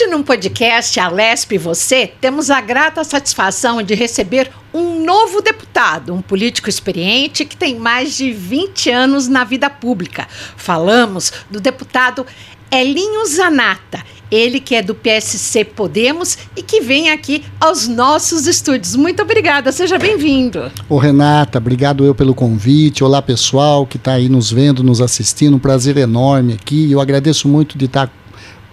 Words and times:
Hoje, 0.00 0.06
no 0.06 0.22
podcast 0.22 1.00
Alesp 1.00 1.56
e 1.56 1.58
Você, 1.58 2.12
temos 2.20 2.50
a 2.50 2.60
grata 2.60 3.02
satisfação 3.02 3.82
de 3.82 3.96
receber 3.96 4.48
um 4.72 5.04
novo 5.04 5.40
deputado, 5.40 6.14
um 6.14 6.22
político 6.22 6.68
experiente 6.68 7.44
que 7.44 7.56
tem 7.56 7.74
mais 7.74 8.16
de 8.16 8.30
20 8.30 8.90
anos 8.90 9.26
na 9.26 9.42
vida 9.42 9.68
pública. 9.68 10.28
Falamos 10.56 11.32
do 11.50 11.60
deputado 11.60 12.24
Elinho 12.70 13.26
Zanata, 13.26 14.04
ele 14.30 14.60
que 14.60 14.76
é 14.76 14.82
do 14.82 14.94
PSC 14.94 15.64
Podemos 15.64 16.38
e 16.54 16.62
que 16.62 16.80
vem 16.80 17.10
aqui 17.10 17.44
aos 17.58 17.88
nossos 17.88 18.46
estúdios. 18.46 18.94
Muito 18.94 19.20
obrigada, 19.22 19.72
seja 19.72 19.98
bem-vindo. 19.98 20.70
Ô 20.88 20.96
Renata, 20.96 21.58
obrigado 21.58 22.04
eu 22.04 22.14
pelo 22.14 22.36
convite. 22.36 23.02
Olá 23.02 23.20
pessoal 23.20 23.84
que 23.84 23.96
está 23.96 24.12
aí 24.12 24.28
nos 24.28 24.52
vendo, 24.52 24.84
nos 24.84 25.00
assistindo, 25.00 25.56
um 25.56 25.58
prazer 25.58 25.96
enorme 25.96 26.52
aqui. 26.52 26.92
Eu 26.92 27.00
agradeço 27.00 27.48
muito 27.48 27.76
de 27.76 27.86
estar 27.86 28.08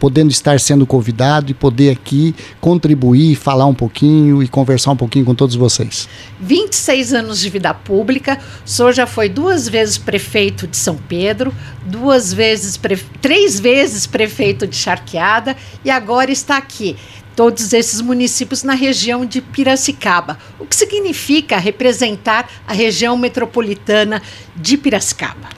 podendo 0.06 0.30
estar 0.30 0.60
sendo 0.60 0.86
convidado 0.86 1.50
e 1.50 1.54
poder 1.56 1.90
aqui 1.90 2.36
contribuir, 2.62 3.36
falar 3.36 3.66
um 3.66 3.74
pouquinho 3.74 4.44
e 4.44 4.48
conversar 4.48 4.92
um 4.92 4.96
pouquinho 4.96 5.26
com 5.26 5.34
todos 5.34 5.56
vocês. 5.56 6.08
26 6.40 7.12
anos 7.12 7.40
de 7.40 7.50
vida 7.50 7.74
pública, 7.74 8.38
o 8.64 8.70
senhor 8.70 8.94
já 8.94 9.08
foi 9.08 9.28
duas 9.28 9.68
vezes 9.68 9.98
prefeito 9.98 10.68
de 10.68 10.78
São 10.78 10.96
Pedro, 10.96 11.52
duas 11.84 12.32
vezes, 12.32 12.80
três 13.20 13.60
vezes 13.60 14.06
prefeito 14.06 14.68
de 14.68 14.76
Charqueada 14.76 15.58
e 15.84 15.90
agora 15.90 16.32
está 16.32 16.56
aqui 16.56 16.96
todos 17.36 17.74
esses 17.74 18.00
municípios 18.00 18.62
na 18.62 18.76
região 18.76 19.26
de 19.26 19.42
Piracicaba. 19.42 20.38
O 20.60 20.68
que 20.68 20.76
significa 20.76 21.58
representar 21.58 22.48
a 22.68 22.74
região 22.74 23.18
metropolitana 23.18 24.22
de 24.56 24.78
Piracicaba? 24.78 25.50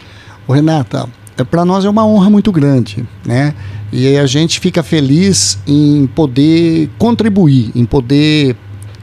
Ô 0.48 0.54
Renata, 0.54 1.10
é, 1.38 1.44
para 1.44 1.64
nós 1.64 1.86
é 1.86 1.90
uma 1.90 2.06
honra 2.06 2.30
muito 2.30 2.50
grande, 2.50 3.06
né? 3.26 3.54
E 3.92 4.18
a 4.18 4.26
gente 4.26 4.60
fica 4.60 4.84
feliz 4.84 5.58
em 5.66 6.08
poder 6.08 6.90
contribuir, 6.98 7.72
em 7.76 7.86
poder 7.86 8.56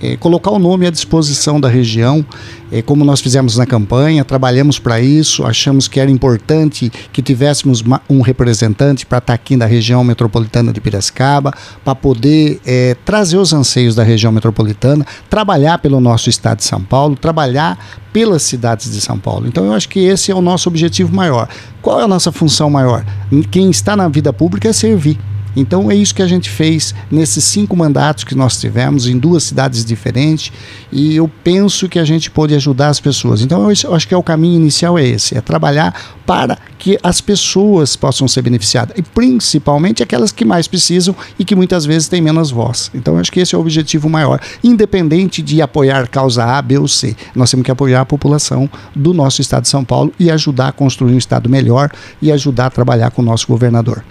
é, 0.03 0.17
colocar 0.17 0.51
o 0.51 0.59
nome 0.59 0.87
à 0.87 0.91
disposição 0.91 1.61
da 1.61 1.69
região, 1.69 2.25
é, 2.71 2.83
como 2.83 3.05
nós 3.05 3.21
fizemos 3.21 3.57
na 3.57 3.67
campanha, 3.67 4.25
trabalhamos 4.25 4.79
para 4.79 5.01
isso, 5.01 5.45
achamos 5.45 5.87
que 5.87 6.01
era 6.01 6.11
importante 6.11 6.91
que 7.13 7.23
tivéssemos 7.23 7.83
um 8.09 8.21
representante 8.21 9.07
para 9.07 9.19
estar 9.19 9.33
tá 9.33 9.35
aqui 9.35 9.57
na 9.57 9.67
região 9.67 10.03
metropolitana 10.03 10.73
de 10.73 10.81
Piracicaba, 10.81 11.53
para 11.85 11.95
poder 11.95 12.61
é, 12.67 12.97
trazer 13.05 13.37
os 13.37 13.53
anseios 13.53 13.95
da 13.95 14.03
região 14.03 14.33
metropolitana, 14.33 15.07
trabalhar 15.31 15.79
pelo 15.79 16.01
nosso 16.01 16.29
estado 16.29 16.59
de 16.59 16.65
São 16.65 16.83
Paulo, 16.83 17.17
trabalhar 17.17 17.79
pelas 18.13 18.43
cidades 18.43 18.93
de 18.93 19.01
São 19.01 19.19
Paulo. 19.19 19.47
Então 19.47 19.67
eu 19.67 19.73
acho 19.73 19.89
que 19.89 20.01
esse 20.01 20.31
é 20.31 20.35
o 20.35 20.41
nosso 20.41 20.69
objetivo 20.69 21.15
maior. 21.15 21.49
Qual 21.83 22.01
é 22.01 22.05
a 22.05 22.09
nossa 22.09 22.31
função 22.31 22.71
maior? 22.71 23.05
Quem 23.51 23.71
está 23.71 23.97
na 23.97 24.09
vida 24.09 24.33
pública 24.33 24.69
é 24.69 24.73
servir. 24.73 25.19
Então 25.57 25.91
é 25.91 25.95
isso 25.95 26.15
que 26.15 26.23
a 26.23 26.27
gente 26.27 26.51
fez 26.51 26.95
nesses 27.11 27.45
cinco 27.45 27.77
mandatos 27.77 28.25
que 28.25 28.35
nós 28.35 28.61
tivemos 28.61 29.07
em 29.07 29.19
duas 29.19 29.45
cidades 29.45 29.85
diferentes 29.85 30.53
e 30.91 31.17
eu 31.17 31.31
penso 31.43 31.89
que 31.89 31.99
a 31.99 32.05
gente 32.05 32.31
pode 32.31 32.55
ajudar 32.55 32.89
as 32.89 33.01
pessoas. 33.01 33.43
Então 33.43 33.71
eu 33.71 33.95
acho 33.95 34.09
que 34.09 34.15
é 34.15 34.17
o 34.17 34.23
caminho 34.23 34.57
inicial 34.61 34.99
é 34.99 35.07
esse, 35.07 35.37
é 35.37 35.41
trabalhar 35.41 35.95
para 36.27 36.59
que 36.79 36.99
as 37.03 37.21
pessoas 37.21 37.97
possam 37.97 38.27
ser 38.27 38.43
beneficiadas 38.43 38.97
e 38.97 39.03
principalmente 39.03 40.03
aquelas 40.03 40.33
que 40.33 40.45
mais 40.45 40.67
precisam 40.67 41.15
e 41.39 41.45
que 41.45 41.55
muitas 41.55 41.85
vezes 41.85 42.09
têm 42.09 42.21
menos 42.21 42.51
voz. 42.51 42.91
Então 42.95 43.19
acho 43.19 43.33
que 43.33 43.41
esse 43.41 43.55
é 43.55 43.59
o 43.59 43.61
objetivo 43.61 44.09
maior, 44.09 44.41
independente 44.63 45.43
de 45.43 45.63
apoiar 45.63 46.09
causa 46.09 46.45
A, 46.45 46.61
B 46.61 46.79
ou 46.79 46.89
C. 46.89 47.17
Nós 47.35 47.51
temos 47.51 47.65
que 47.65 47.71
apoiar 47.71 48.03
a 48.03 48.07
população 48.07 48.69
do 48.95 49.15
nosso 49.15 49.41
estado 49.41 49.63
de 49.63 49.69
São 49.69 49.85
Paulo 49.85 50.13
e 50.19 50.31
ajudar 50.31 50.69
a 50.69 50.73
construir 50.73 51.15
um 51.15 51.19
estado 51.19 51.49
melhor 51.49 51.91
e 52.21 52.31
ajudar 52.33 52.67
a 52.67 52.71
trabalhar 52.71 53.11
com 53.11 53.23
o 53.23 53.25
nosso 53.25 53.47
governador 53.47 54.05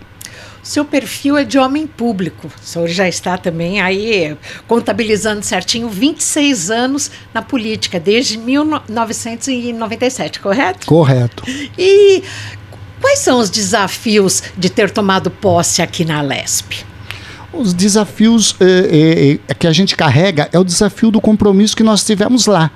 seu 0.64 0.86
perfil 0.86 1.38
é 1.38 1.44
de 1.44 1.60
homem 1.60 1.86
público. 1.86 2.48
O 2.48 2.66
senhor 2.66 2.88
já 2.88 3.08
está 3.08 3.38
também 3.38 3.82
aí 3.82 4.38
contabilizando 4.66 5.44
certinho 5.44 5.90
26 5.90 6.72
anos 6.72 7.12
na 7.34 7.42
política, 7.42 8.00
desde 8.00 8.38
1997, 8.38 10.40
correto? 10.40 10.88
Correto. 10.88 11.44
E 11.78 12.24
quais 13.02 13.20
são 13.20 13.40
os 13.40 13.50
desafios 13.50 14.42
de 14.58 14.70
ter 14.70 14.90
tomado 14.90 15.30
posse 15.30 15.82
aqui 15.82 16.06
na 16.06 16.22
Lesp? 16.22 16.86
Os 17.52 17.74
desafios 17.74 18.56
é, 18.60 19.38
é, 19.48 19.54
que 19.54 19.68
a 19.68 19.72
gente 19.72 19.96
carrega 19.96 20.50
é 20.52 20.58
o 20.58 20.64
desafio 20.64 21.12
do 21.12 21.22
compromisso 21.22 21.76
que 21.76 21.84
nós 21.84 22.04
tivemos 22.04 22.48
lá. 22.48 22.72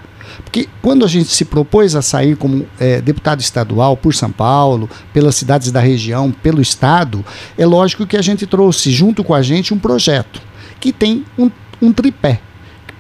Porque 0.58 0.70
quando 0.82 1.06
a 1.06 1.08
gente 1.08 1.30
se 1.30 1.46
propôs 1.46 1.94
a 1.94 2.02
sair 2.02 2.36
como 2.36 2.66
é, 2.80 3.00
deputado 3.00 3.40
estadual 3.40 3.96
por 3.96 4.16
São 4.16 4.32
Paulo, 4.32 4.90
pelas 5.14 5.36
cidades 5.36 5.72
da 5.72 5.80
região, 5.80 6.32
pelo 6.32 6.60
estado, 6.60 7.24
é 7.56 7.64
lógico 7.64 8.08
que 8.08 8.18
a 8.18 8.24
gente 8.24 8.48
trouxe 8.48 8.90
junto 8.90 9.24
com 9.24 9.36
a 9.36 9.44
gente 9.44 9.72
um 9.72 9.78
projeto 9.78 10.42
que 10.80 10.92
tem 10.92 11.24
um, 11.38 11.52
um 11.80 11.94
tripé. 11.94 12.42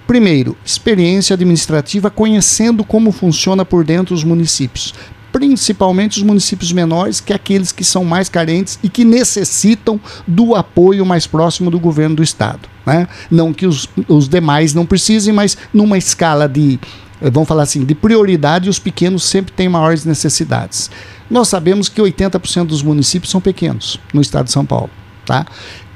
Primeiro, 0.05 0.55
experiência 0.63 1.33
administrativa 1.33 2.11
conhecendo 2.11 2.83
como 2.83 3.11
funciona 3.11 3.65
por 3.65 3.83
dentro 3.83 4.13
os 4.13 4.23
municípios, 4.23 4.93
principalmente 5.31 6.17
os 6.17 6.23
municípios 6.23 6.71
menores, 6.71 7.19
que 7.19 7.33
é 7.33 7.35
aqueles 7.35 7.71
que 7.71 7.83
são 7.83 8.05
mais 8.05 8.29
carentes 8.29 8.77
e 8.83 8.89
que 8.89 9.03
necessitam 9.03 9.99
do 10.27 10.53
apoio 10.53 11.03
mais 11.03 11.25
próximo 11.25 11.71
do 11.71 11.79
governo 11.79 12.17
do 12.17 12.23
estado. 12.23 12.69
Né? 12.85 13.07
Não 13.31 13.51
que 13.51 13.65
os, 13.65 13.89
os 14.07 14.29
demais 14.29 14.75
não 14.75 14.85
precisem, 14.85 15.33
mas 15.33 15.57
numa 15.73 15.97
escala 15.97 16.47
de 16.47 16.79
vamos 17.21 17.47
falar 17.47 17.63
assim, 17.63 17.83
de 17.83 17.95
prioridade, 17.95 18.69
os 18.69 18.79
pequenos 18.79 19.23
sempre 19.23 19.51
têm 19.51 19.69
maiores 19.69 20.05
necessidades. 20.05 20.89
Nós 21.29 21.47
sabemos 21.47 21.89
que 21.89 22.01
80% 22.01 22.67
dos 22.67 22.83
municípios 22.83 23.31
são 23.31 23.41
pequenos 23.41 23.99
no 24.13 24.21
estado 24.21 24.45
de 24.45 24.51
São 24.51 24.65
Paulo. 24.65 24.89
Tá? 25.25 25.45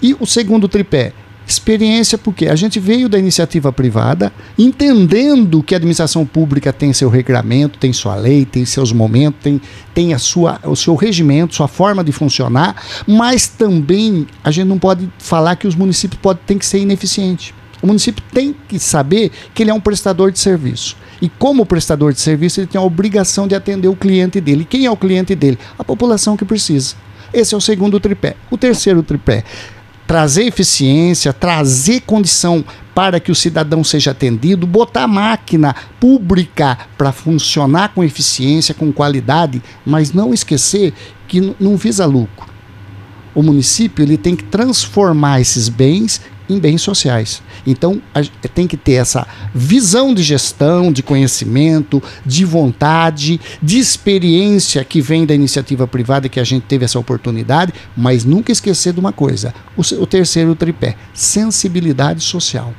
E 0.02 0.16
o 0.20 0.26
segundo 0.26 0.68
tripé, 0.68 1.14
experiência, 1.48 2.18
porque 2.18 2.48
a 2.48 2.56
gente 2.56 2.80
veio 2.80 3.08
da 3.08 3.18
iniciativa 3.18 3.72
privada, 3.72 4.32
entendendo 4.58 5.64
que 5.64 5.74
a 5.74 5.78
administração 5.78 6.26
pública 6.26 6.72
tem 6.72 6.94
seu 6.94 7.10
regramento, 7.10 7.80
tem 7.80 7.94
sua 7.94 8.16
lei, 8.16 8.46
tem 8.46 8.66
seus 8.66 8.92
momentos, 8.92 9.40
tem, 9.42 9.62
tem 9.94 10.14
a 10.14 10.20
sua, 10.20 10.60
o 10.64 10.76
seu 10.76 10.96
regimento, 10.96 11.56
sua 11.56 11.68
forma 11.68 12.04
de 12.04 12.12
funcionar, 12.12 12.76
mas 13.08 13.48
também 13.48 14.28
a 14.44 14.52
gente 14.52 14.68
não 14.68 14.80
pode 14.80 15.10
falar 15.18 15.56
que 15.56 15.68
os 15.68 15.76
municípios 15.76 16.20
podem, 16.22 16.44
têm 16.46 16.58
que 16.58 16.66
ser 16.66 16.80
ineficientes. 16.80 17.54
O 17.82 17.88
município 17.88 18.24
tem 18.32 18.56
que 18.68 18.78
saber 18.78 19.32
que 19.54 19.64
ele 19.64 19.72
é 19.72 19.74
um 19.74 19.80
prestador 19.80 20.32
de 20.32 20.40
serviço. 20.40 20.96
E 21.22 21.30
como 21.30 21.66
prestador 21.66 22.14
de 22.14 22.20
serviço, 22.20 22.60
ele 22.60 22.68
tem 22.68 22.80
a 22.80 22.84
obrigação 22.84 23.48
de 23.48 23.56
atender 23.56 23.88
o 23.88 23.96
cliente 23.96 24.42
dele. 24.42 24.66
Quem 24.66 24.86
é 24.86 24.92
o 24.92 24.98
cliente 24.98 25.36
dele? 25.36 25.58
A 25.78 25.84
população 25.84 26.36
que 26.36 26.46
precisa. 26.46 26.96
Esse 27.34 27.54
é 27.54 27.58
o 27.58 27.62
segundo 27.62 28.00
tripé. 28.00 28.36
O 28.50 28.58
terceiro 28.58 29.02
tripé, 29.04 29.44
trazer 30.06 30.44
eficiência, 30.44 31.32
trazer 31.32 32.02
condição 32.02 32.66
para 32.94 33.20
que 33.20 33.32
o 33.32 33.36
cidadão 33.36 33.84
seja 33.84 34.12
atendido, 34.12 34.68
botar 34.68 35.04
a 35.04 35.08
máquina 35.08 35.76
pública 36.00 36.78
para 36.98 37.12
funcionar 37.12 37.94
com 37.94 38.04
eficiência, 38.04 38.74
com 38.74 38.92
qualidade, 38.92 39.62
mas 39.86 40.12
não 40.12 40.34
esquecer 40.34 40.94
que 41.28 41.56
não 41.60 41.78
visa 41.78 42.06
lucro. 42.06 42.52
O 43.34 43.42
município 43.42 44.04
ele 44.04 44.18
tem 44.18 44.36
que 44.36 44.44
transformar 44.44 45.40
esses 45.40 45.70
bens 45.70 46.20
em 46.50 46.60
bens 46.60 46.82
sociais. 46.82 47.42
Então, 47.66 48.02
a, 48.14 48.22
tem 48.54 48.68
que 48.68 48.78
ter 48.78 48.94
essa 48.94 49.28
visão 49.54 50.14
de 50.14 50.24
gestão, 50.24 50.92
de 50.92 51.04
conhecimento, 51.04 52.02
de 52.26 52.46
vontade, 52.46 53.40
de 53.62 53.80
experiência 53.80 54.84
que 54.84 55.02
vem 55.02 55.26
da 55.26 55.34
iniciativa 55.34 55.88
privada 55.88 56.30
que 56.30 56.40
a 56.40 56.44
gente 56.44 56.64
teve 56.64 56.86
essa 56.86 57.00
oportunidade, 57.00 57.74
mas 57.96 58.26
nunca 58.26 58.52
esquecer 58.52 58.94
de 58.94 59.00
uma 59.00 59.14
coisa: 59.14 59.54
o, 59.78 59.82
o 60.02 60.08
terceiro 60.08 60.56
tripé, 60.56 60.96
sensibilidade 61.14 62.22
social. 62.22 62.74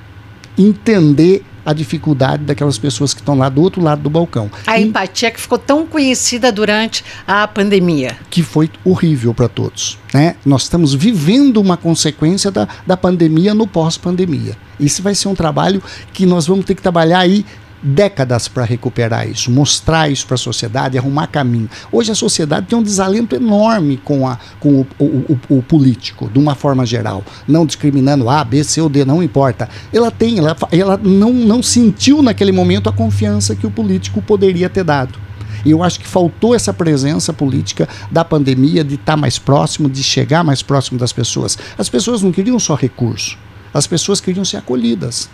Entender 0.59 1.43
a 1.65 1.73
dificuldade 1.73 2.45
daquelas 2.45 2.79
pessoas 2.79 3.15
que 3.15 3.21
estão 3.21 3.37
lá 3.37 3.49
do 3.49 3.61
outro 3.61 3.83
lado 3.83 4.03
do 4.03 4.11
balcão. 4.11 4.51
A 4.67 4.79
e, 4.79 4.85
empatia 4.85 5.31
que 5.31 5.41
ficou 5.41 5.59
tão 5.59 5.87
conhecida 5.87 6.51
durante 6.51 7.05
a 7.27 7.47
pandemia. 7.47 8.17
Que 8.31 8.43
foi 8.43 8.71
horrível 8.85 9.33
para 9.33 9.49
todos. 9.49 9.99
Né? 10.13 10.37
Nós 10.45 10.63
estamos 10.63 10.95
vivendo 10.95 11.59
uma 11.59 11.77
consequência 11.77 12.51
da, 12.51 12.69
da 12.87 12.97
pandemia 12.97 13.55
no 13.55 13.67
pós-pandemia. 13.67 14.57
Isso 14.79 15.03
vai 15.03 15.15
ser 15.15 15.29
um 15.29 15.35
trabalho 15.35 15.83
que 16.13 16.27
nós 16.27 16.47
vamos 16.47 16.65
ter 16.65 16.75
que 16.75 16.83
trabalhar 16.83 17.21
aí 17.21 17.45
décadas 17.83 18.47
para 18.47 18.65
recuperar 18.65 19.29
isso, 19.29 19.51
mostrar 19.51 20.11
isso 20.11 20.27
para 20.27 20.37
a 20.37 20.39
sociedade, 20.39 20.97
arrumar 20.97 21.27
caminho. 21.27 21.69
Hoje 21.91 22.13
a 22.13 22.15
sociedade 22.15 22.67
tem 22.67 22.79
um 22.79 22.83
desalento 22.83 23.35
enorme 23.35 23.97
com, 23.97 24.27
a, 24.27 24.39
com 24.61 24.81
o, 24.81 24.87
o, 24.99 25.05
o, 25.05 25.59
o, 25.59 25.63
político, 25.63 26.31
de 26.31 26.39
uma 26.39 26.55
forma 26.55 26.87
geral, 26.87 27.25
não 27.49 27.67
discriminando 27.67 28.29
A, 28.29 28.45
B, 28.45 28.63
C 28.63 28.81
ou 28.81 28.89
D, 28.89 29.05
não 29.05 29.23
importa. 29.23 29.69
Ela 29.93 30.11
tem, 30.11 30.39
ela, 30.39 30.57
ela 30.71 30.97
não, 30.97 31.33
não 31.33 31.63
sentiu 31.63 32.23
naquele 32.23 32.53
momento 32.53 32.89
a 32.89 32.93
confiança 32.93 33.57
que 33.57 33.67
o 33.67 33.71
político 33.71 34.23
poderia 34.23 34.69
ter 34.69 34.85
dado. 34.85 35.19
E 35.65 35.71
eu 35.71 35.83
acho 35.83 36.01
que 36.01 36.07
faltou 36.07 36.55
essa 36.55 36.73
presença 36.73 37.33
política 37.33 37.89
da 38.11 38.25
pandemia, 38.25 38.83
de 38.83 38.95
estar 38.95 39.13
tá 39.13 39.17
mais 39.17 39.39
próximo, 39.39 39.89
de 39.89 40.03
chegar 40.03 40.43
mais 40.43 40.63
próximo 40.63 40.99
das 40.99 41.13
pessoas. 41.13 41.57
As 41.79 41.89
pessoas 41.89 42.23
não 42.23 42.33
queriam 42.33 42.59
só 42.59 42.75
recurso, 42.75 43.39
as 43.73 43.87
pessoas 43.87 44.21
queriam 44.21 44.45
ser 44.45 44.57
acolhidas 44.57 45.29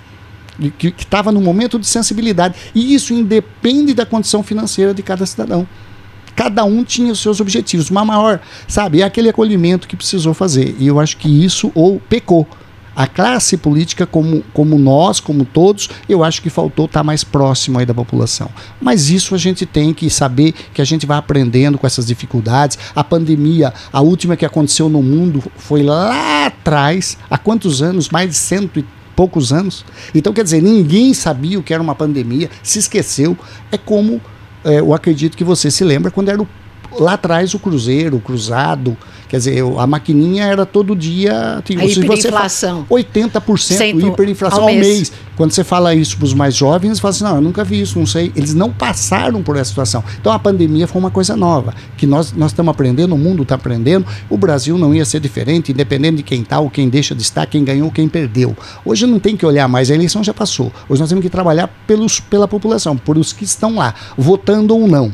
que 0.78 0.94
estava 0.98 1.30
no 1.30 1.40
momento 1.40 1.78
de 1.78 1.86
sensibilidade. 1.86 2.54
E 2.74 2.94
isso 2.94 3.12
independe 3.12 3.94
da 3.94 4.04
condição 4.04 4.42
financeira 4.42 4.92
de 4.92 5.02
cada 5.02 5.24
cidadão. 5.26 5.66
Cada 6.34 6.64
um 6.64 6.84
tinha 6.84 7.12
os 7.12 7.20
seus 7.20 7.40
objetivos. 7.40 7.90
Uma 7.90 8.04
maior, 8.04 8.40
sabe, 8.68 9.00
é 9.00 9.04
aquele 9.04 9.28
acolhimento 9.28 9.88
que 9.88 9.96
precisou 9.96 10.32
fazer. 10.32 10.76
E 10.78 10.86
eu 10.86 11.00
acho 11.00 11.16
que 11.16 11.28
isso 11.44 11.72
ou 11.74 12.00
pecou. 12.00 12.46
A 12.94 13.06
classe 13.06 13.56
política, 13.56 14.04
como, 14.06 14.42
como 14.52 14.76
nós, 14.76 15.20
como 15.20 15.44
todos, 15.44 15.88
eu 16.08 16.24
acho 16.24 16.42
que 16.42 16.50
faltou 16.50 16.86
estar 16.86 17.04
mais 17.04 17.22
próximo 17.22 17.78
aí 17.78 17.86
da 17.86 17.94
população. 17.94 18.50
Mas 18.80 19.08
isso 19.08 19.36
a 19.36 19.38
gente 19.38 19.64
tem 19.64 19.94
que 19.94 20.10
saber 20.10 20.52
que 20.74 20.82
a 20.82 20.84
gente 20.84 21.06
vai 21.06 21.16
aprendendo 21.16 21.78
com 21.78 21.86
essas 21.86 22.06
dificuldades. 22.06 22.76
A 22.96 23.04
pandemia, 23.04 23.72
a 23.92 24.00
última 24.00 24.36
que 24.36 24.44
aconteceu 24.44 24.88
no 24.88 25.00
mundo, 25.00 25.42
foi 25.56 25.84
lá 25.84 26.46
atrás, 26.46 27.16
há 27.30 27.38
quantos 27.38 27.82
anos? 27.82 28.10
Mais 28.10 28.30
de 28.30 28.36
cento 28.36 28.80
e 28.80 28.84
poucos 29.18 29.52
anos. 29.52 29.84
Então, 30.14 30.32
quer 30.32 30.44
dizer, 30.44 30.62
ninguém 30.62 31.12
sabia 31.12 31.58
o 31.58 31.62
que 31.62 31.74
era 31.74 31.82
uma 31.82 31.96
pandemia, 31.96 32.48
se 32.62 32.78
esqueceu. 32.78 33.36
É 33.72 33.76
como 33.76 34.20
é, 34.64 34.78
eu 34.78 34.94
acredito 34.94 35.36
que 35.36 35.42
você 35.42 35.72
se 35.72 35.82
lembra 35.82 36.08
quando 36.08 36.28
era 36.28 36.40
o 36.40 36.46
lá 36.92 37.14
atrás 37.14 37.54
o 37.54 37.58
cruzeiro, 37.58 38.16
o 38.16 38.20
cruzado, 38.20 38.96
quer 39.28 39.38
dizer, 39.38 39.62
a 39.78 39.86
maquininha 39.86 40.44
era 40.44 40.64
todo 40.64 40.96
dia. 40.96 41.60
Tipo, 41.64 41.82
a 41.82 41.84
hiperinflação. 41.84 42.86
80% 42.90 43.58
Cento 43.58 44.06
hiperinflação 44.06 44.62
ao 44.62 44.66
mês. 44.66 44.86
mês. 44.86 45.12
Quando 45.36 45.52
você 45.52 45.62
fala 45.62 45.94
isso 45.94 46.16
para 46.16 46.24
os 46.24 46.34
mais 46.34 46.54
jovens, 46.54 46.88
eles 46.88 47.00
falam 47.00 47.10
assim: 47.10 47.24
não, 47.24 47.36
eu 47.36 47.40
nunca 47.40 47.62
vi 47.62 47.80
isso, 47.80 47.98
não 47.98 48.06
sei. 48.06 48.32
Eles 48.34 48.54
não 48.54 48.72
passaram 48.72 49.42
por 49.42 49.56
essa 49.56 49.68
situação. 49.68 50.02
Então 50.20 50.32
a 50.32 50.38
pandemia 50.38 50.88
foi 50.88 51.00
uma 51.00 51.10
coisa 51.10 51.36
nova, 51.36 51.74
que 51.96 52.06
nós, 52.06 52.32
nós 52.32 52.50
estamos 52.50 52.70
aprendendo, 52.70 53.14
o 53.14 53.18
mundo 53.18 53.42
está 53.42 53.54
aprendendo. 53.54 54.06
O 54.28 54.36
Brasil 54.36 54.76
não 54.76 54.94
ia 54.94 55.04
ser 55.04 55.20
diferente, 55.20 55.70
independente 55.70 56.16
de 56.16 56.22
quem 56.22 56.42
está 56.42 56.58
ou 56.58 56.68
quem 56.70 56.88
deixa 56.88 57.14
de 57.14 57.22
estar, 57.22 57.46
quem 57.46 57.62
ganhou, 57.62 57.90
quem 57.90 58.08
perdeu. 58.08 58.56
Hoje 58.84 59.06
não 59.06 59.20
tem 59.20 59.36
que 59.36 59.46
olhar 59.46 59.68
mais, 59.68 59.90
a 59.90 59.94
eleição 59.94 60.24
já 60.24 60.34
passou. 60.34 60.72
Hoje 60.88 61.00
nós 61.00 61.08
temos 61.08 61.22
que 61.22 61.30
trabalhar 61.30 61.68
pelos, 61.86 62.18
pela 62.18 62.48
população, 62.48 62.96
por 62.96 63.16
os 63.16 63.32
que 63.32 63.44
estão 63.44 63.76
lá, 63.76 63.94
votando 64.16 64.74
ou 64.74 64.88
não 64.88 65.12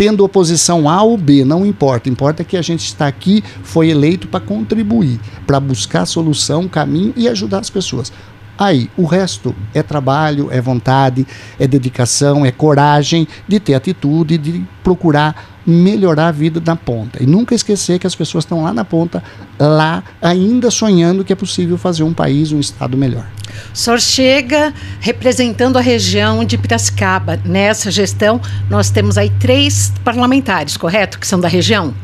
tendo 0.00 0.24
oposição 0.24 0.88
A 0.88 1.02
ou 1.02 1.14
B, 1.14 1.44
não 1.44 1.66
importa. 1.66 2.08
Importa 2.08 2.42
que 2.42 2.56
a 2.56 2.62
gente 2.62 2.86
está 2.86 3.06
aqui, 3.06 3.44
foi 3.62 3.90
eleito 3.90 4.28
para 4.28 4.40
contribuir, 4.40 5.20
para 5.46 5.60
buscar 5.60 6.06
solução, 6.06 6.66
caminho 6.66 7.12
e 7.14 7.28
ajudar 7.28 7.58
as 7.58 7.68
pessoas. 7.68 8.10
Aí, 8.60 8.90
o 8.94 9.06
resto 9.06 9.56
é 9.72 9.82
trabalho, 9.82 10.50
é 10.52 10.60
vontade, 10.60 11.26
é 11.58 11.66
dedicação, 11.66 12.44
é 12.44 12.52
coragem 12.52 13.26
de 13.48 13.58
ter 13.58 13.72
atitude, 13.72 14.36
de 14.36 14.62
procurar 14.84 15.56
melhorar 15.66 16.28
a 16.28 16.30
vida 16.30 16.60
da 16.60 16.76
ponta. 16.76 17.22
E 17.22 17.26
nunca 17.26 17.54
esquecer 17.54 17.98
que 17.98 18.06
as 18.06 18.14
pessoas 18.14 18.44
estão 18.44 18.62
lá 18.62 18.74
na 18.74 18.84
ponta, 18.84 19.22
lá 19.58 20.04
ainda 20.20 20.70
sonhando 20.70 21.24
que 21.24 21.32
é 21.32 21.36
possível 21.36 21.78
fazer 21.78 22.02
um 22.02 22.12
país, 22.12 22.52
um 22.52 22.60
estado 22.60 22.98
melhor. 22.98 23.26
O 23.72 23.76
senhor 23.76 23.98
chega 23.98 24.74
representando 25.00 25.78
a 25.78 25.80
região 25.80 26.44
de 26.44 26.58
Piracicaba. 26.58 27.40
Nessa 27.42 27.90
gestão, 27.90 28.42
nós 28.68 28.90
temos 28.90 29.16
aí 29.16 29.30
três 29.40 29.90
parlamentares, 30.04 30.76
correto? 30.76 31.18
Que 31.18 31.26
são 31.26 31.40
da 31.40 31.48
região? 31.48 31.94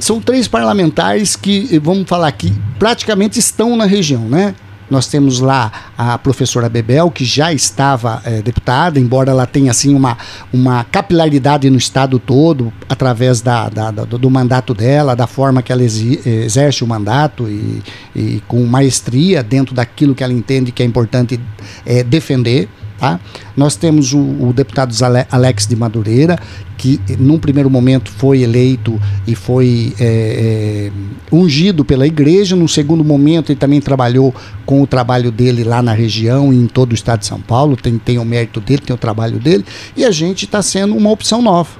São 0.00 0.20
três 0.20 0.48
parlamentares 0.48 1.36
que, 1.36 1.78
vamos 1.78 2.08
falar 2.08 2.26
aqui, 2.26 2.52
praticamente 2.76 3.38
estão 3.38 3.76
na 3.76 3.84
região, 3.84 4.28
né? 4.28 4.54
Nós 4.90 5.06
temos 5.06 5.40
lá 5.40 5.70
a 5.96 6.18
professora 6.18 6.68
Bebel, 6.68 7.10
que 7.10 7.24
já 7.24 7.52
estava 7.52 8.20
é, 8.24 8.42
deputada, 8.42 8.98
embora 8.98 9.30
ela 9.30 9.46
tenha 9.46 9.70
assim 9.70 9.94
uma, 9.94 10.18
uma 10.52 10.84
capilaridade 10.84 11.70
no 11.70 11.78
estado 11.78 12.18
todo, 12.18 12.72
através 12.88 13.40
da, 13.40 13.68
da, 13.68 13.90
do, 13.90 14.18
do, 14.18 14.30
mandato 14.30 14.74
dela, 14.74 15.14
da 15.14 15.26
forma 15.26 15.62
que 15.62 15.72
ela 15.72 15.82
exerce 15.82 16.82
o 16.82 16.86
mandato 16.86 17.48
e, 17.48 17.82
e, 18.14 18.42
com 18.48 18.64
maestria 18.66 19.42
dentro 19.42 19.74
daquilo 19.74 20.14
que 20.14 20.24
ela 20.24 20.32
entende 20.32 20.72
que 20.72 20.82
é 20.82 20.86
importante 20.86 21.40
é, 21.86 22.02
defender. 22.02 22.68
Tá? 23.00 23.18
Nós 23.56 23.76
temos 23.76 24.12
o, 24.12 24.18
o, 24.18 24.52
deputado 24.54 24.94
Alex 25.32 25.66
de 25.66 25.74
Madureira, 25.74 26.38
que 26.76 27.00
num 27.18 27.38
primeiro 27.38 27.70
momento 27.70 28.10
foi 28.10 28.42
eleito 28.42 29.00
e 29.26 29.34
foi 29.34 29.94
é, 29.98 30.04
é, 30.04 30.92
ungido 31.34 31.82
pela 31.82 32.06
igreja, 32.06 32.54
num 32.54 32.68
segundo 32.68 33.02
momento 33.02 33.52
ele 33.52 33.58
também 33.58 33.80
trabalhou 33.80 34.34
com 34.66 34.82
o 34.82 34.86
trabalho 34.86 35.32
dele 35.32 35.64
lá 35.64 35.80
na 35.80 35.94
região 35.94 36.52
e 36.52 36.56
em 36.56 36.66
todo 36.66 36.92
o 36.92 36.94
estado 36.94 37.20
de 37.20 37.26
São 37.26 37.40
Paulo, 37.40 37.74
tem, 37.74 37.96
tem 37.96 38.18
o 38.18 38.24
mérito 38.24 38.60
dele, 38.60 38.82
tem 38.84 38.94
o 38.94 38.98
trabalho 38.98 39.38
dele, 39.38 39.64
e 39.96 40.04
a 40.04 40.10
gente 40.10 40.44
está 40.44 40.60
sendo 40.60 40.94
uma 40.94 41.10
opção 41.10 41.40
nova 41.40 41.70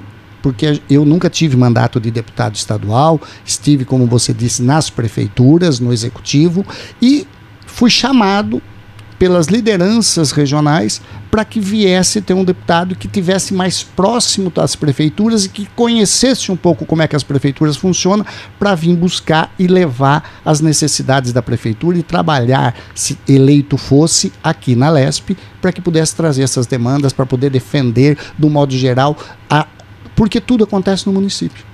porque 0.41 0.81
eu 0.89 1.05
nunca 1.05 1.29
tive 1.29 1.55
mandato 1.55 1.99
de 1.99 2.09
deputado 2.09 2.55
estadual, 2.55 3.21
estive, 3.45 3.85
como 3.85 4.07
você 4.07 4.33
disse, 4.33 4.63
nas 4.63 4.89
prefeituras, 4.89 5.79
no 5.79 5.93
executivo 5.93 6.65
e 6.99 7.27
fui 7.67 7.91
chamado 7.91 8.59
pelas 9.21 9.45
lideranças 9.45 10.31
regionais 10.31 10.99
para 11.29 11.45
que 11.45 11.59
viesse 11.59 12.23
ter 12.23 12.33
um 12.33 12.43
deputado 12.43 12.95
que 12.95 13.07
tivesse 13.07 13.53
mais 13.53 13.83
próximo 13.83 14.49
das 14.49 14.75
prefeituras 14.75 15.45
e 15.45 15.49
que 15.49 15.67
conhecesse 15.75 16.51
um 16.51 16.55
pouco 16.55 16.87
como 16.87 17.03
é 17.03 17.07
que 17.07 17.15
as 17.15 17.21
prefeituras 17.21 17.77
funcionam 17.77 18.25
para 18.57 18.73
vir 18.73 18.95
buscar 18.95 19.53
e 19.59 19.67
levar 19.67 20.27
as 20.43 20.59
necessidades 20.59 21.31
da 21.31 21.39
prefeitura 21.39 21.99
e 21.99 22.01
trabalhar, 22.01 22.73
se 22.95 23.15
eleito 23.29 23.77
fosse, 23.77 24.33
aqui 24.43 24.75
na 24.75 24.89
LESP, 24.89 25.37
para 25.61 25.71
que 25.71 25.81
pudesse 25.81 26.15
trazer 26.15 26.41
essas 26.41 26.65
demandas, 26.65 27.13
para 27.13 27.27
poder 27.27 27.51
defender, 27.51 28.17
do 28.39 28.49
modo 28.49 28.75
geral, 28.75 29.15
a, 29.47 29.67
porque 30.15 30.41
tudo 30.41 30.63
acontece 30.63 31.05
no 31.05 31.13
município 31.13 31.70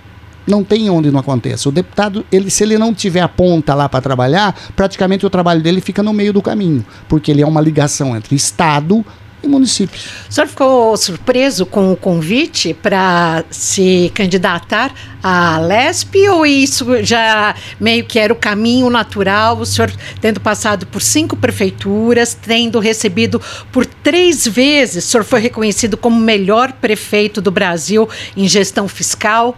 não 0.47 0.63
tem 0.63 0.89
onde 0.89 1.11
não 1.11 1.19
aconteça. 1.19 1.69
O 1.69 1.71
deputado, 1.71 2.25
ele, 2.31 2.49
se 2.49 2.63
ele 2.63 2.77
não 2.77 2.94
tiver 2.94 3.21
a 3.21 3.27
ponta 3.27 3.75
lá 3.75 3.89
para 3.89 4.01
trabalhar, 4.01 4.57
praticamente 4.75 5.25
o 5.25 5.29
trabalho 5.29 5.61
dele 5.61 5.81
fica 5.81 6.01
no 6.01 6.13
meio 6.13 6.31
do 6.31 6.41
caminho, 6.41 6.85
porque 7.07 7.31
ele 7.31 7.41
é 7.41 7.45
uma 7.45 7.61
ligação 7.61 8.15
entre 8.15 8.35
Estado 8.35 9.05
e 9.44 9.47
município. 9.47 9.99
O 10.29 10.33
senhor 10.33 10.47
ficou 10.47 10.97
surpreso 10.97 11.65
com 11.65 11.91
o 11.91 11.95
convite 11.95 12.73
para 12.73 13.44
se 13.49 14.11
candidatar 14.15 14.94
à 15.21 15.59
LESP 15.59 16.27
ou 16.29 16.45
isso 16.45 17.03
já 17.03 17.53
meio 17.79 18.05
que 18.05 18.17
era 18.17 18.33
o 18.33 18.35
caminho 18.35 18.89
natural? 18.89 19.59
O 19.59 19.65
senhor 19.65 19.91
tendo 20.19 20.39
passado 20.39 20.88
por 20.88 21.01
cinco 21.01 21.35
prefeituras, 21.35 22.33
tendo 22.33 22.79
recebido 22.79 23.41
por 23.71 23.85
três 23.85 24.47
vezes, 24.47 25.05
o 25.05 25.07
senhor 25.07 25.23
foi 25.23 25.39
reconhecido 25.39 25.97
como 25.97 26.19
melhor 26.19 26.73
prefeito 26.73 27.41
do 27.41 27.51
Brasil 27.51 28.09
em 28.35 28.47
gestão 28.47 28.88
fiscal? 28.88 29.57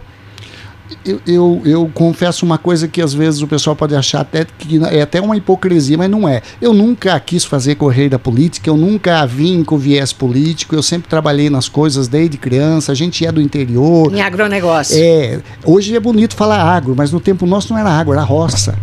Eu, 1.04 1.20
eu, 1.26 1.62
eu, 1.64 1.90
confesso 1.92 2.44
uma 2.44 2.58
coisa 2.58 2.88
que 2.88 3.00
às 3.00 3.14
vezes 3.14 3.42
o 3.42 3.46
pessoal 3.46 3.74
pode 3.74 3.94
achar 3.94 4.20
até 4.20 4.44
que 4.44 4.78
é 4.84 5.02
até 5.02 5.20
uma 5.20 5.36
hipocrisia, 5.36 5.96
mas 5.96 6.10
não 6.10 6.28
é. 6.28 6.42
Eu 6.60 6.72
nunca 6.72 7.18
quis 7.20 7.44
fazer 7.44 7.74
correio 7.74 8.10
da 8.10 8.18
política, 8.18 8.68
eu 8.68 8.76
nunca 8.76 9.24
vim 9.26 9.62
com 9.64 9.78
viés 9.78 10.12
político, 10.12 10.74
eu 10.74 10.82
sempre 10.82 11.08
trabalhei 11.08 11.48
nas 11.48 11.68
coisas 11.68 12.08
desde 12.08 12.36
criança, 12.36 12.92
a 12.92 12.94
gente 12.94 13.24
é 13.24 13.32
do 13.32 13.40
interior. 13.40 14.12
Em 14.14 14.20
agronegócio. 14.20 14.96
É. 14.98 15.40
Hoje 15.64 15.94
é 15.94 16.00
bonito 16.00 16.34
falar 16.34 16.62
agro, 16.62 16.94
mas 16.96 17.12
no 17.12 17.20
tempo 17.20 17.46
nosso 17.46 17.72
não 17.72 17.80
era 17.80 17.90
agro, 17.90 18.12
era 18.12 18.22
roça. 18.22 18.76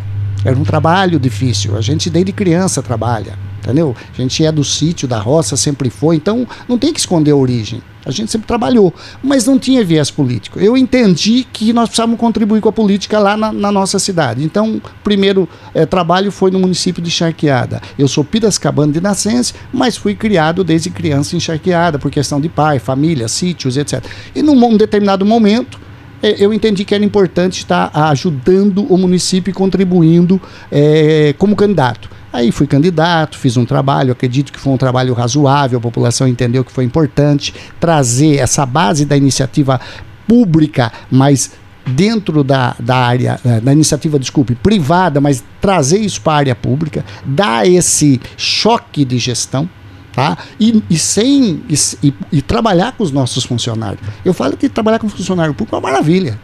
Era 0.44 0.58
um 0.58 0.64
trabalho 0.64 1.20
difícil. 1.20 1.76
A 1.76 1.82
gente 1.82 2.10
desde 2.10 2.32
criança 2.32 2.82
trabalha 2.82 3.34
entendeu? 3.68 3.94
A 4.18 4.22
gente 4.22 4.46
é 4.46 4.52
do 4.52 4.64
sítio, 4.64 5.08
da 5.08 5.20
roça, 5.20 5.58
sempre 5.58 5.90
foi, 5.90 6.16
então 6.16 6.48
não 6.70 6.78
tem 6.78 6.94
que 6.94 7.00
esconder 7.00 7.32
a 7.32 7.36
origem. 7.36 7.82
A 8.06 8.12
gente 8.12 8.32
sempre 8.32 8.48
trabalhou, 8.48 8.94
mas 9.22 9.46
não 9.46 9.60
tinha 9.60 9.84
viés 9.84 10.10
político. 10.10 10.58
Eu 10.58 10.78
entendi 10.78 11.46
que 11.52 11.74
nós 11.74 11.90
precisávamos 11.90 12.18
contribuir 12.18 12.62
com 12.62 12.70
a 12.70 12.72
política 12.72 13.20
lá 13.20 13.36
na, 13.36 13.52
na 13.52 13.70
nossa 13.70 14.00
cidade. 14.00 14.42
Então, 14.42 14.78
o 14.78 14.82
primeiro 15.04 15.50
é, 15.74 15.86
trabalho 15.86 16.32
foi 16.32 16.50
no 16.50 16.58
município 16.58 17.04
de 17.04 17.12
Charqueada. 17.12 17.82
Eu 18.00 18.08
sou 18.08 18.24
piracicabano 18.24 18.94
de 18.94 19.02
nascença, 19.02 19.54
mas 19.74 19.98
fui 19.98 20.16
criado 20.16 20.64
desde 20.64 20.90
criança 20.90 21.36
em 21.36 21.40
Charqueada, 21.42 22.00
por 22.00 22.10
questão 22.10 22.40
de 22.40 22.48
pai, 22.48 22.80
família, 22.80 23.28
sítios, 23.28 23.76
etc. 23.76 24.02
E 24.34 24.42
num 24.42 24.78
determinado 24.78 25.26
momento, 25.26 25.78
é, 26.24 26.42
eu 26.42 26.54
entendi 26.54 26.86
que 26.86 26.96
era 26.96 27.04
importante 27.04 27.60
estar 27.60 27.92
ajudando 27.94 28.86
o 28.90 28.98
município 28.98 29.52
e 29.52 29.54
contribuindo 29.54 30.42
é, 30.72 31.36
como 31.38 31.58
candidato. 31.58 32.10
Aí 32.32 32.52
fui 32.52 32.68
candidato, 32.68 33.38
fiz 33.38 33.56
um 33.58 33.66
trabalho, 33.66 34.12
acredito 34.12 34.52
que 34.52 34.60
foi 34.60 34.74
um 34.74 34.78
trabalho 34.78 35.14
razoável, 35.14 35.80
a 35.80 35.82
população 35.82 36.28
entendeu 36.28 36.64
que 36.64 36.72
foi 36.72 36.84
importante 36.84 37.54
trazer 37.80 38.36
essa 38.38 38.66
base 38.66 39.06
da 39.06 39.16
iniciativa 39.16 39.80
pública, 40.28 40.92
mas 41.10 41.52
dentro 41.88 42.44
da, 42.44 42.76
da 42.80 42.98
área, 42.98 43.40
eh, 43.46 43.62
da 43.62 43.72
iniciativa, 43.72 44.20
desculpe, 44.20 44.56
privada, 44.56 45.22
mas 45.22 45.44
trazer 45.62 46.00
isso 46.00 46.22
para 46.22 46.34
a 46.34 46.38
área 46.38 46.56
pública, 46.56 47.06
dar 47.26 47.68
esse 47.68 48.20
choque 48.36 49.06
de 49.06 49.18
gestão. 49.18 49.70
Tá? 50.12 50.36
E, 50.60 50.84
e 50.90 50.98
sem 50.98 51.62
e, 52.02 52.12
e, 52.32 52.42
trabalhar 52.42 52.94
com 52.94 53.04
os 53.04 53.12
nossos 53.12 53.44
funcionários. 53.44 54.02
Eu 54.26 54.34
falo 54.34 54.58
que 54.58 54.68
trabalhar 54.68 54.98
com 54.98 55.08
funcionário 55.08 55.54
público 55.54 55.76
é 55.76 55.80
uma 55.80 55.92
maravilha. 55.92 56.40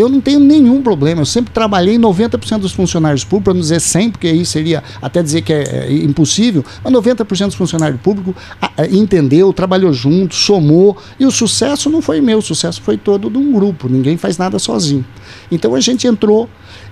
Eu 0.00 0.08
não 0.08 0.20
tenho 0.20 0.40
nenhum 0.40 0.82
problema. 0.82 1.20
Eu 1.20 1.26
sempre 1.26 1.52
trabalhei 1.52 1.98
90% 1.98 2.58
dos 2.58 2.72
funcionários 2.72 3.24
públicos, 3.24 3.44
para 3.44 3.54
não 3.54 3.60
dizer 3.60 3.78
100%, 3.78 4.12
porque 4.12 4.26
aí 4.28 4.44
seria 4.44 4.82
até 5.00 5.22
dizer 5.22 5.42
que 5.42 5.52
é, 5.52 5.86
é 5.88 5.92
impossível, 5.92 6.64
mas 6.82 6.92
90% 6.92 7.46
dos 7.46 7.54
funcionários 7.54 8.00
públicos 8.00 8.34
a, 8.60 8.70
a, 8.78 8.86
entendeu, 8.86 9.52
trabalhou 9.52 9.92
junto, 9.92 10.34
somou. 10.34 10.96
E 11.18 11.26
o 11.26 11.30
sucesso 11.30 11.90
não 11.90 12.00
foi 12.00 12.20
meu, 12.20 12.38
o 12.38 12.42
sucesso 12.42 12.80
foi 12.80 12.96
todo 12.96 13.28
de 13.28 13.38
um 13.38 13.52
grupo. 13.52 13.88
Ninguém 13.88 14.16
faz 14.16 14.38
nada 14.38 14.58
sozinho. 14.58 15.04
Então 15.50 15.74
a 15.74 15.80
gente 15.80 16.06
entrou. 16.06 16.48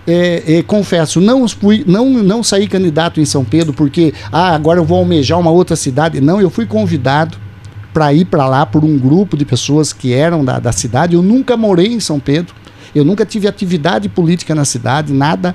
É, 0.06 0.58
é, 0.58 0.62
confesso, 0.62 1.20
não, 1.20 1.46
fui, 1.46 1.84
não, 1.86 2.08
não 2.08 2.42
saí 2.42 2.66
candidato 2.66 3.20
em 3.20 3.26
São 3.26 3.44
Pedro 3.44 3.74
porque 3.74 4.14
ah, 4.32 4.54
agora 4.54 4.80
eu 4.80 4.84
vou 4.84 4.96
almejar 4.98 5.38
uma 5.38 5.50
outra 5.50 5.76
cidade. 5.76 6.18
Não, 6.18 6.40
eu 6.40 6.48
fui 6.48 6.64
convidado 6.64 7.36
para 7.92 8.12
ir 8.12 8.24
para 8.26 8.48
lá 8.48 8.64
por 8.64 8.84
um 8.84 8.96
grupo 8.96 9.36
de 9.36 9.44
pessoas 9.44 9.92
que 9.92 10.12
eram 10.12 10.44
da, 10.44 10.58
da 10.58 10.72
cidade. 10.72 11.14
Eu 11.14 11.22
nunca 11.22 11.56
morei 11.56 11.88
em 11.88 12.00
São 12.00 12.20
Pedro, 12.20 12.54
eu 12.94 13.04
nunca 13.04 13.24
tive 13.24 13.46
atividade 13.46 14.08
política 14.08 14.54
na 14.54 14.64
cidade, 14.64 15.12
nada. 15.12 15.54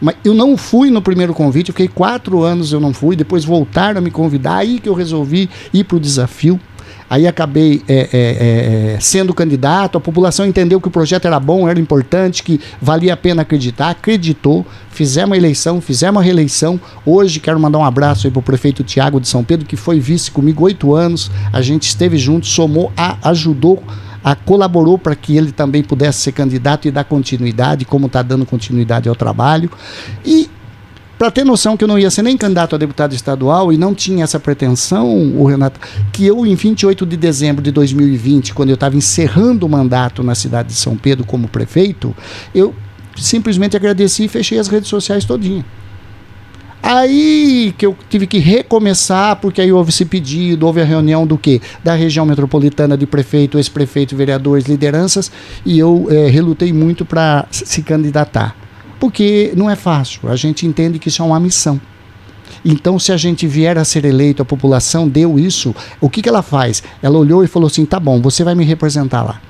Mas 0.00 0.16
eu 0.24 0.34
não 0.34 0.56
fui 0.56 0.90
no 0.90 1.00
primeiro 1.00 1.32
convite, 1.32 1.72
fiquei 1.72 1.88
quatro 1.88 2.42
anos 2.42 2.72
eu 2.72 2.80
não 2.80 2.92
fui, 2.92 3.16
depois 3.16 3.44
voltaram 3.44 3.98
a 3.98 4.00
me 4.00 4.10
convidar, 4.10 4.56
aí 4.56 4.78
que 4.78 4.88
eu 4.88 4.94
resolvi 4.94 5.48
ir 5.72 5.84
para 5.84 5.96
o 5.96 6.00
desafio. 6.00 6.60
Aí 7.08 7.26
acabei 7.26 7.82
é, 7.86 8.08
é, 8.12 8.94
é, 8.94 9.00
sendo 9.00 9.34
candidato, 9.34 9.98
a 9.98 10.00
população 10.00 10.46
entendeu 10.46 10.80
que 10.80 10.88
o 10.88 10.90
projeto 10.90 11.26
era 11.26 11.38
bom, 11.38 11.68
era 11.68 11.78
importante, 11.78 12.42
que 12.42 12.60
valia 12.80 13.12
a 13.12 13.16
pena 13.16 13.42
acreditar, 13.42 13.90
acreditou, 13.90 14.66
fizemos 14.90 15.34
a 15.34 15.36
eleição, 15.36 15.80
fizemos 15.80 16.20
a 16.20 16.24
reeleição. 16.24 16.80
Hoje 17.04 17.40
quero 17.40 17.60
mandar 17.60 17.78
um 17.78 17.84
abraço 17.84 18.30
para 18.30 18.40
o 18.40 18.42
prefeito 18.42 18.82
Tiago 18.82 19.20
de 19.20 19.28
São 19.28 19.44
Pedro, 19.44 19.66
que 19.66 19.76
foi 19.76 20.00
vice 20.00 20.30
comigo 20.30 20.64
oito 20.64 20.94
anos. 20.94 21.30
A 21.52 21.60
gente 21.60 21.82
esteve 21.82 22.16
junto, 22.16 22.46
somou, 22.46 22.90
a, 22.96 23.16
ajudou 23.30 23.82
a, 24.24 24.34
colaborou 24.34 24.96
para 24.98 25.14
que 25.14 25.36
ele 25.36 25.52
também 25.52 25.82
pudesse 25.82 26.22
ser 26.22 26.32
candidato 26.32 26.88
e 26.88 26.90
dar 26.90 27.04
continuidade, 27.04 27.84
como 27.84 28.06
está 28.06 28.22
dando 28.22 28.46
continuidade 28.46 29.08
ao 29.08 29.14
trabalho. 29.14 29.70
E 30.24 30.48
para 31.18 31.30
ter 31.30 31.44
noção 31.44 31.76
que 31.76 31.84
eu 31.84 31.88
não 31.88 31.98
ia 31.98 32.10
ser 32.10 32.22
nem 32.22 32.36
candidato 32.36 32.74
a 32.74 32.78
deputado 32.78 33.14
estadual 33.14 33.72
e 33.72 33.76
não 33.76 33.94
tinha 33.94 34.24
essa 34.24 34.40
pretensão, 34.40 35.08
o 35.36 35.44
Renato, 35.44 35.78
que 36.12 36.26
eu, 36.26 36.44
em 36.44 36.54
28 36.54 37.06
de 37.06 37.16
dezembro 37.16 37.62
de 37.62 37.70
2020, 37.70 38.54
quando 38.54 38.70
eu 38.70 38.74
estava 38.74 38.96
encerrando 38.96 39.66
o 39.66 39.68
mandato 39.68 40.22
na 40.22 40.34
cidade 40.34 40.68
de 40.68 40.74
São 40.74 40.96
Pedro 40.96 41.24
como 41.24 41.46
prefeito, 41.46 42.16
eu 42.54 42.74
simplesmente 43.16 43.76
agradeci 43.76 44.24
e 44.24 44.28
fechei 44.28 44.58
as 44.58 44.68
redes 44.68 44.88
sociais 44.88 45.24
todinha. 45.24 45.64
Aí 46.86 47.74
que 47.78 47.86
eu 47.86 47.96
tive 48.10 48.26
que 48.26 48.36
recomeçar, 48.36 49.36
porque 49.36 49.62
aí 49.62 49.72
houve 49.72 49.88
esse 49.88 50.04
pedido, 50.04 50.66
houve 50.66 50.82
a 50.82 50.84
reunião 50.84 51.26
do 51.26 51.38
quê? 51.38 51.58
Da 51.82 51.94
região 51.94 52.26
metropolitana 52.26 52.94
de 52.94 53.06
prefeito, 53.06 53.56
ex-prefeito, 53.56 54.14
vereadores, 54.14 54.66
lideranças, 54.66 55.32
e 55.64 55.78
eu 55.78 56.06
é, 56.10 56.28
relutei 56.28 56.74
muito 56.74 57.02
para 57.06 57.46
se 57.50 57.80
candidatar. 57.80 58.54
Porque 59.00 59.50
não 59.56 59.70
é 59.70 59.76
fácil, 59.76 60.28
a 60.28 60.36
gente 60.36 60.66
entende 60.66 60.98
que 60.98 61.08
isso 61.08 61.22
é 61.22 61.24
uma 61.24 61.40
missão. 61.40 61.80
Então, 62.62 62.98
se 62.98 63.12
a 63.12 63.16
gente 63.16 63.46
vier 63.46 63.78
a 63.78 63.84
ser 63.84 64.04
eleito, 64.04 64.42
a 64.42 64.44
população 64.44 65.08
deu 65.08 65.38
isso, 65.38 65.74
o 66.02 66.10
que, 66.10 66.20
que 66.20 66.28
ela 66.28 66.42
faz? 66.42 66.82
Ela 67.02 67.16
olhou 67.16 67.42
e 67.42 67.46
falou 67.46 67.66
assim: 67.66 67.86
tá 67.86 67.98
bom, 67.98 68.20
você 68.20 68.44
vai 68.44 68.54
me 68.54 68.64
representar 68.64 69.22
lá. 69.22 69.40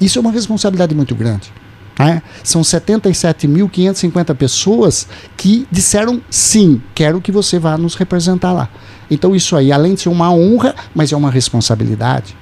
Isso 0.00 0.18
é 0.18 0.20
uma 0.20 0.32
responsabilidade 0.32 0.92
muito 0.92 1.14
grande. 1.14 1.52
Né? 1.98 2.22
São 2.42 2.62
77.550 2.62 4.34
pessoas 4.34 5.06
que 5.36 5.66
disseram 5.70 6.20
sim, 6.30 6.80
quero 6.94 7.20
que 7.20 7.30
você 7.30 7.58
vá 7.58 7.76
nos 7.76 7.94
representar 7.94 8.52
lá. 8.52 8.68
Então, 9.10 9.34
isso 9.34 9.56
aí, 9.56 9.72
além 9.72 9.94
de 9.94 10.02
ser 10.02 10.08
uma 10.08 10.32
honra, 10.32 10.74
mas 10.94 11.12
é 11.12 11.16
uma 11.16 11.30
responsabilidade. 11.30 12.36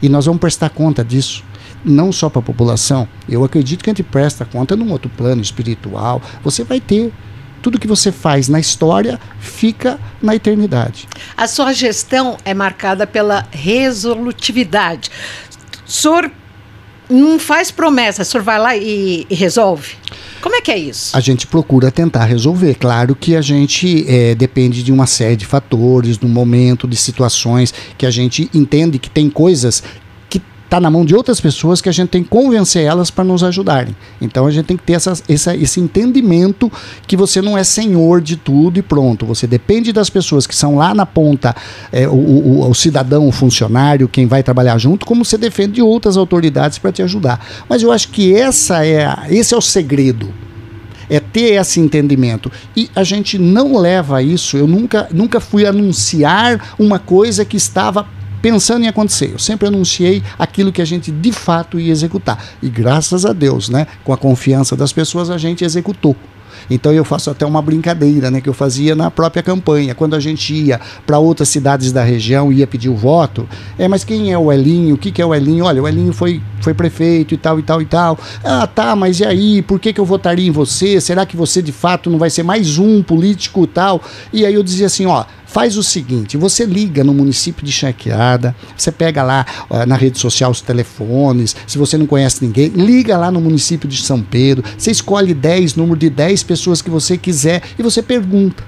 E 0.00 0.08
nós 0.08 0.26
vamos 0.26 0.40
prestar 0.40 0.70
conta 0.70 1.04
disso 1.04 1.44
não 1.84 2.10
só 2.10 2.30
para 2.30 2.40
a 2.40 2.42
população. 2.42 3.06
Eu 3.28 3.44
acredito 3.44 3.84
que 3.84 3.90
a 3.90 3.92
gente 3.92 4.02
presta 4.02 4.44
conta 4.44 4.74
num 4.74 4.90
outro 4.90 5.10
plano 5.10 5.42
espiritual. 5.42 6.22
Você 6.42 6.64
vai 6.64 6.80
ter 6.80 7.12
tudo 7.60 7.78
que 7.78 7.86
você 7.86 8.12
faz 8.12 8.48
na 8.48 8.60
história 8.60 9.18
fica 9.38 9.98
na 10.20 10.34
eternidade. 10.34 11.08
A 11.36 11.46
sua 11.46 11.72
gestão 11.72 12.36
é 12.44 12.52
marcada 12.52 13.06
pela 13.06 13.46
resolutividade. 13.50 15.10
Senhor 15.86 16.30
não 17.08 17.38
faz 17.38 17.70
promessa, 17.70 18.22
o 18.22 18.24
senhor 18.24 18.42
vai 18.42 18.58
lá 18.58 18.76
e, 18.76 19.26
e, 19.28 19.34
resolve? 19.34 19.94
Como 20.40 20.54
é 20.54 20.60
que 20.60 20.70
é 20.70 20.78
isso? 20.78 21.16
A 21.16 21.20
gente 21.20 21.46
procura 21.46 21.90
tentar 21.90 22.24
resolver. 22.24 22.74
Claro 22.74 23.14
que 23.14 23.34
a 23.34 23.40
gente 23.40 24.04
é, 24.08 24.34
depende 24.34 24.82
de 24.82 24.92
uma 24.92 25.06
série 25.06 25.36
de 25.36 25.46
fatores, 25.46 26.16
do 26.16 26.28
momento, 26.28 26.86
de 26.86 26.96
situações 26.96 27.72
que 27.96 28.06
a 28.06 28.10
gente 28.10 28.50
entende 28.54 28.98
que 28.98 29.10
tem 29.10 29.30
coisas 29.30 29.82
está 30.64 30.80
na 30.80 30.90
mão 30.90 31.04
de 31.04 31.14
outras 31.14 31.40
pessoas 31.40 31.80
que 31.80 31.88
a 31.88 31.92
gente 31.92 32.08
tem 32.08 32.22
que 32.22 32.28
convencer 32.28 32.84
elas 32.84 33.10
para 33.10 33.22
nos 33.22 33.44
ajudarem. 33.44 33.94
Então 34.20 34.46
a 34.46 34.50
gente 34.50 34.66
tem 34.66 34.76
que 34.76 34.82
ter 34.82 34.94
essa, 34.94 35.12
essa, 35.28 35.54
esse 35.54 35.80
entendimento 35.80 36.70
que 37.06 37.16
você 37.16 37.40
não 37.40 37.56
é 37.56 37.62
senhor 37.62 38.20
de 38.20 38.36
tudo 38.36 38.78
e 38.78 38.82
pronto. 38.82 39.26
Você 39.26 39.46
depende 39.46 39.92
das 39.92 40.10
pessoas 40.10 40.46
que 40.46 40.54
são 40.54 40.76
lá 40.76 40.94
na 40.94 41.06
ponta, 41.06 41.54
é, 41.92 42.08
o, 42.08 42.12
o, 42.12 42.70
o, 42.70 42.74
cidadão, 42.74 43.28
o 43.28 43.32
funcionário, 43.32 44.08
quem 44.08 44.26
vai 44.26 44.42
trabalhar 44.42 44.78
junto, 44.78 45.06
como 45.06 45.24
você 45.24 45.38
defende 45.38 45.74
de 45.74 45.82
outras 45.82 46.16
autoridades 46.16 46.78
para 46.78 46.92
te 46.92 47.02
ajudar. 47.02 47.44
Mas 47.68 47.82
eu 47.82 47.92
acho 47.92 48.08
que 48.08 48.34
essa 48.34 48.84
é, 48.84 49.06
esse 49.30 49.54
é 49.54 49.56
o 49.56 49.60
segredo 49.60 50.32
é 51.08 51.20
ter 51.20 51.60
esse 51.60 51.80
entendimento. 51.80 52.50
E 52.74 52.90
a 52.94 53.04
gente 53.04 53.38
não 53.38 53.76
leva 53.78 54.22
isso, 54.22 54.56
eu 54.56 54.66
nunca, 54.66 55.06
nunca 55.12 55.38
fui 55.38 55.66
anunciar 55.66 56.74
uma 56.78 56.98
coisa 56.98 57.44
que 57.44 57.56
estava 57.58 58.06
pensando 58.44 58.84
em 58.84 58.88
acontecer. 58.88 59.30
Eu 59.32 59.38
sempre 59.38 59.68
anunciei 59.68 60.22
aquilo 60.38 60.70
que 60.70 60.82
a 60.82 60.84
gente 60.84 61.10
de 61.10 61.32
fato 61.32 61.80
ia 61.80 61.90
executar. 61.90 62.44
E 62.62 62.68
graças 62.68 63.24
a 63.24 63.32
Deus, 63.32 63.70
né, 63.70 63.86
com 64.04 64.12
a 64.12 64.18
confiança 64.18 64.76
das 64.76 64.92
pessoas, 64.92 65.30
a 65.30 65.38
gente 65.38 65.64
executou. 65.64 66.14
Então 66.68 66.92
eu 66.92 67.04
faço 67.06 67.30
até 67.30 67.46
uma 67.46 67.62
brincadeira, 67.62 68.30
né, 68.30 68.42
que 68.42 68.48
eu 68.48 68.52
fazia 68.52 68.94
na 68.94 69.10
própria 69.10 69.42
campanha, 69.42 69.94
quando 69.94 70.14
a 70.14 70.20
gente 70.20 70.52
ia 70.52 70.78
para 71.06 71.18
outras 71.18 71.48
cidades 71.48 71.90
da 71.90 72.02
região 72.04 72.52
ia 72.52 72.66
pedir 72.66 72.90
o 72.90 72.94
voto. 72.94 73.48
É, 73.78 73.88
mas 73.88 74.04
quem 74.04 74.30
é 74.30 74.38
o 74.38 74.52
Elinho? 74.52 74.94
O 74.94 74.98
que, 74.98 75.10
que 75.10 75.22
é 75.22 75.26
o 75.26 75.34
Elinho? 75.34 75.64
Olha, 75.64 75.82
o 75.82 75.88
Elinho 75.88 76.12
foi, 76.12 76.42
foi 76.60 76.74
prefeito 76.74 77.32
e 77.32 77.38
tal 77.38 77.58
e 77.58 77.62
tal 77.62 77.80
e 77.80 77.86
tal. 77.86 78.18
Ah, 78.44 78.66
tá, 78.66 78.94
mas 78.94 79.20
e 79.20 79.24
aí? 79.24 79.62
Por 79.62 79.80
que, 79.80 79.90
que 79.90 80.00
eu 80.00 80.04
votaria 80.04 80.46
em 80.46 80.50
você? 80.50 81.00
Será 81.00 81.24
que 81.24 81.34
você 81.34 81.62
de 81.62 81.72
fato 81.72 82.10
não 82.10 82.18
vai 82.18 82.28
ser 82.28 82.42
mais 82.42 82.76
um 82.76 83.02
político 83.02 83.64
e 83.64 83.68
tal? 83.68 84.02
E 84.34 84.44
aí 84.44 84.52
eu 84.52 84.62
dizia 84.62 84.86
assim, 84.86 85.06
ó, 85.06 85.24
faz 85.54 85.76
o 85.76 85.84
seguinte: 85.84 86.36
você 86.36 86.66
liga 86.66 87.04
no 87.04 87.14
município 87.14 87.64
de 87.64 87.70
Chequeada, 87.70 88.56
você 88.76 88.90
pega 88.90 89.22
lá 89.22 89.46
na 89.86 89.94
rede 89.94 90.18
social 90.18 90.50
os 90.50 90.60
telefones, 90.60 91.54
se 91.64 91.78
você 91.78 91.96
não 91.96 92.06
conhece 92.06 92.44
ninguém, 92.44 92.68
liga 92.70 93.16
lá 93.16 93.30
no 93.30 93.40
município 93.40 93.88
de 93.88 94.02
São 94.02 94.20
Pedro, 94.20 94.64
você 94.76 94.90
escolhe 94.90 95.32
10, 95.32 95.76
número 95.76 95.96
de 95.96 96.10
10 96.10 96.42
pessoas 96.42 96.82
que 96.82 96.90
você 96.90 97.16
quiser 97.16 97.62
e 97.78 97.82
você 97.84 98.02
pergunta. 98.02 98.64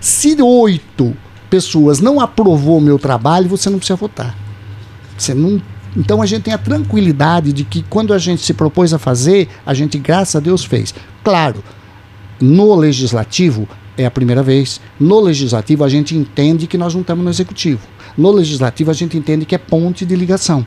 Se 0.00 0.40
oito 0.40 1.16
pessoas 1.50 1.98
não 1.98 2.20
aprovou 2.20 2.78
o 2.78 2.80
meu 2.80 2.98
trabalho, 2.98 3.48
você 3.48 3.68
não 3.68 3.78
precisa 3.78 3.96
votar. 3.96 4.38
Você 5.18 5.34
não 5.34 5.60
então 5.96 6.22
a 6.22 6.26
gente 6.26 6.42
tem 6.42 6.54
a 6.54 6.58
tranquilidade 6.58 7.52
de 7.52 7.64
que 7.64 7.84
quando 7.88 8.12
a 8.12 8.18
gente 8.18 8.42
se 8.42 8.52
propôs 8.52 8.92
a 8.92 8.98
fazer, 8.98 9.48
a 9.64 9.72
gente, 9.74 9.96
graças 9.98 10.36
a 10.36 10.40
Deus, 10.40 10.64
fez. 10.64 10.94
Claro, 11.22 11.62
no 12.40 12.74
legislativo 12.74 13.68
é 13.96 14.06
a 14.06 14.10
primeira 14.10 14.42
vez. 14.42 14.80
No 14.98 15.20
legislativo 15.20 15.84
a 15.84 15.88
gente 15.88 16.16
entende 16.16 16.66
que 16.66 16.78
nós 16.78 16.94
não 16.94 17.00
estamos 17.00 17.24
no 17.24 17.30
executivo. 17.30 17.80
No 18.16 18.30
legislativo 18.30 18.90
a 18.90 18.94
gente 18.94 19.16
entende 19.16 19.44
que 19.44 19.54
é 19.54 19.58
ponte 19.58 20.04
de 20.04 20.14
ligação 20.14 20.66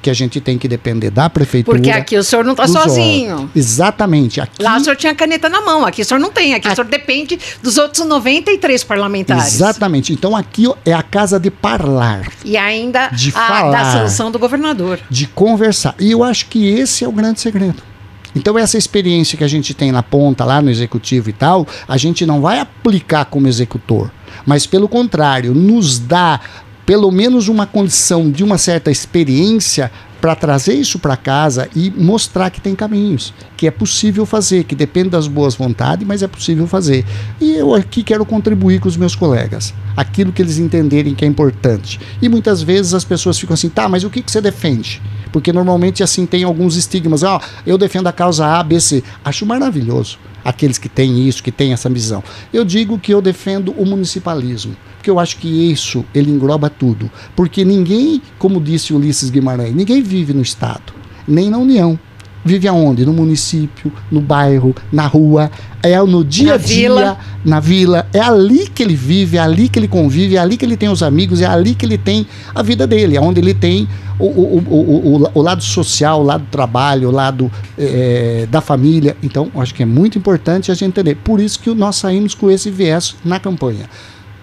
que 0.00 0.08
a 0.08 0.14
gente 0.14 0.40
tem 0.40 0.56
que 0.56 0.66
depender 0.66 1.10
da 1.10 1.28
prefeitura. 1.28 1.76
Porque 1.76 1.90
aqui 1.90 2.16
o 2.16 2.24
senhor 2.24 2.44
não 2.44 2.52
está 2.52 2.66
sozinho. 2.66 3.50
Exatamente. 3.54 4.40
Aqui... 4.40 4.62
Lá 4.62 4.76
o 4.76 4.80
senhor 4.80 4.96
tinha 4.96 5.14
caneta 5.14 5.48
na 5.48 5.60
mão, 5.60 5.84
aqui 5.84 6.02
o 6.02 6.04
senhor 6.04 6.20
não 6.20 6.30
tem, 6.30 6.54
aqui 6.54 6.68
a... 6.68 6.72
o 6.72 6.74
senhor 6.74 6.88
depende 6.88 7.38
dos 7.62 7.76
outros 7.76 8.06
93 8.06 8.82
parlamentares. 8.84 9.54
Exatamente. 9.54 10.12
Então 10.12 10.34
aqui 10.34 10.66
é 10.84 10.92
a 10.92 11.02
casa 11.02 11.38
de 11.38 11.50
parlar. 11.50 12.30
E 12.44 12.56
ainda 12.56 13.08
de 13.08 13.30
a, 13.30 13.32
falar, 13.32 13.70
da 13.70 13.92
sanção 13.92 14.30
do 14.30 14.38
governador. 14.38 14.98
De 15.10 15.26
conversar. 15.26 15.94
E 15.98 16.10
eu 16.10 16.24
acho 16.24 16.46
que 16.46 16.66
esse 16.66 17.04
é 17.04 17.08
o 17.08 17.12
grande 17.12 17.40
segredo. 17.40 17.89
Então, 18.34 18.58
essa 18.58 18.78
experiência 18.78 19.36
que 19.36 19.44
a 19.44 19.48
gente 19.48 19.74
tem 19.74 19.90
na 19.90 20.02
ponta, 20.02 20.44
lá 20.44 20.62
no 20.62 20.70
executivo 20.70 21.30
e 21.30 21.32
tal, 21.32 21.66
a 21.88 21.96
gente 21.96 22.24
não 22.24 22.40
vai 22.40 22.60
aplicar 22.60 23.24
como 23.24 23.48
executor, 23.48 24.10
mas, 24.46 24.66
pelo 24.66 24.88
contrário, 24.88 25.54
nos 25.54 25.98
dá 25.98 26.40
pelo 26.86 27.10
menos 27.12 27.46
uma 27.46 27.66
condição 27.66 28.30
de 28.30 28.42
uma 28.42 28.58
certa 28.58 28.90
experiência 28.90 29.92
para 30.20 30.34
trazer 30.34 30.74
isso 30.74 30.98
para 30.98 31.16
casa 31.16 31.68
e 31.74 31.90
mostrar 31.90 32.50
que 32.50 32.60
tem 32.60 32.74
caminhos, 32.74 33.32
que 33.56 33.66
é 33.66 33.70
possível 33.70 34.26
fazer, 34.26 34.64
que 34.64 34.74
depende 34.74 35.08
das 35.08 35.26
boas 35.26 35.54
vontades, 35.54 36.06
mas 36.06 36.22
é 36.22 36.26
possível 36.26 36.66
fazer. 36.66 37.04
E 37.40 37.52
eu 37.52 37.74
aqui 37.74 38.02
quero 38.02 38.26
contribuir 38.26 38.80
com 38.80 38.88
os 38.88 38.96
meus 38.96 39.14
colegas, 39.14 39.72
aquilo 39.96 40.32
que 40.32 40.42
eles 40.42 40.58
entenderem 40.58 41.14
que 41.14 41.24
é 41.24 41.28
importante. 41.28 41.98
E 42.20 42.28
muitas 42.28 42.62
vezes 42.62 42.92
as 42.92 43.04
pessoas 43.04 43.38
ficam 43.38 43.54
assim, 43.54 43.68
tá, 43.68 43.88
mas 43.88 44.04
o 44.04 44.10
que, 44.10 44.20
que 44.20 44.30
você 44.30 44.40
defende? 44.40 45.00
Porque 45.32 45.52
normalmente 45.52 46.02
assim 46.02 46.26
tem 46.26 46.44
alguns 46.44 46.76
estigmas, 46.76 47.22
ó, 47.22 47.38
oh, 47.38 47.60
eu 47.66 47.78
defendo 47.78 48.06
a 48.06 48.12
causa 48.12 48.46
A, 48.46 48.62
B, 48.62 48.80
C. 48.80 49.02
Acho 49.24 49.46
maravilhoso 49.46 50.18
aqueles 50.44 50.78
que 50.78 50.88
têm 50.88 51.28
isso, 51.28 51.42
que 51.42 51.52
têm 51.52 51.72
essa 51.72 51.88
visão. 51.88 52.22
Eu 52.52 52.64
digo 52.64 52.98
que 52.98 53.12
eu 53.12 53.20
defendo 53.20 53.72
o 53.72 53.84
municipalismo 53.84 54.74
porque 55.00 55.10
eu 55.10 55.18
acho 55.18 55.38
que 55.38 55.48
isso 55.48 56.04
ele 56.14 56.30
engloba 56.30 56.68
tudo. 56.68 57.10
Porque 57.34 57.64
ninguém, 57.64 58.20
como 58.38 58.60
disse 58.60 58.92
Ulisses 58.92 59.30
Guimarães, 59.30 59.74
ninguém 59.74 60.02
vive 60.02 60.34
no 60.34 60.42
Estado, 60.42 60.92
nem 61.26 61.48
na 61.48 61.56
União. 61.56 61.98
Vive 62.44 62.68
aonde? 62.68 63.04
No 63.04 63.12
município, 63.12 63.92
no 64.10 64.20
bairro, 64.20 64.74
na 64.92 65.06
rua, 65.06 65.50
é 65.82 65.98
no 66.02 66.24
dia 66.24 66.54
a 66.54 66.56
dia, 66.56 66.88
vila. 66.88 67.18
na 67.44 67.60
vila. 67.60 68.06
É 68.12 68.20
ali 68.20 68.68
que 68.68 68.82
ele 68.82 68.94
vive, 68.94 69.36
é 69.36 69.40
ali 69.40 69.68
que 69.68 69.78
ele 69.78 69.88
convive, 69.88 70.36
é 70.36 70.38
ali 70.38 70.56
que 70.56 70.64
ele 70.64 70.76
tem 70.76 70.88
os 70.88 71.02
amigos, 71.02 71.40
é 71.40 71.46
ali 71.46 71.74
que 71.74 71.86
ele 71.86 71.98
tem 71.98 72.26
a 72.54 72.62
vida 72.62 72.86
dele, 72.86 73.16
é 73.16 73.20
onde 73.20 73.40
ele 73.40 73.54
tem 73.54 73.88
o, 74.18 74.26
o, 74.26 74.58
o, 74.58 75.16
o, 75.16 75.30
o 75.34 75.42
lado 75.42 75.62
social, 75.62 76.20
o 76.20 76.24
lado 76.24 76.44
do 76.44 76.50
trabalho, 76.50 77.08
o 77.08 77.12
lado 77.12 77.50
é, 77.78 78.46
da 78.50 78.60
família. 78.60 79.16
Então, 79.22 79.50
acho 79.56 79.74
que 79.74 79.82
é 79.82 79.86
muito 79.86 80.18
importante 80.18 80.70
a 80.70 80.74
gente 80.74 80.86
entender. 80.86 81.14
Por 81.16 81.40
isso 81.40 81.58
que 81.58 81.70
nós 81.74 81.96
saímos 81.96 82.34
com 82.34 82.50
esse 82.50 82.70
viés 82.70 83.16
na 83.24 83.40
campanha 83.40 83.86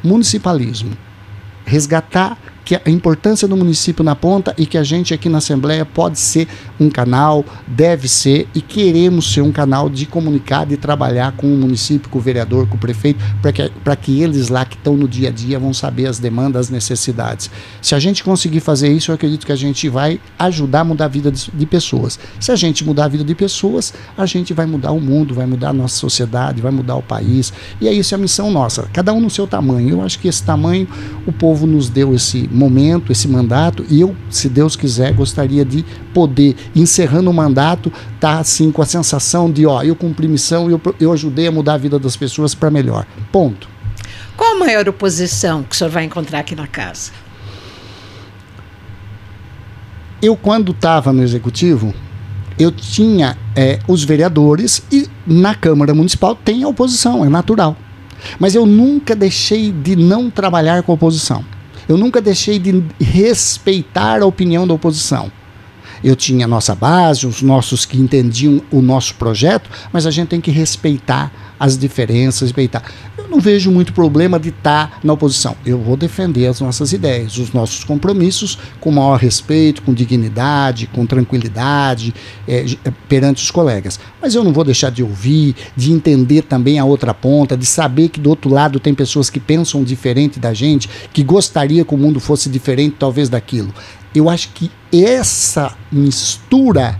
municipalismo. 0.03 0.91
Resgatar 1.65 2.37
que 2.67 2.75
a 2.75 2.89
importância 2.89 3.47
do 3.47 3.55
município 3.55 4.03
na 4.03 4.13
ponta 4.13 4.53
e 4.57 4.65
que 4.65 4.77
a 4.77 4.83
gente 4.83 5.13
aqui 5.13 5.29
na 5.29 5.37
Assembleia 5.37 5.85
pode 5.85 6.19
ser 6.19 6.49
um 6.77 6.89
canal, 6.89 7.45
deve 7.65 8.09
ser 8.09 8.45
e 8.53 8.59
queremos 8.59 9.31
ser 9.31 9.39
um 9.39 9.53
canal 9.53 9.89
de 9.89 10.05
comunicar, 10.05 10.65
de 10.65 10.75
trabalhar 10.75 11.31
com 11.31 11.47
o 11.47 11.57
município, 11.57 12.09
com 12.09 12.19
o 12.19 12.21
vereador, 12.21 12.67
com 12.67 12.75
o 12.75 12.77
prefeito, 12.77 13.23
para 13.41 13.53
que, 13.53 13.71
que 14.01 14.21
eles 14.21 14.49
lá 14.49 14.65
que 14.65 14.75
estão 14.75 14.97
no 14.97 15.07
dia 15.07 15.29
a 15.29 15.31
dia 15.31 15.57
vão 15.57 15.73
saber 15.73 16.07
as 16.07 16.19
demandas, 16.19 16.65
as 16.65 16.69
necessidades. 16.69 17.49
Se 17.81 17.95
a 17.95 17.99
gente 17.99 18.21
conseguir 18.21 18.59
fazer 18.59 18.91
isso, 18.91 19.11
eu 19.11 19.15
acredito 19.15 19.45
que 19.45 19.53
a 19.53 19.55
gente 19.55 19.87
vai 19.87 20.19
ajudar 20.37 20.81
a 20.81 20.83
mudar 20.83 21.05
a 21.05 21.07
vida 21.07 21.31
de, 21.31 21.49
de 21.49 21.65
pessoas. 21.65 22.19
Se 22.37 22.51
a 22.51 22.55
gente 22.57 22.83
mudar 22.83 23.05
a 23.05 23.07
vida 23.07 23.23
de 23.23 23.33
pessoas, 23.33 23.93
a 24.17 24.25
gente 24.25 24.53
vai 24.53 24.65
mudar 24.65 24.91
o 24.91 24.99
mundo, 24.99 25.33
vai 25.33 25.45
mudar 25.45 25.69
a 25.69 25.73
nossa 25.73 25.95
sociedade, 25.95 26.61
vai 26.61 26.71
mudar 26.73 26.97
o 26.97 27.01
país. 27.01 27.53
E 27.79 27.87
é 27.87 27.93
isso 27.93 28.13
a 28.13 28.17
missão 28.17 28.51
nossa, 28.51 28.89
cada 28.91 29.13
um 29.13 29.21
no 29.21 29.29
seu 29.29 29.47
tamanho. 29.47 29.91
Eu 29.91 30.01
acho 30.01 30.19
que 30.19 30.27
esse 30.27 30.43
tamanho 30.43 30.85
o 31.25 31.31
povo 31.31 31.65
nos 31.65 31.87
deu 31.87 32.13
esse 32.13 32.49
momento, 32.57 33.11
esse 33.11 33.27
mandato, 33.27 33.85
e 33.89 34.01
eu, 34.01 34.15
se 34.29 34.49
Deus 34.49 34.75
quiser, 34.75 35.13
gostaria 35.13 35.63
de 35.63 35.85
poder, 36.13 36.55
encerrando 36.75 37.29
o 37.29 37.33
mandato, 37.33 37.89
estar 38.15 38.35
tá, 38.35 38.39
assim 38.39 38.71
com 38.71 38.81
a 38.81 38.85
sensação 38.85 39.51
de, 39.51 39.65
ó, 39.65 39.83
eu 39.83 39.95
cumpri 39.95 40.27
missão, 40.27 40.69
eu, 40.69 40.81
eu 40.99 41.13
ajudei 41.13 41.47
a 41.47 41.51
mudar 41.51 41.75
a 41.75 41.77
vida 41.77 41.99
das 41.99 42.17
pessoas 42.17 42.53
para 42.55 42.71
melhor. 42.71 43.05
Ponto. 43.31 43.69
Qual 44.35 44.55
a 44.55 44.59
maior 44.59 44.87
oposição 44.87 45.63
que 45.63 45.75
o 45.75 45.77
senhor 45.77 45.89
vai 45.89 46.03
encontrar 46.03 46.39
aqui 46.39 46.55
na 46.55 46.67
casa? 46.67 47.11
Eu, 50.21 50.35
quando 50.35 50.71
estava 50.71 51.13
no 51.13 51.21
executivo, 51.21 51.93
eu 52.57 52.71
tinha 52.71 53.37
é, 53.55 53.79
os 53.87 54.03
vereadores 54.03 54.81
e 54.91 55.07
na 55.25 55.53
Câmara 55.53 55.93
Municipal 55.93 56.35
tem 56.35 56.63
a 56.63 56.67
oposição, 56.67 57.23
é 57.23 57.29
natural. 57.29 57.75
Mas 58.39 58.55
eu 58.55 58.65
nunca 58.65 59.15
deixei 59.15 59.71
de 59.71 59.95
não 59.95 60.29
trabalhar 60.29 60.81
com 60.83 60.91
a 60.91 60.95
oposição. 60.95 61.43
Eu 61.87 61.97
nunca 61.97 62.21
deixei 62.21 62.59
de 62.59 62.83
respeitar 62.99 64.21
a 64.21 64.25
opinião 64.25 64.67
da 64.67 64.73
oposição. 64.73 65.31
Eu 66.03 66.15
tinha 66.15 66.45
a 66.45 66.47
nossa 66.47 66.75
base, 66.75 67.25
os 67.25 67.41
nossos 67.41 67.85
que 67.85 67.97
entendiam 67.97 68.61
o 68.71 68.81
nosso 68.81 69.15
projeto, 69.15 69.69
mas 69.91 70.05
a 70.05 70.11
gente 70.11 70.27
tem 70.27 70.41
que 70.41 70.51
respeitar 70.51 71.31
as 71.59 71.77
diferenças, 71.77 72.49
respeitar. 72.49 72.83
Não 73.29 73.41
vejo 73.41 73.69
muito 73.71 73.91
problema 73.91 74.39
de 74.39 74.49
estar 74.49 74.89
tá 74.89 74.99
na 75.03 75.13
oposição. 75.13 75.55
Eu 75.65 75.77
vou 75.79 75.97
defender 75.97 76.47
as 76.47 76.61
nossas 76.61 76.93
ideias, 76.93 77.37
os 77.37 77.51
nossos 77.51 77.83
compromissos 77.83 78.57
com 78.79 78.89
maior 78.89 79.19
respeito, 79.19 79.81
com 79.81 79.93
dignidade, 79.93 80.87
com 80.87 81.05
tranquilidade 81.05 82.13
é, 82.47 82.65
é, 82.85 82.91
perante 83.09 83.43
os 83.43 83.51
colegas. 83.51 83.99
Mas 84.21 84.33
eu 84.33 84.43
não 84.43 84.53
vou 84.53 84.63
deixar 84.63 84.91
de 84.91 85.03
ouvir, 85.03 85.55
de 85.75 85.91
entender 85.91 86.43
também 86.43 86.79
a 86.79 86.85
outra 86.85 87.13
ponta, 87.13 87.57
de 87.57 87.65
saber 87.65 88.09
que 88.09 88.19
do 88.19 88.29
outro 88.29 88.49
lado 88.49 88.79
tem 88.79 88.93
pessoas 88.93 89.29
que 89.29 89.39
pensam 89.39 89.83
diferente 89.83 90.39
da 90.39 90.53
gente, 90.53 90.89
que 91.11 91.21
gostaria 91.21 91.83
que 91.83 91.93
o 91.93 91.97
mundo 91.97 92.19
fosse 92.19 92.49
diferente 92.49 92.95
talvez 92.97 93.27
daquilo. 93.27 93.73
Eu 94.15 94.29
acho 94.29 94.49
que 94.53 94.71
essa 94.91 95.75
mistura 95.91 96.97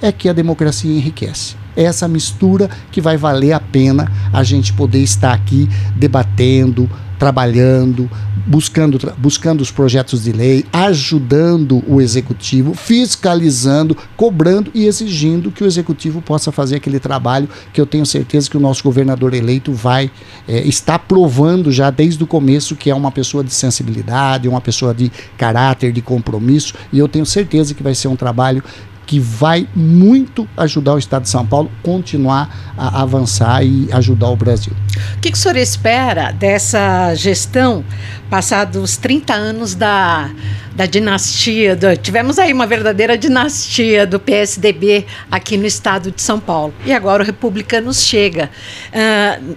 é 0.00 0.12
que 0.12 0.28
a 0.28 0.32
democracia 0.32 0.90
enriquece. 0.90 1.56
Essa 1.76 2.08
mistura 2.08 2.68
que 2.90 3.00
vai 3.00 3.16
valer 3.16 3.52
a 3.52 3.60
pena 3.60 4.10
a 4.32 4.42
gente 4.42 4.72
poder 4.72 5.00
estar 5.00 5.32
aqui 5.32 5.68
debatendo, 5.94 6.90
trabalhando, 7.18 8.08
buscando, 8.46 8.98
buscando 9.18 9.60
os 9.60 9.70
projetos 9.70 10.24
de 10.24 10.32
lei, 10.32 10.64
ajudando 10.72 11.82
o 11.86 12.00
executivo, 12.00 12.72
fiscalizando, 12.72 13.96
cobrando 14.16 14.70
e 14.74 14.86
exigindo 14.86 15.50
que 15.50 15.62
o 15.62 15.66
executivo 15.66 16.22
possa 16.22 16.50
fazer 16.50 16.76
aquele 16.76 16.98
trabalho 16.98 17.48
que 17.72 17.80
eu 17.80 17.84
tenho 17.84 18.06
certeza 18.06 18.48
que 18.48 18.56
o 18.56 18.60
nosso 18.60 18.82
governador 18.82 19.34
eleito 19.34 19.72
vai 19.72 20.10
é, 20.46 20.60
estar 20.60 20.98
provando 21.00 21.70
já 21.70 21.90
desde 21.90 22.22
o 22.22 22.26
começo 22.26 22.76
que 22.76 22.88
é 22.88 22.94
uma 22.94 23.10
pessoa 23.10 23.44
de 23.44 23.52
sensibilidade, 23.52 24.48
uma 24.48 24.60
pessoa 24.60 24.94
de 24.94 25.10
caráter, 25.36 25.92
de 25.92 26.00
compromisso, 26.00 26.74
e 26.92 26.98
eu 26.98 27.08
tenho 27.08 27.26
certeza 27.26 27.74
que 27.74 27.82
vai 27.82 27.94
ser 27.94 28.08
um 28.08 28.16
trabalho 28.16 28.62
que 29.08 29.18
vai 29.18 29.66
muito 29.74 30.46
ajudar 30.54 30.92
o 30.92 30.98
Estado 30.98 31.22
de 31.22 31.30
São 31.30 31.44
Paulo 31.44 31.72
continuar 31.82 32.74
a 32.76 33.00
avançar 33.00 33.64
e 33.64 33.88
ajudar 33.90 34.28
o 34.28 34.36
Brasil. 34.36 34.74
O 35.16 35.20
que, 35.20 35.32
que 35.32 35.38
o 35.38 35.40
senhor 35.40 35.56
espera 35.56 36.30
dessa 36.30 37.14
gestão, 37.14 37.82
passados 38.28 38.98
30 38.98 39.32
anos 39.32 39.74
da, 39.74 40.30
da 40.76 40.84
dinastia? 40.84 41.74
Do, 41.74 41.96
tivemos 41.96 42.38
aí 42.38 42.52
uma 42.52 42.66
verdadeira 42.66 43.16
dinastia 43.16 44.06
do 44.06 44.20
PSDB 44.20 45.06
aqui 45.30 45.56
no 45.56 45.64
Estado 45.64 46.10
de 46.10 46.20
São 46.20 46.38
Paulo. 46.38 46.74
E 46.84 46.92
agora 46.92 47.22
o 47.22 47.26
Republicanos 47.26 48.02
chega 48.02 48.50
uh, 48.92 49.56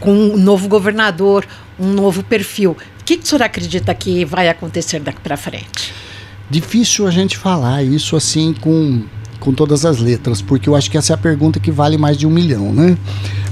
com 0.00 0.12
um 0.12 0.36
novo 0.36 0.66
governador, 0.66 1.46
um 1.78 1.92
novo 1.92 2.24
perfil. 2.24 2.76
O 3.00 3.04
que, 3.04 3.16
que 3.16 3.22
o 3.22 3.26
senhor 3.28 3.42
acredita 3.42 3.94
que 3.94 4.24
vai 4.24 4.48
acontecer 4.48 4.98
daqui 4.98 5.20
para 5.20 5.36
frente? 5.36 5.94
Difícil 6.52 7.06
a 7.06 7.10
gente 7.10 7.38
falar 7.38 7.82
isso 7.82 8.14
assim 8.14 8.54
com, 8.60 9.04
com 9.40 9.54
todas 9.54 9.86
as 9.86 9.98
letras, 10.00 10.42
porque 10.42 10.68
eu 10.68 10.76
acho 10.76 10.90
que 10.90 10.98
essa 10.98 11.14
é 11.14 11.14
a 11.14 11.18
pergunta 11.18 11.58
que 11.58 11.70
vale 11.70 11.96
mais 11.96 12.18
de 12.18 12.26
um 12.26 12.30
milhão, 12.30 12.74
né? 12.74 12.94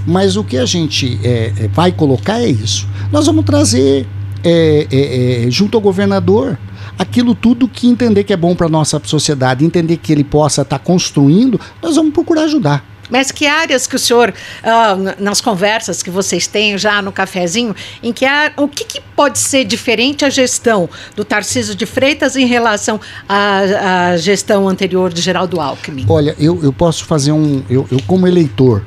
Mas 0.06 0.36
o 0.36 0.44
que 0.44 0.58
a 0.58 0.66
gente 0.66 1.18
é, 1.24 1.50
é 1.56 1.68
vai 1.68 1.92
colocar 1.92 2.42
é 2.42 2.46
isso. 2.50 2.86
Nós 3.10 3.24
vamos 3.24 3.46
trazer 3.46 4.06
é, 4.44 4.86
é, 4.92 5.46
é 5.46 5.50
junto 5.50 5.78
ao 5.78 5.80
governador 5.80 6.58
aquilo 6.98 7.34
tudo 7.34 7.66
que 7.66 7.88
entender 7.88 8.22
que 8.22 8.34
é 8.34 8.36
bom 8.36 8.54
para 8.54 8.68
nossa 8.68 9.00
sociedade, 9.02 9.64
entender 9.64 9.96
que 9.96 10.12
ele 10.12 10.22
possa 10.22 10.60
estar 10.60 10.78
tá 10.78 10.84
construindo, 10.84 11.58
nós 11.82 11.96
vamos 11.96 12.12
procurar 12.12 12.42
ajudar. 12.42 12.84
Mas 13.10 13.32
que 13.32 13.46
áreas 13.46 13.86
que 13.86 13.96
o 13.96 13.98
senhor, 13.98 14.32
uh, 14.32 15.22
nas 15.22 15.40
conversas 15.40 16.02
que 16.02 16.10
vocês 16.10 16.46
têm 16.46 16.78
já 16.78 17.02
no 17.02 17.12
cafezinho, 17.12 17.74
em 18.02 18.12
que 18.12 18.24
há, 18.24 18.52
o 18.56 18.68
que, 18.68 18.84
que, 18.84 19.00
pode 19.16 19.38
ser 19.38 19.64
diferente 19.64 20.24
a 20.24 20.30
gestão 20.30 20.88
do 21.14 21.24
Tarcísio 21.24 21.74
de 21.74 21.84
Freitas 21.84 22.36
em 22.36 22.46
relação 22.46 22.98
à, 23.28 24.12
à 24.12 24.16
gestão 24.16 24.68
anterior 24.68 25.12
de 25.12 25.20
Geraldo 25.20 25.60
Alckmin? 25.60 26.06
Olha, 26.08 26.34
eu, 26.38 26.58
eu 26.62 26.72
posso 26.72 27.04
fazer 27.04 27.32
um. 27.32 27.62
Eu, 27.68 27.86
eu, 27.90 28.00
como 28.06 28.26
eleitor, 28.26 28.82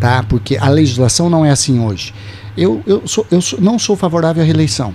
tá? 0.00 0.22
Porque 0.22 0.56
a 0.56 0.68
legislação 0.68 1.28
não 1.28 1.44
é 1.44 1.50
assim 1.50 1.80
hoje. 1.80 2.14
Eu, 2.56 2.82
eu, 2.86 3.06
sou, 3.06 3.26
eu 3.30 3.40
sou, 3.40 3.60
não 3.60 3.78
sou 3.78 3.96
favorável 3.96 4.42
à 4.42 4.46
reeleição. 4.46 4.94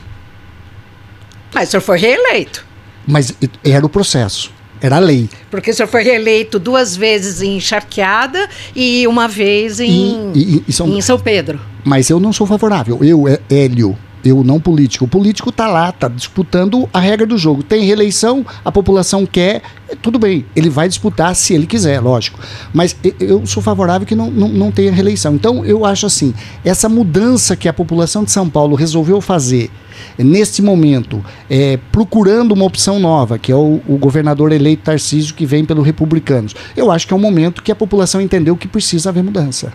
Mas 1.54 1.68
o 1.68 1.72
senhor 1.72 1.82
foi 1.82 2.00
reeleito. 2.00 2.66
Mas 3.06 3.34
era 3.64 3.86
o 3.86 3.90
processo. 3.90 4.52
Era 4.82 5.00
lei. 5.00 5.30
Porque 5.52 5.72
o 5.72 5.74
senhor 5.74 5.88
foi 5.88 6.04
reeleito 6.04 6.58
duas 6.58 6.96
vezes 6.96 7.42
em 7.42 7.60
Charqueada 7.60 8.48
e 8.76 9.06
uma 9.08 9.28
vez 9.28 9.80
em, 9.80 10.32
e, 10.34 10.64
e, 10.68 10.72
São... 10.72 10.88
em 10.88 11.02
São 11.02 11.20
Pedro. 11.20 11.60
Mas 11.84 12.10
eu 12.10 12.20
não 12.20 12.32
sou 12.32 12.48
favorável. 12.48 13.00
Eu, 13.04 13.28
é, 13.28 13.40
Hélio, 13.50 13.98
eu 14.24 14.44
não 14.44 14.60
político. 14.60 15.06
O 15.06 15.08
político 15.08 15.50
está 15.50 15.68
lá, 15.68 15.90
está 15.90 16.08
disputando 16.08 16.90
a 16.94 17.00
regra 17.00 17.26
do 17.26 17.38
jogo. 17.38 17.64
Tem 17.64 17.84
reeleição, 17.84 18.46
a 18.64 18.72
população 18.72 19.26
quer, 19.26 19.62
tudo 20.02 20.20
bem, 20.20 20.46
ele 20.56 20.70
vai 20.70 20.88
disputar 20.88 21.36
se 21.36 21.54
ele 21.54 21.66
quiser, 21.66 22.00
lógico. 22.00 22.40
Mas 22.74 22.96
eu 23.20 23.46
sou 23.46 23.62
favorável 23.62 24.08
que 24.08 24.16
não, 24.16 24.30
não, 24.30 24.50
não 24.50 24.72
tenha 24.72 24.92
reeleição. 24.92 25.36
Então 25.36 25.66
eu 25.66 25.86
acho 25.86 26.06
assim, 26.06 26.34
essa 26.64 26.90
mudança 26.90 27.56
que 27.56 27.68
a 27.68 27.74
população 27.74 28.24
de 28.24 28.32
São 28.32 28.50
Paulo 28.50 28.76
resolveu 28.76 29.22
fazer 29.22 29.70
neste 30.18 30.62
momento, 30.62 31.24
é, 31.50 31.78
procurando 31.92 32.54
uma 32.54 32.66
opção 32.66 33.00
nova, 33.00 33.38
que 33.38 33.52
é 33.52 33.56
o, 33.56 33.82
o, 33.88 33.98
governador 33.98 34.52
eleito 34.52 34.84
Tarcísio, 34.84 35.36
que 35.36 35.46
vem 35.46 35.66
pelo 35.66 35.82
Republicanos. 35.82 36.56
Eu 36.76 36.92
acho 36.92 37.08
que 37.08 37.14
é 37.14 37.16
um 37.16 37.20
momento 37.20 37.62
que 37.62 37.72
a 37.72 37.76
população 37.76 38.22
entendeu 38.22 38.56
que 38.56 38.68
precisa 38.68 39.10
haver 39.10 39.24
mudança. 39.24 39.74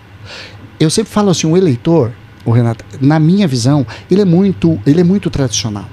Eu 0.78 0.90
sempre 0.90 1.12
falo 1.12 1.30
assim, 1.30 1.46
o 1.46 1.57
eleitor, 1.57 2.12
o 2.44 2.50
Renato, 2.50 2.85
na 3.00 3.18
minha 3.18 3.46
visão, 3.46 3.87
ele 4.11 4.20
é 4.20 4.24
muito, 4.24 4.78
ele 4.87 5.00
é 5.00 5.04
muito 5.04 5.30
tradicional. 5.30 5.88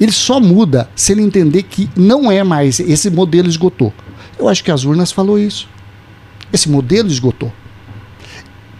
Ele 0.00 0.12
só 0.12 0.38
muda 0.40 0.88
se 0.94 1.12
ele 1.12 1.22
entender 1.22 1.64
que 1.64 1.90
não 1.96 2.30
é 2.30 2.42
mais 2.44 2.78
esse 2.80 3.10
modelo 3.10 3.48
esgotou. 3.48 3.92
Eu 4.38 4.48
acho 4.48 4.62
que 4.62 4.70
as 4.70 4.84
urnas 4.84 5.12
falou 5.12 5.38
isso. 5.38 5.68
Esse 6.52 6.68
modelo 6.68 7.08
esgotou. 7.08 7.52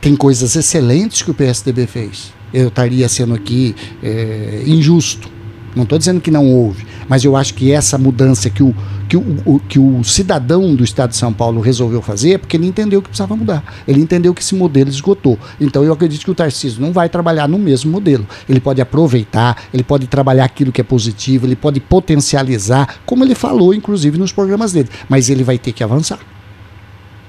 Tem 0.01 0.16
coisas 0.16 0.57
excelentes 0.57 1.22
que 1.22 1.31
o 1.31 1.35
PSDB 1.35 1.87
fez 1.87 2.33
eu 2.53 2.68
estaria 2.68 3.09
sendo 3.09 3.35
aqui 3.35 3.75
é, 4.03 4.62
injusto. 4.66 5.31
Não 5.75 5.85
estou 5.85 5.99
dizendo 5.99 6.21
que 6.21 6.31
não 6.31 6.47
houve, 6.53 6.87
mas 7.09 7.25
eu 7.25 7.37
acho 7.37 7.55
que 7.55 7.73
essa 7.73 7.97
mudança 7.97 8.51
que 8.51 8.63
o, 8.63 8.75
que, 9.09 9.17
o, 9.17 9.37
o, 9.45 9.59
que 9.61 9.79
o 9.79 10.05
cidadão 10.05 10.75
do 10.75 10.85
Estado 10.85 11.11
de 11.11 11.17
São 11.17 11.33
Paulo 11.33 11.61
resolveu 11.61 12.03
fazer 12.03 12.33
é 12.33 12.39
porque 12.39 12.57
ele 12.57 12.67
entendeu 12.67 13.01
que 13.01 13.09
precisava 13.09 13.35
mudar. 13.35 13.65
Ele 13.89 14.01
entendeu 14.01 14.35
que 14.35 14.43
esse 14.43 14.55
modelo 14.55 14.91
esgotou. 14.91 15.39
Então 15.61 15.83
eu 15.83 15.93
acredito 15.93 16.25
que 16.25 16.31
o 16.31 16.35
Tarcísio 16.35 16.81
não 16.81 16.93
vai 16.93 17.09
trabalhar 17.09 17.49
no 17.49 17.59
mesmo 17.59 17.91
modelo. 17.91 18.27
Ele 18.49 18.61
pode 18.61 18.81
aproveitar, 18.81 19.65
ele 19.73 19.83
pode 19.83 20.07
trabalhar 20.07 20.45
aquilo 20.45 20.73
que 20.73 20.81
é 20.81 20.85
positivo, 20.85 21.47
ele 21.47 21.57
pode 21.57 21.81
potencializar, 21.81 22.97
como 23.07 23.25
ele 23.25 23.35
falou, 23.35 23.73
inclusive, 23.73 24.19
nos 24.19 24.33
programas 24.33 24.73
dele. 24.73 24.89
Mas 25.09 25.31
ele 25.31 25.43
vai 25.43 25.59
ter 25.59 25.73
que 25.73 25.83
avançar. 25.83 26.19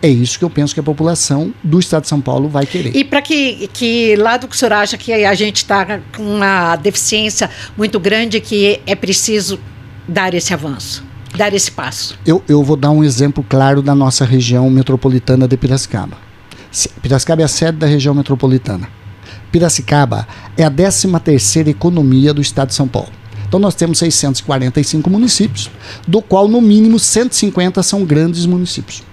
É 0.03 0.09
isso 0.09 0.37
que 0.37 0.43
eu 0.43 0.49
penso 0.49 0.73
que 0.73 0.81
a 0.81 0.83
população 0.83 1.53
do 1.63 1.79
Estado 1.79 2.01
de 2.01 2.09
São 2.09 2.19
Paulo 2.19 2.49
vai 2.49 2.65
querer. 2.65 2.93
E 2.93 3.05
para 3.05 3.21
que, 3.21 3.69
que 3.71 4.17
lado 4.17 4.49
que 4.49 4.53
o 4.53 4.59
senhor 4.59 4.73
acha 4.73 4.97
que 4.97 5.13
a 5.13 5.33
gente 5.33 5.55
está 5.55 6.01
com 6.13 6.35
uma 6.35 6.75
deficiência 6.75 7.49
muito 7.77 8.01
grande 8.01 8.41
que 8.41 8.81
é 8.85 8.95
preciso 8.95 9.57
dar 10.05 10.33
esse 10.33 10.53
avanço, 10.53 11.05
dar 11.37 11.53
esse 11.53 11.71
passo? 11.71 12.19
Eu, 12.25 12.43
eu 12.49 12.61
vou 12.61 12.75
dar 12.75 12.91
um 12.91 13.01
exemplo 13.01 13.45
claro 13.47 13.81
da 13.81 13.95
nossa 13.95 14.25
região 14.25 14.69
metropolitana 14.69 15.47
de 15.47 15.55
Piracicaba. 15.55 16.17
Piracicaba 17.01 17.41
é 17.41 17.45
a 17.45 17.47
sede 17.47 17.77
da 17.77 17.87
região 17.87 18.13
metropolitana. 18.13 18.89
Piracicaba 19.53 20.27
é 20.57 20.65
a 20.65 20.69
13 20.69 21.17
terceira 21.23 21.69
economia 21.69 22.33
do 22.33 22.41
Estado 22.41 22.67
de 22.67 22.75
São 22.75 22.89
Paulo. 22.89 23.07
Então 23.47 23.57
nós 23.57 23.73
temos 23.73 23.99
645 23.99 25.09
municípios, 25.09 25.71
do 26.05 26.21
qual 26.21 26.49
no 26.49 26.59
mínimo 26.59 26.99
150 26.99 27.81
são 27.81 28.03
grandes 28.03 28.45
municípios. 28.45 29.12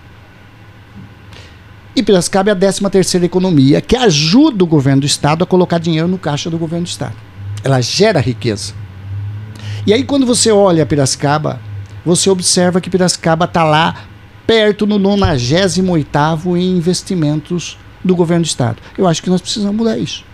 E 1.94 2.02
Piracicaba 2.02 2.50
é 2.50 2.52
a 2.52 2.56
13 2.56 2.88
terceira 2.90 3.26
economia, 3.26 3.80
que 3.80 3.96
ajuda 3.96 4.62
o 4.62 4.66
governo 4.66 5.00
do 5.00 5.06
estado 5.06 5.42
a 5.42 5.46
colocar 5.46 5.78
dinheiro 5.78 6.06
no 6.06 6.18
caixa 6.18 6.48
do 6.48 6.58
governo 6.58 6.84
do 6.84 6.88
estado. 6.88 7.16
Ela 7.64 7.80
gera 7.80 8.20
riqueza. 8.20 8.72
E 9.86 9.92
aí 9.92 10.04
quando 10.04 10.24
você 10.24 10.52
olha 10.52 10.86
Piracicaba, 10.86 11.60
você 12.04 12.30
observa 12.30 12.80
que 12.80 12.90
Piracicaba 12.90 13.44
está 13.44 13.64
lá 13.64 14.04
perto 14.46 14.86
no 14.86 14.98
98º 14.98 16.56
em 16.56 16.76
investimentos 16.76 17.78
do 18.04 18.14
governo 18.14 18.44
do 18.44 18.48
estado. 18.48 18.78
Eu 18.96 19.06
acho 19.06 19.22
que 19.22 19.30
nós 19.30 19.40
precisamos 19.40 19.76
mudar 19.76 19.98
isso. 19.98 20.24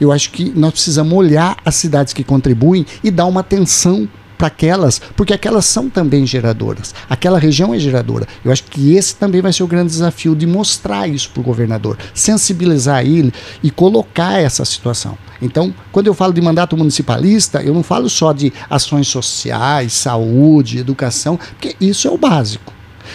Eu 0.00 0.12
acho 0.12 0.30
que 0.30 0.50
nós 0.54 0.72
precisamos 0.72 1.12
olhar 1.12 1.56
as 1.64 1.74
cidades 1.74 2.12
que 2.12 2.22
contribuem 2.22 2.84
e 3.02 3.10
dar 3.10 3.26
uma 3.26 3.40
atenção 3.40 4.08
para 4.36 4.48
aquelas, 4.48 5.00
porque 5.16 5.32
aquelas 5.32 5.64
são 5.66 5.88
também 5.88 6.26
geradoras. 6.26 6.94
Aquela 7.08 7.38
região 7.38 7.74
é 7.74 7.78
geradora. 7.78 8.26
Eu 8.44 8.52
acho 8.52 8.64
que 8.64 8.94
esse 8.94 9.16
também 9.16 9.40
vai 9.40 9.52
ser 9.52 9.62
o 9.62 9.66
grande 9.66 9.90
desafio 9.90 10.34
de 10.34 10.46
mostrar 10.46 11.08
isso 11.08 11.30
para 11.30 11.40
o 11.40 11.44
governador, 11.44 11.98
sensibilizar 12.14 13.04
ele 13.04 13.32
e 13.62 13.70
colocar 13.70 14.40
essa 14.40 14.64
situação. 14.64 15.16
Então, 15.40 15.74
quando 15.92 16.06
eu 16.06 16.14
falo 16.14 16.32
de 16.32 16.40
mandato 16.40 16.76
municipalista, 16.76 17.62
eu 17.62 17.74
não 17.74 17.82
falo 17.82 18.08
só 18.08 18.32
de 18.32 18.52
ações 18.68 19.08
sociais, 19.08 19.92
saúde, 19.92 20.78
educação, 20.78 21.36
porque 21.36 21.76
isso 21.80 22.08
é 22.08 22.10
o 22.10 22.18
básico. 22.18 22.72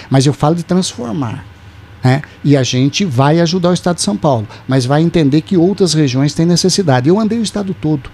Mas 0.09 0.25
eu 0.25 0.33
falo 0.33 0.55
de 0.55 0.63
transformar. 0.63 1.45
Né? 2.03 2.21
E 2.43 2.57
a 2.57 2.63
gente 2.63 3.05
vai 3.05 3.39
ajudar 3.39 3.69
o 3.69 3.73
Estado 3.73 3.97
de 3.97 4.01
São 4.01 4.17
Paulo, 4.17 4.47
mas 4.67 4.85
vai 4.85 5.01
entender 5.01 5.41
que 5.41 5.57
outras 5.57 5.93
regiões 5.93 6.33
têm 6.33 6.45
necessidade. 6.45 7.07
Eu 7.07 7.19
andei 7.19 7.37
o 7.37 7.43
Estado 7.43 7.75
todo. 7.79 8.09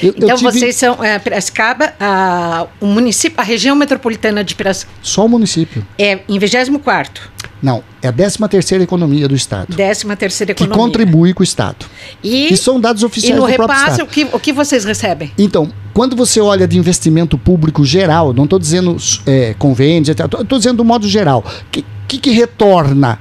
Eu, 0.00 0.14
então 0.16 0.28
eu 0.28 0.36
tive... 0.36 0.50
vocês 0.50 0.76
são 0.76 1.02
é, 1.02 1.18
Piracicaba, 1.18 1.92
a, 1.98 2.66
o 2.80 2.86
município, 2.86 3.40
a 3.40 3.42
região 3.42 3.76
metropolitana 3.76 4.42
de 4.42 4.54
Piracicaba. 4.54 4.96
Só 5.02 5.26
o 5.26 5.28
município. 5.28 5.86
É 5.98 6.20
em 6.28 6.38
24 6.38 7.30
Não, 7.60 7.82
é 8.00 8.08
a 8.08 8.12
13 8.12 8.38
terceira 8.48 8.84
economia 8.84 9.28
do 9.28 9.34
Estado. 9.34 9.74
13 9.74 10.16
terceira 10.16 10.52
economia. 10.52 10.74
Que 10.74 10.80
contribui 10.80 11.34
com 11.34 11.40
o 11.40 11.44
Estado. 11.44 11.86
E, 12.22 12.52
e 12.52 12.56
são 12.56 12.80
dados 12.80 13.02
oficiais 13.02 13.36
e 13.36 13.38
no 13.38 13.42
do 13.42 13.46
repasse, 13.46 13.66
próprio 13.66 13.90
Estado. 13.90 14.06
O 14.06 14.10
que, 14.10 14.36
o 14.36 14.40
que 14.40 14.52
vocês 14.52 14.84
recebem? 14.84 15.30
Então, 15.36 15.70
quando 15.92 16.16
você 16.16 16.40
olha 16.40 16.66
de 16.66 16.78
investimento 16.78 17.36
público 17.36 17.84
geral, 17.84 18.32
não 18.32 18.44
estou 18.44 18.58
dizendo 18.58 18.96
é, 19.26 19.54
convênios, 19.58 20.08
estou 20.08 20.58
dizendo 20.58 20.78
do 20.78 20.84
modo 20.84 21.06
geral, 21.06 21.44
o 21.46 21.70
que, 21.70 21.84
que, 22.08 22.18
que 22.18 22.30
retorna? 22.30 23.18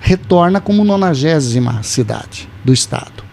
Retorna 0.00 0.60
como 0.60 0.84
nonagésima 0.84 1.82
cidade 1.82 2.48
do 2.64 2.72
Estado. 2.72 3.27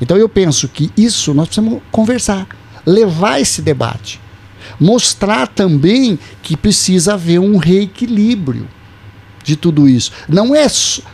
Então 0.00 0.16
eu 0.16 0.28
penso 0.28 0.68
que 0.68 0.90
isso 0.96 1.34
nós 1.34 1.48
precisamos 1.48 1.80
conversar, 1.90 2.46
levar 2.86 3.40
esse 3.40 3.60
debate, 3.60 4.20
mostrar 4.78 5.46
também 5.46 6.18
que 6.42 6.56
precisa 6.56 7.14
haver 7.14 7.38
um 7.38 7.56
reequilíbrio 7.56 8.66
de 9.42 9.56
tudo 9.56 9.88
isso. 9.88 10.12
Não 10.28 10.54
é, 10.54 10.66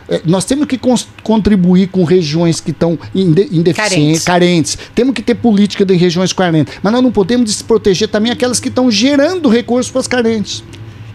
é 0.09 0.21
nós 0.25 0.45
temos 0.45 0.67
que 0.67 0.79
contribuir 1.23 1.87
com 1.87 2.03
regiões 2.03 2.59
que 2.59 2.71
estão 2.71 2.97
indeficientes, 3.13 3.75
carentes. 3.75 4.23
carentes. 4.23 4.77
Temos 4.93 5.13
que 5.13 5.21
ter 5.21 5.35
política 5.35 5.85
de 5.85 5.95
regiões 5.95 6.33
carentes, 6.33 6.75
mas 6.81 6.93
nós 6.93 7.01
não 7.01 7.11
podemos 7.11 7.49
desproteger 7.49 8.07
também 8.07 8.31
aquelas 8.31 8.59
que 8.59 8.69
estão 8.69 8.91
gerando 8.91 9.49
recursos 9.49 9.91
para 9.91 10.01
as 10.01 10.07
carentes. 10.07 10.63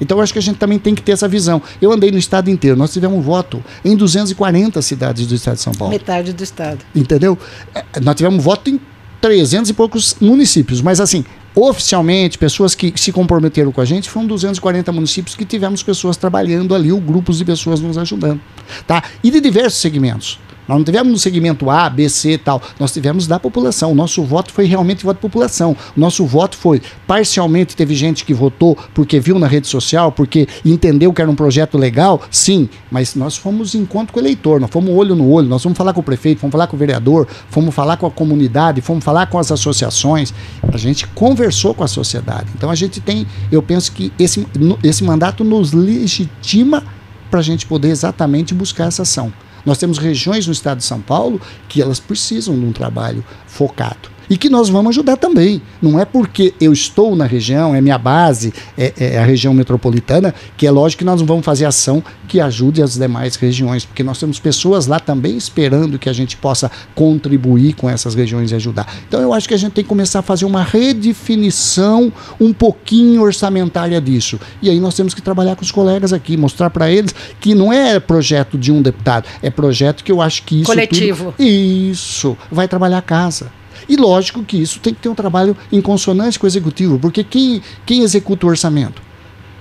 Então 0.00 0.18
eu 0.18 0.22
acho 0.22 0.32
que 0.32 0.38
a 0.38 0.42
gente 0.42 0.56
também 0.56 0.78
tem 0.78 0.94
que 0.94 1.02
ter 1.02 1.12
essa 1.12 1.28
visão. 1.28 1.62
Eu 1.80 1.92
andei 1.92 2.10
no 2.10 2.18
estado 2.18 2.50
inteiro, 2.50 2.76
nós 2.76 2.92
tivemos 2.92 3.24
voto 3.24 3.62
em 3.84 3.96
240 3.96 4.80
cidades 4.82 5.26
do 5.26 5.34
estado 5.34 5.56
de 5.56 5.62
São 5.62 5.72
Paulo. 5.72 5.92
Metade 5.92 6.32
do 6.32 6.42
estado. 6.42 6.78
Entendeu? 6.94 7.38
É, 7.74 7.84
nós 8.00 8.14
tivemos 8.14 8.42
voto 8.42 8.70
em 8.70 8.80
300 9.20 9.70
e 9.70 9.74
poucos 9.74 10.16
municípios, 10.20 10.80
mas 10.80 11.00
assim, 11.00 11.24
oficialmente, 11.54 12.38
pessoas 12.38 12.74
que 12.74 12.92
se 12.96 13.12
comprometeram 13.12 13.70
com 13.70 13.80
a 13.80 13.84
gente, 13.84 14.10
foram 14.10 14.26
240 14.26 14.90
municípios 14.92 15.36
que 15.36 15.44
tivemos 15.44 15.82
pessoas 15.82 16.16
trabalhando 16.16 16.74
ali, 16.74 16.90
ou 16.90 17.00
grupos 17.00 17.38
de 17.38 17.44
pessoas 17.44 17.80
nos 17.80 17.96
ajudando, 17.98 18.40
tá? 18.86 19.02
E 19.22 19.30
de 19.30 19.40
diversos 19.40 19.80
segmentos. 19.80 20.40
Nós 20.68 20.78
não 20.78 20.84
tivemos 20.84 21.12
no 21.12 21.18
segmento 21.18 21.68
A, 21.70 21.88
B, 21.90 22.08
C 22.08 22.32
e 22.32 22.38
tal. 22.38 22.62
Nós 22.78 22.92
tivemos 22.92 23.26
da 23.26 23.38
população. 23.38 23.92
O 23.92 23.94
nosso 23.94 24.22
voto 24.24 24.52
foi 24.52 24.64
realmente 24.66 25.04
voto 25.04 25.16
da 25.16 25.20
população. 25.20 25.76
O 25.96 26.00
nosso 26.00 26.24
voto 26.24 26.56
foi 26.56 26.80
parcialmente 27.06 27.76
teve 27.76 27.94
gente 27.94 28.24
que 28.24 28.32
votou 28.32 28.76
porque 28.94 29.20
viu 29.20 29.38
na 29.38 29.46
rede 29.46 29.66
social, 29.66 30.12
porque 30.12 30.48
entendeu 30.64 31.12
que 31.12 31.20
era 31.20 31.30
um 31.30 31.34
projeto 31.34 31.76
legal, 31.76 32.20
sim, 32.30 32.68
mas 32.90 33.14
nós 33.14 33.36
fomos 33.36 33.74
encontro 33.74 34.12
com 34.12 34.20
o 34.20 34.22
eleitor, 34.22 34.60
nós 34.60 34.70
fomos 34.70 34.94
olho 34.94 35.14
no 35.14 35.28
olho, 35.30 35.48
nós 35.48 35.62
fomos 35.62 35.76
falar 35.76 35.92
com 35.92 36.00
o 36.00 36.04
prefeito, 36.04 36.40
fomos 36.40 36.52
falar 36.52 36.66
com 36.66 36.76
o 36.76 36.78
vereador, 36.78 37.26
fomos 37.48 37.74
falar 37.74 37.96
com 37.96 38.06
a 38.06 38.10
comunidade, 38.10 38.80
fomos 38.80 39.04
falar 39.04 39.26
com 39.26 39.38
as 39.38 39.50
associações. 39.50 40.32
A 40.72 40.76
gente 40.76 41.06
conversou 41.08 41.74
com 41.74 41.84
a 41.84 41.88
sociedade. 41.88 42.46
Então 42.54 42.70
a 42.70 42.74
gente 42.74 43.00
tem, 43.00 43.26
eu 43.50 43.62
penso 43.62 43.92
que 43.92 44.12
esse, 44.18 44.46
esse 44.82 45.04
mandato 45.04 45.44
nos 45.44 45.72
legitima 45.72 46.82
para 47.30 47.40
a 47.40 47.42
gente 47.42 47.66
poder 47.66 47.88
exatamente 47.88 48.54
buscar 48.54 48.86
essa 48.86 49.02
ação. 49.02 49.32
Nós 49.64 49.78
temos 49.78 49.98
regiões 49.98 50.46
no 50.46 50.52
estado 50.52 50.78
de 50.78 50.84
São 50.84 51.00
Paulo 51.00 51.40
que 51.68 51.80
elas 51.80 52.00
precisam 52.00 52.58
de 52.58 52.64
um 52.64 52.72
trabalho 52.72 53.24
focado 53.46 54.11
e 54.32 54.36
que 54.38 54.48
nós 54.48 54.70
vamos 54.70 54.88
ajudar 54.88 55.18
também. 55.18 55.60
Não 55.82 56.00
é 56.00 56.06
porque 56.06 56.54
eu 56.58 56.72
estou 56.72 57.14
na 57.14 57.26
região, 57.26 57.74
é 57.74 57.82
minha 57.82 57.98
base, 57.98 58.50
é, 58.78 58.94
é, 58.98 59.18
a 59.18 59.24
região 59.26 59.52
metropolitana, 59.52 60.34
que 60.56 60.66
é 60.66 60.70
lógico 60.70 61.00
que 61.00 61.04
nós 61.04 61.20
não 61.20 61.26
vamos 61.26 61.44
fazer 61.44 61.66
ação 61.66 62.02
que 62.26 62.40
ajude 62.40 62.82
as 62.82 62.94
demais 62.94 63.36
regiões, 63.36 63.84
porque 63.84 64.02
nós 64.02 64.18
temos 64.18 64.40
pessoas 64.40 64.86
lá 64.86 64.98
também 64.98 65.36
esperando 65.36 65.98
que 65.98 66.08
a 66.08 66.14
gente 66.14 66.34
possa 66.38 66.70
contribuir 66.94 67.74
com 67.74 67.90
essas 67.90 68.14
regiões 68.14 68.52
e 68.52 68.54
ajudar. 68.54 68.90
Então 69.06 69.20
eu 69.20 69.34
acho 69.34 69.46
que 69.46 69.52
a 69.52 69.56
gente 69.58 69.72
tem 69.72 69.84
que 69.84 69.88
começar 69.88 70.20
a 70.20 70.22
fazer 70.22 70.46
uma 70.46 70.62
redefinição 70.62 72.10
um 72.40 72.54
pouquinho 72.54 73.20
orçamentária 73.20 74.00
disso. 74.00 74.40
E 74.62 74.70
aí 74.70 74.80
nós 74.80 74.94
temos 74.94 75.12
que 75.12 75.20
trabalhar 75.20 75.56
com 75.56 75.62
os 75.62 75.70
colegas 75.70 76.10
aqui, 76.10 76.38
mostrar 76.38 76.70
para 76.70 76.90
eles 76.90 77.14
que 77.38 77.54
não 77.54 77.70
é 77.70 78.00
projeto 78.00 78.56
de 78.56 78.72
um 78.72 78.80
deputado, 78.80 79.28
é 79.42 79.50
projeto 79.50 80.02
que 80.02 80.10
eu 80.10 80.22
acho 80.22 80.42
que 80.44 80.62
isso. 80.62 80.70
Coletivo. 80.70 81.34
Tudo, 81.36 81.46
isso, 81.46 82.34
vai 82.50 82.66
trabalhar 82.66 82.96
a 82.96 83.02
casa. 83.02 83.52
E 83.88 83.96
lógico 83.96 84.42
que 84.42 84.56
isso 84.56 84.80
tem 84.80 84.94
que 84.94 85.00
ter 85.00 85.08
um 85.08 85.14
trabalho 85.14 85.56
em 85.70 85.80
consonância 85.80 86.38
com 86.38 86.46
o 86.46 86.48
executivo, 86.48 86.98
porque 86.98 87.24
quem, 87.24 87.62
quem 87.84 88.02
executa 88.02 88.46
o 88.46 88.50
orçamento? 88.50 89.02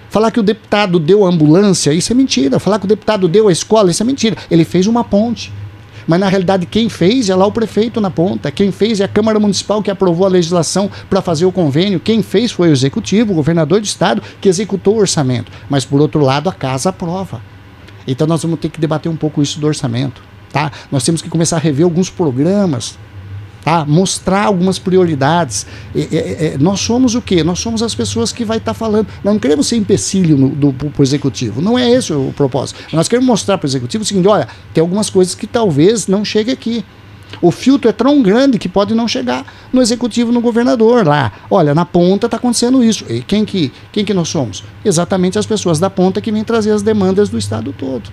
Falar 0.10 0.30
que 0.30 0.40
o 0.42 0.44
deputado 0.44 1.00
deu 1.00 1.26
ambulância, 1.26 1.94
isso 1.94 2.12
é 2.12 2.16
mentira. 2.16 2.60
Falar 2.60 2.80
que 2.80 2.86
o 2.86 2.88
deputado 2.88 3.30
deu 3.30 3.48
a 3.48 3.52
escola, 3.52 3.90
isso 3.90 4.04
é 4.04 4.06
mentira. 4.06 4.36
Ele 4.52 4.66
fez 4.66 4.86
uma 4.86 5.06
ponte. 5.06 5.54
Mas 6.06 6.20
na 6.20 6.28
realidade, 6.28 6.66
quem 6.66 6.90
fez 6.90 7.30
é 7.30 7.36
lá 7.36 7.46
o 7.46 7.52
prefeito 7.52 8.02
na 8.02 8.10
ponta. 8.10 8.52
Quem 8.52 8.74
fez 8.74 9.00
é 9.00 9.06
a 9.06 9.08
Câmara 9.08 9.40
Municipal 9.40 9.82
que 9.82 9.90
aprovou 9.90 10.26
a 10.26 10.30
legislação 10.30 10.92
para 11.10 11.22
fazer 11.22 11.46
o 11.46 11.52
convênio. 11.52 11.98
Quem 11.98 12.22
fez 12.22 12.52
foi 12.52 12.68
o 12.70 12.74
executivo, 12.74 13.32
o 13.32 13.36
governador 13.36 13.80
de 13.80 13.88
estado, 13.88 14.22
que 14.42 14.50
executou 14.50 14.96
o 14.96 15.00
orçamento. 15.00 15.50
Mas 15.70 15.86
por 15.86 16.02
outro 16.02 16.20
lado, 16.20 16.50
a 16.50 16.54
casa 16.54 16.90
aprova. 16.90 17.42
Então 18.06 18.28
nós 18.28 18.42
vamos 18.44 18.60
ter 18.60 18.68
que 18.68 18.82
debater 18.82 19.10
um 19.10 19.16
pouco 19.16 19.42
isso 19.42 19.62
do 19.62 19.68
orçamento. 19.68 20.22
Tá? 20.52 20.72
Nós 20.92 21.06
temos 21.06 21.22
que 21.22 21.30
começar 21.30 21.56
a 21.56 21.60
rever 21.60 21.86
alguns 21.86 22.10
programas 22.10 23.00
tá? 23.64 23.86
mostrar 23.86 24.46
algumas 24.46 24.80
prioridades. 24.80 25.66
É, 25.96 26.02
é, 26.02 26.46
é, 26.46 26.58
nós 26.60 26.80
somos 26.80 27.16
o 27.16 27.22
quê? 27.22 27.44
Nós 27.44 27.60
somos 27.60 27.82
as 27.82 27.96
pessoas 27.96 28.32
que 28.32 28.44
vai 28.44 28.58
estar 28.58 28.74
tá 28.74 28.78
falando. 28.78 29.08
Nós 29.24 29.34
não 29.34 29.40
queremos 29.40 29.68
ser 29.68 29.78
empecilho 29.78 30.38
no, 30.38 30.50
do, 30.50 30.76
executivo. 31.00 31.62
Não 31.62 31.78
é 31.78 31.90
esse 31.90 32.14
o 32.14 32.34
propósito. 32.36 32.80
Nós 32.94 33.08
queremos 33.08 33.28
mostrar 33.28 33.58
para 33.58 33.66
o 33.66 33.70
executivo 33.70 34.04
o 34.04 34.08
seguinte: 34.08 34.28
olha, 34.28 34.48
tem 34.74 34.82
algumas 34.82 35.10
coisas 35.10 35.36
que 35.36 35.48
talvez 35.48 36.08
não 36.08 36.26
chegue 36.26 36.52
aqui. 36.52 36.84
O 37.42 37.50
filtro 37.50 37.90
é 37.90 37.94
tão 37.94 38.22
grande 38.22 38.60
que 38.60 38.68
pode 38.68 38.94
não 38.94 39.08
chegar 39.08 39.46
no 39.72 39.82
executivo, 39.82 40.32
no 40.32 40.42
governador 40.42 41.08
lá. 41.08 41.32
Olha, 41.50 41.74
na 41.74 41.86
ponta 41.86 42.28
está 42.28 42.38
acontecendo 42.38 42.84
isso. 42.84 43.06
E 43.10 43.22
quem 43.22 43.46
que, 43.46 43.72
quem 43.92 44.04
que 44.04 44.14
nós 44.14 44.28
somos? 44.28 44.64
Exatamente 44.84 45.40
as 45.40 45.46
pessoas 45.46 45.80
da 45.80 45.90
ponta 45.90 46.20
que 46.20 46.32
vêm 46.32 46.44
trazer 46.44 46.72
as 46.72 46.82
demandas 46.82 47.30
do 47.30 47.38
Estado 47.38 47.74
todo. 47.78 48.12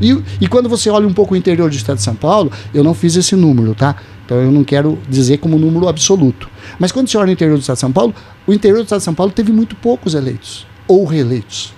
E, 0.00 0.22
e 0.40 0.46
quando 0.46 0.68
você 0.68 0.90
olha 0.90 1.06
um 1.06 1.12
pouco 1.12 1.34
o 1.34 1.36
interior 1.36 1.70
do 1.70 1.76
Estado 1.76 1.96
de 1.96 2.02
São 2.02 2.14
Paulo, 2.14 2.52
eu 2.74 2.84
não 2.84 2.92
fiz 2.92 3.16
esse 3.16 3.34
número, 3.34 3.74
tá? 3.74 3.96
Então 4.26 4.38
eu 4.38 4.50
não 4.50 4.64
quero 4.64 4.98
dizer 5.08 5.38
como 5.38 5.56
número 5.56 5.86
absoluto. 5.88 6.50
Mas 6.80 6.90
quando 6.90 7.08
você 7.08 7.16
olha 7.16 7.28
o 7.28 7.32
interior 7.32 7.56
do 7.56 7.60
Estado 7.60 7.76
de 7.76 7.80
São 7.80 7.92
Paulo, 7.92 8.12
o 8.44 8.52
interior 8.52 8.78
do 8.78 8.82
Estado 8.82 8.98
de 8.98 9.04
São 9.04 9.14
Paulo 9.14 9.32
teve 9.32 9.52
muito 9.52 9.76
poucos 9.76 10.14
eleitos 10.14 10.66
ou 10.88 11.04
reeleitos. 11.04 11.72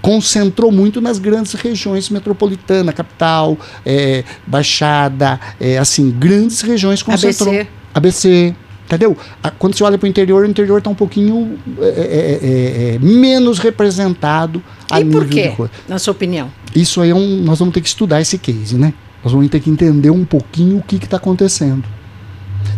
Concentrou 0.00 0.70
muito 0.70 1.00
nas 1.00 1.18
grandes 1.18 1.54
regiões 1.54 2.08
metropolitanas, 2.08 2.94
capital, 2.94 3.58
é, 3.84 4.22
Baixada, 4.46 5.40
é, 5.58 5.76
assim, 5.78 6.10
grandes 6.10 6.60
regiões 6.60 7.02
concentrou. 7.02 7.48
ABC. 7.48 7.68
ABC, 7.92 8.54
entendeu? 8.84 9.16
Quando 9.58 9.74
você 9.74 9.82
olha 9.82 9.98
para 9.98 10.06
o 10.06 10.08
interior, 10.08 10.44
o 10.44 10.46
interior 10.48 10.78
está 10.78 10.90
um 10.90 10.94
pouquinho 10.94 11.58
é, 11.80 11.86
é, 11.86 11.90
é, 11.90 12.94
é, 12.94 12.98
menos 13.00 13.58
representado. 13.58 14.62
E 14.96 15.04
por 15.06 15.26
quê, 15.26 15.52
na 15.88 15.98
sua 15.98 16.12
opinião? 16.12 16.52
Isso 16.76 17.00
aí 17.00 17.10
é 17.10 17.14
um, 17.14 17.42
nós 17.42 17.58
vamos 17.58 17.74
ter 17.74 17.80
que 17.80 17.88
estudar 17.88 18.20
esse 18.20 18.38
case, 18.38 18.76
né? 18.76 18.92
Nós 19.24 19.32
vamos 19.32 19.48
ter 19.48 19.58
que 19.60 19.70
entender 19.70 20.10
um 20.10 20.24
pouquinho 20.24 20.78
o 20.78 20.82
que 20.82 20.96
está 20.96 21.16
acontecendo. 21.16 21.84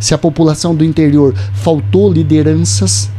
Se 0.01 0.15
a 0.15 0.19
população 0.19 0.75
do 0.75 0.85
interior 0.85 1.35
faltou 1.55 2.13
lideranças 2.13 3.11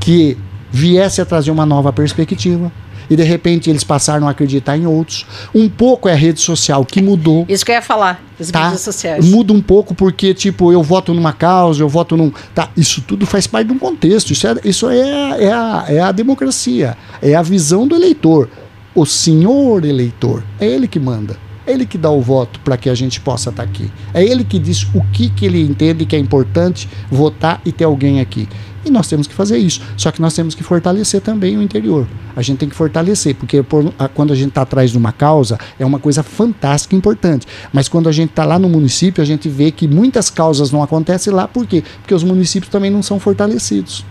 que 0.00 0.36
viesse 0.70 1.20
a 1.20 1.24
trazer 1.24 1.50
uma 1.50 1.66
nova 1.66 1.92
perspectiva, 1.92 2.72
e 3.08 3.16
de 3.16 3.22
repente 3.22 3.68
eles 3.68 3.84
passaram 3.84 4.26
a 4.26 4.30
acreditar 4.30 4.76
em 4.76 4.86
outros. 4.86 5.26
Um 5.54 5.68
pouco 5.68 6.08
é 6.08 6.12
a 6.12 6.16
rede 6.16 6.40
social 6.40 6.84
que 6.84 7.02
mudou. 7.02 7.44
Isso 7.48 7.64
que 7.64 7.70
eu 7.70 7.76
ia 7.76 7.82
falar, 7.82 8.22
as 8.40 8.50
Tá? 8.50 8.64
mídias 8.64 8.80
sociais. 8.80 9.28
Muda 9.28 9.52
um 9.52 9.60
pouco 9.60 9.94
porque, 9.94 10.32
tipo, 10.32 10.72
eu 10.72 10.82
voto 10.82 11.12
numa 11.12 11.32
causa, 11.32 11.82
eu 11.82 11.88
voto 11.88 12.16
num. 12.16 12.32
Tá, 12.54 12.70
isso 12.76 13.02
tudo 13.02 13.26
faz 13.26 13.46
parte 13.46 13.66
de 13.68 13.72
um 13.74 13.78
contexto. 13.78 14.30
Isso 14.30 14.46
é, 14.46 14.54
isso 14.64 14.88
é, 14.88 15.44
é, 15.44 15.52
a, 15.52 15.84
é 15.88 16.00
a 16.00 16.12
democracia. 16.12 16.96
É 17.20 17.34
a 17.34 17.42
visão 17.42 17.86
do 17.86 17.94
eleitor. 17.94 18.48
O 18.94 19.04
senhor 19.04 19.84
eleitor. 19.84 20.42
É 20.58 20.66
ele 20.66 20.88
que 20.88 20.98
manda. 20.98 21.36
É 21.66 21.72
ele 21.72 21.86
que 21.86 21.96
dá 21.96 22.10
o 22.10 22.20
voto 22.20 22.60
para 22.60 22.76
que 22.76 22.90
a 22.90 22.94
gente 22.94 23.20
possa 23.20 23.50
estar 23.50 23.62
aqui. 23.62 23.90
É 24.12 24.22
ele 24.22 24.44
que 24.44 24.58
diz 24.58 24.82
o 24.94 25.02
que, 25.12 25.30
que 25.30 25.46
ele 25.46 25.60
entende 25.62 26.04
que 26.04 26.14
é 26.14 26.18
importante 26.18 26.88
votar 27.10 27.60
e 27.64 27.72
ter 27.72 27.84
alguém 27.84 28.20
aqui. 28.20 28.48
E 28.84 28.90
nós 28.90 29.08
temos 29.08 29.26
que 29.26 29.32
fazer 29.32 29.56
isso. 29.56 29.80
Só 29.96 30.10
que 30.10 30.20
nós 30.20 30.34
temos 30.34 30.54
que 30.54 30.62
fortalecer 30.62 31.22
também 31.22 31.56
o 31.56 31.62
interior. 31.62 32.06
A 32.36 32.42
gente 32.42 32.58
tem 32.58 32.68
que 32.68 32.74
fortalecer, 32.74 33.34
porque 33.34 33.62
por- 33.62 33.90
a- 33.98 34.08
quando 34.08 34.30
a 34.34 34.36
gente 34.36 34.48
está 34.48 34.60
atrás 34.60 34.90
de 34.90 34.98
uma 34.98 35.10
causa, 35.10 35.58
é 35.78 35.86
uma 35.86 35.98
coisa 35.98 36.22
fantástica 36.22 36.94
e 36.94 36.98
importante. 36.98 37.46
Mas 37.72 37.88
quando 37.88 38.10
a 38.10 38.12
gente 38.12 38.28
está 38.30 38.44
lá 38.44 38.58
no 38.58 38.68
município, 38.68 39.22
a 39.22 39.24
gente 39.26 39.48
vê 39.48 39.70
que 39.70 39.88
muitas 39.88 40.28
causas 40.28 40.70
não 40.70 40.82
acontecem 40.82 41.32
lá. 41.32 41.48
Por 41.48 41.66
quê? 41.66 41.82
Porque 42.02 42.14
os 42.14 42.22
municípios 42.22 42.70
também 42.70 42.90
não 42.90 43.02
são 43.02 43.18
fortalecidos. 43.18 44.04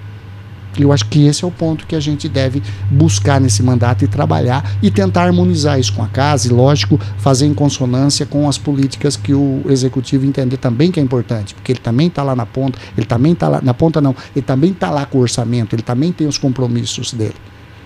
Eu 0.81 0.91
acho 0.91 1.05
que 1.05 1.25
esse 1.25 1.43
é 1.43 1.47
o 1.47 1.51
ponto 1.51 1.85
que 1.85 1.95
a 1.95 1.99
gente 1.99 2.27
deve 2.27 2.61
buscar 2.89 3.39
nesse 3.39 3.61
mandato 3.61 4.03
e 4.03 4.07
trabalhar 4.07 4.77
e 4.81 4.89
tentar 4.89 5.23
harmonizar 5.25 5.79
isso 5.79 5.93
com 5.93 6.03
a 6.03 6.07
casa 6.07 6.47
e, 6.47 6.51
lógico, 6.51 6.99
fazer 7.17 7.45
em 7.45 7.53
consonância 7.53 8.25
com 8.25 8.47
as 8.47 8.57
políticas 8.57 9.15
que 9.15 9.33
o 9.33 9.61
executivo 9.69 10.25
entender 10.25 10.57
também 10.57 10.91
que 10.91 10.99
é 10.99 11.03
importante, 11.03 11.53
porque 11.53 11.71
ele 11.71 11.79
também 11.79 12.07
está 12.07 12.23
lá 12.23 12.35
na 12.35 12.45
ponta, 12.45 12.79
ele 12.97 13.05
também 13.05 13.33
está 13.33 13.47
lá, 13.47 13.61
na 13.61 13.73
ponta 13.73 14.01
não, 14.01 14.15
ele 14.35 14.45
também 14.45 14.71
está 14.71 14.89
lá 14.89 15.05
com 15.05 15.17
o 15.17 15.21
orçamento, 15.21 15.75
ele 15.75 15.83
também 15.83 16.11
tem 16.11 16.27
os 16.27 16.37
compromissos 16.37 17.13
dele. 17.13 17.35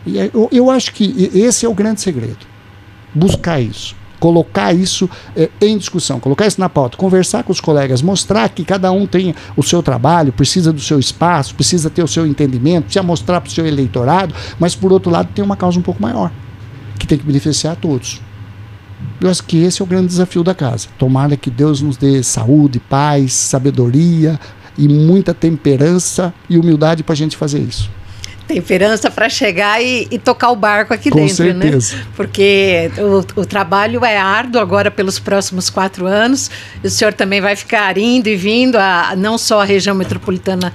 E 0.06 0.20
é- 0.20 0.32
eu, 0.34 0.48
eu 0.52 0.70
acho 0.72 0.94
que 0.94 1.30
esse 1.34 1.66
é 1.66 1.70
o 1.70 1.74
grande 1.74 2.02
segredo. 2.02 2.46
Buscar 3.14 3.60
isso. 3.60 3.96
Colocar 4.20 4.74
isso 4.74 5.10
eh, 5.36 5.50
em 5.62 5.78
discussão, 5.78 6.20
colocar 6.20 6.48
isso 6.48 6.60
na 6.60 6.68
pauta, 6.68 6.98
conversar 6.98 7.44
com 7.44 7.52
os 7.52 7.62
colegas, 7.62 8.02
mostrar 8.02 8.50
que 8.50 8.66
cada 8.66 8.92
um 8.92 9.06
tem 9.06 9.36
o 9.56 9.62
seu 9.62 9.84
trabalho, 9.84 10.34
precisa 10.34 10.74
do 10.74 10.82
seu 10.82 11.00
espaço, 11.00 11.54
precisa 11.54 11.90
ter 11.90 12.04
o 12.04 12.08
seu 12.08 12.26
entendimento, 12.26 12.86
precisa 12.86 13.04
mostrar 13.04 13.42
para 13.42 13.50
o 13.50 13.52
seu 13.52 13.66
eleitorado, 13.66 14.34
mas 14.60 14.76
por 14.76 14.92
outro 14.92 15.12
lado 15.12 15.30
tem 15.36 15.46
uma 15.46 15.56
causa 15.56 15.78
um 15.78 15.84
pouco 15.84 16.02
maior, 16.02 16.32
que 16.98 17.06
tem 17.06 17.18
que 17.18 17.26
beneficiar 17.26 17.74
a 17.74 17.76
todos. 17.76 18.22
Eu 19.22 19.30
acho 19.30 19.44
que 19.44 19.58
esse 19.58 19.82
é 19.82 19.86
o 19.86 19.88
grande 19.88 20.08
desafio 20.08 20.44
da 20.44 20.56
casa. 20.56 20.88
Tomara 20.98 21.38
que 21.38 21.50
Deus 21.50 21.82
nos 21.82 21.98
dê 21.98 22.22
saúde, 22.24 22.80
paz, 22.80 23.34
sabedoria 23.34 24.40
e 24.78 24.88
muita 24.88 25.34
temperança 25.34 26.34
e 26.50 26.58
humildade 26.58 27.04
para 27.04 27.14
a 27.14 27.18
gente 27.18 27.36
fazer 27.36 27.60
isso. 27.60 27.90
Temperança 28.48 29.12
para 29.12 29.28
chegar 29.30 29.82
e, 29.84 30.08
e 30.10 30.18
tocar 30.18 30.50
o 30.52 30.56
barco 30.56 30.94
aqui 30.94 31.10
Com 31.10 31.18
dentro, 31.20 31.36
certeza. 31.36 31.96
né? 31.98 32.06
Porque 32.16 32.90
o, 33.36 33.42
o 33.42 33.46
trabalho 33.46 34.04
é 34.06 34.18
árduo 34.18 34.62
agora 34.62 34.90
pelos 34.90 35.20
próximos 35.20 35.70
quatro 35.70 36.06
anos. 36.06 36.50
E 36.84 36.88
o 36.88 36.90
senhor 36.90 37.14
também 37.14 37.42
vai 37.42 37.56
ficar 37.56 37.98
indo 37.98 38.28
e 38.28 38.36
vindo, 38.36 38.78
a, 38.78 39.14
não 39.18 39.38
só 39.38 39.62
a 39.62 39.66
região 39.66 39.96
metropolitana 39.96 40.74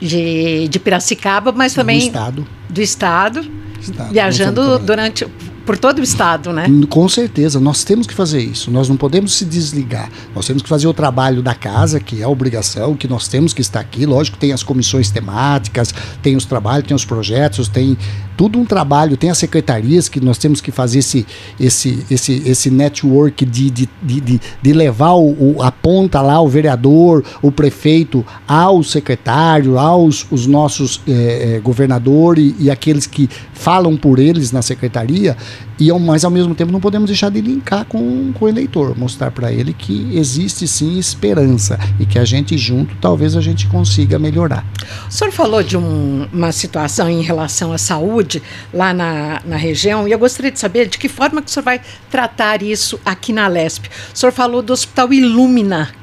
de, 0.00 0.68
de 0.68 0.78
Piracicaba, 0.78 1.52
mas 1.52 1.74
também 1.74 1.98
Do 2.00 2.06
Estado. 2.06 2.46
do 2.68 2.80
estado, 2.82 3.50
Estado. 3.80 4.12
viajando 4.12 4.78
durante 4.78 5.26
por 5.66 5.78
todo 5.78 5.98
o 5.98 6.02
estado, 6.02 6.52
né? 6.52 6.66
Com 6.88 7.08
certeza, 7.08 7.60
nós 7.60 7.84
temos 7.84 8.06
que 8.06 8.14
fazer 8.14 8.40
isso. 8.40 8.70
Nós 8.70 8.88
não 8.88 8.96
podemos 8.96 9.34
se 9.34 9.44
desligar. 9.44 10.10
Nós 10.34 10.46
temos 10.46 10.62
que 10.62 10.68
fazer 10.68 10.86
o 10.86 10.92
trabalho 10.94 11.42
da 11.42 11.54
casa, 11.54 12.00
que 12.00 12.20
é 12.20 12.24
a 12.24 12.28
obrigação, 12.28 12.94
que 12.94 13.06
nós 13.06 13.28
temos 13.28 13.52
que 13.52 13.60
estar 13.60 13.80
aqui. 13.80 14.04
Lógico, 14.06 14.36
tem 14.38 14.52
as 14.52 14.62
comissões 14.62 15.10
temáticas, 15.10 15.94
tem 16.22 16.36
os 16.36 16.44
trabalhos, 16.44 16.86
tem 16.88 16.94
os 16.94 17.04
projetos, 17.04 17.68
tem 17.68 17.96
tudo 18.36 18.58
um 18.58 18.64
trabalho, 18.64 19.18
tem 19.18 19.28
as 19.28 19.36
secretarias 19.36 20.08
que 20.08 20.18
nós 20.18 20.38
temos 20.38 20.62
que 20.62 20.70
fazer 20.72 21.00
esse, 21.00 21.26
esse, 21.58 22.04
esse, 22.10 22.42
esse 22.46 22.70
network 22.70 23.44
de, 23.44 23.70
de, 23.70 23.88
de, 24.02 24.40
de, 24.62 24.72
levar 24.72 25.12
o, 25.12 25.56
o- 25.56 25.62
a 25.62 25.70
ponta 25.70 26.22
lá, 26.22 26.40
o 26.40 26.48
vereador, 26.48 27.22
o 27.42 27.52
prefeito, 27.52 28.24
ao 28.48 28.82
secretário, 28.82 29.78
aos 29.78 30.26
os 30.30 30.46
nossos 30.46 31.02
eh, 31.06 31.56
eh, 31.56 31.60
governadores 31.60 32.54
e 32.58 32.70
aqueles 32.70 33.06
que 33.06 33.28
falam 33.52 33.94
por 33.94 34.18
eles 34.18 34.52
na 34.52 34.62
secretaria, 34.62 35.36
e 35.78 35.90
mas 35.92 36.24
ao 36.24 36.30
mesmo 36.30 36.54
tempo 36.54 36.70
não 36.70 36.80
podemos 36.80 37.08
deixar 37.08 37.30
de 37.30 37.40
linkar 37.40 37.84
com, 37.86 38.32
com 38.32 38.44
o 38.44 38.48
eleitor, 38.48 38.96
mostrar 38.98 39.30
para 39.30 39.50
ele 39.52 39.72
que 39.72 40.08
existe 40.12 40.68
sim 40.68 40.98
esperança 40.98 41.78
e 41.98 42.04
que 42.04 42.18
a 42.18 42.24
gente 42.24 42.56
junto 42.58 42.94
talvez 43.00 43.34
a 43.36 43.40
gente 43.40 43.66
consiga 43.66 44.18
melhorar. 44.18 44.64
O 45.08 45.12
senhor 45.12 45.32
falou 45.32 45.62
de 45.62 45.76
um- 45.76 46.26
uma 46.32 46.52
situação 46.52 47.08
em 47.08 47.22
relação 47.22 47.72
à 47.72 47.78
saúde 47.78 48.42
lá 48.72 48.92
na, 48.92 49.40
na 49.44 49.56
região 49.56 50.06
e 50.06 50.12
eu 50.12 50.18
gostaria 50.18 50.50
de 50.50 50.58
saber 50.58 50.86
de 50.88 50.98
que 50.98 51.08
forma 51.08 51.40
que 51.40 51.48
o 51.48 51.50
senhor 51.50 51.64
vai 51.64 51.80
tratar 52.10 52.62
isso 52.62 53.00
aqui 53.04 53.32
na 53.32 53.48
Lesp. 53.48 53.86
O 54.14 54.18
senhor 54.18 54.32
falou 54.32 54.62
do 54.62 54.72
Hospital 54.72 55.12
Ilumina. 55.12 55.99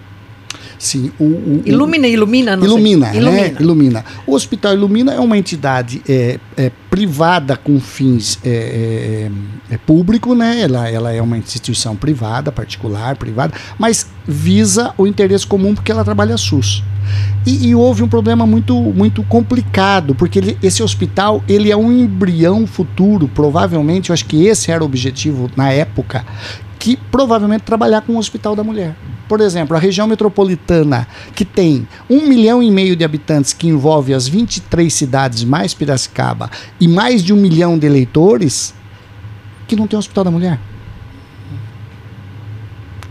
Sim, 0.80 1.12
o, 1.20 1.24
o- 1.24 1.62
Ilumina, 1.66 2.08
ilumina, 2.08 2.56
não 2.56 2.64
sei. 2.64 2.72
Ilumina, 2.72 3.16
Ilumina. 3.16 3.32
né? 3.48 3.56
Ilumina. 3.60 4.06
O 4.28 4.34
Hospital 4.36 4.74
Ilumina 4.74 5.14
é 5.14 5.20
uma 5.20 5.38
entidade 5.38 6.02
é, 6.08 6.40
é, 6.56 6.72
privada 6.90 7.58
com 7.58 7.80
fins 7.80 8.38
é, 8.46 9.30
é, 9.70 9.74
é, 9.74 9.78
público, 9.80 10.36
né? 10.36 10.62
Ela, 10.62 10.88
ela 10.90 11.12
é 11.12 11.22
uma 11.22 11.38
instituição 11.38 11.96
privada, 11.96 12.52
particular, 12.52 13.16
privada, 13.16 13.54
mas 13.80 14.08
visa 14.28 14.94
o 14.98 15.08
interesse 15.08 15.48
comum 15.48 15.74
porque 15.74 15.92
ela 15.92 16.04
trabalha 16.04 16.38
SUS. 16.38 16.84
E, 17.46 17.70
e 17.70 17.74
houve 17.76 18.04
um 18.04 18.08
problema 18.08 18.46
muito, 18.46 18.76
muito 18.76 19.24
complicado, 19.24 20.14
porque 20.14 20.38
ele- 20.38 20.58
esse 20.62 20.84
hospital 20.84 21.42
ele 21.48 21.72
é 21.72 21.78
um 21.78 21.92
embrião 21.92 22.68
futuro, 22.68 23.28
provavelmente, 23.34 24.10
eu 24.10 24.14
acho 24.14 24.26
que 24.26 24.46
esse 24.46 24.70
era 24.72 24.84
o 24.84 24.86
objetivo 24.86 25.50
na 25.56 25.72
época, 25.72 26.24
que 26.78 26.98
provavelmente 27.10 27.62
trabalhar 27.62 28.02
com 28.02 28.14
o 28.14 28.18
Hospital 28.20 28.56
da 28.56 28.64
Mulher. 28.64 28.94
Por 29.28 29.42
exemplo, 29.42 29.76
a 29.76 29.80
região 29.80 30.08
metropolitana, 30.08 31.08
que 31.36 31.44
tem 31.44 31.88
um 32.10 32.28
milhão 32.28 32.62
e 32.64 32.72
meio 32.72 32.96
de 32.96 33.04
habitantes, 33.04 33.54
que 33.54 33.68
envolve 33.68 34.14
as 34.14 34.28
23 34.28 34.94
cidades 34.94 35.44
mais 35.44 35.74
Piracicaba, 35.74 36.50
e 36.80 36.88
mais 36.88 37.24
de 37.24 37.34
um 37.34 37.38
milhão 37.38 37.78
de 37.78 37.86
eleitores, 37.86 38.74
que 39.68 39.76
não 39.76 39.86
tem 39.88 40.00
Hospital 40.00 40.24
da 40.24 40.32
Mulher. 40.32 40.60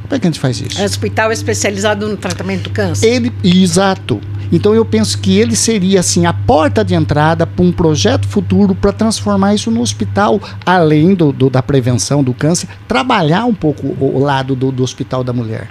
Como 0.03 0.15
é 0.15 0.19
que 0.21 0.27
a 0.27 0.31
gente 0.31 0.39
faz 0.41 0.61
isso? 0.61 0.79
É 0.79 0.83
um 0.83 0.85
hospital 0.85 1.33
especializado 1.33 2.09
no 2.09 2.17
tratamento 2.17 2.65
do 2.65 2.71
câncer. 2.71 3.07
Ele, 3.13 3.33
exato. 3.43 4.21
Então 4.53 4.73
eu 4.73 4.85
penso 4.85 5.19
que 5.19 5.37
ele 5.37 5.57
seria 5.57 5.99
assim 5.99 6.25
a 6.27 6.33
porta 6.33 6.85
de 6.85 6.95
entrada 6.95 7.45
para 7.45 7.65
um 7.65 7.73
projeto 7.73 8.29
futuro 8.29 8.73
para 8.77 8.93
transformar 8.93 9.57
isso 9.57 9.69
no 9.69 9.81
hospital, 9.81 10.41
além 10.65 11.13
do, 11.17 11.33
do- 11.33 11.51
da 11.51 11.61
prevenção 11.61 12.23
do 12.23 12.33
câncer, 12.33 12.69
trabalhar 12.87 13.45
um 13.47 13.55
pouco 13.55 13.89
o, 13.89 14.17
o 14.17 14.19
lado 14.21 14.55
do, 14.55 14.71
do 14.71 14.85
hospital 14.85 15.25
da 15.25 15.33
mulher. 15.33 15.69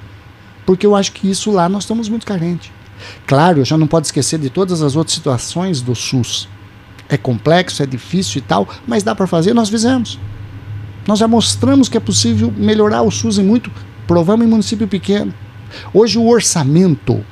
Porque 0.65 0.85
eu 0.85 0.95
acho 0.95 1.11
que 1.11 1.29
isso 1.29 1.51
lá 1.51 1.69
nós 1.69 1.83
estamos 1.83 2.09
muito 2.09 2.25
carentes. 2.25 2.71
Claro, 3.27 3.63
já 3.63 3.77
não 3.77 3.87
pode 3.87 4.07
esquecer 4.07 4.39
de 4.39 4.49
todas 4.49 4.81
as 4.81 4.95
outras 4.95 5.13
situações 5.13 5.81
do 5.81 5.95
SUS. 5.95 6.47
É 7.07 7.17
complexo, 7.17 7.83
é 7.83 7.85
difícil 7.85 8.39
e 8.39 8.41
tal, 8.41 8.67
mas 8.87 9.03
dá 9.03 9.13
para 9.13 9.27
fazer, 9.27 9.53
nós 9.53 9.69
fizemos. 9.69 10.19
Nós 11.07 11.19
já 11.19 11.27
mostramos 11.27 11.87
que 11.87 11.97
é 11.97 11.99
possível 11.99 12.51
melhorar 12.57 13.03
o 13.03 13.11
SUS 13.11 13.37
em 13.37 13.43
muito, 13.43 13.71
provamos 14.07 14.45
em 14.45 14.49
município 14.49 14.87
pequeno. 14.87 15.33
Hoje 15.93 16.17
o 16.17 16.27
orçamento, 16.27 17.23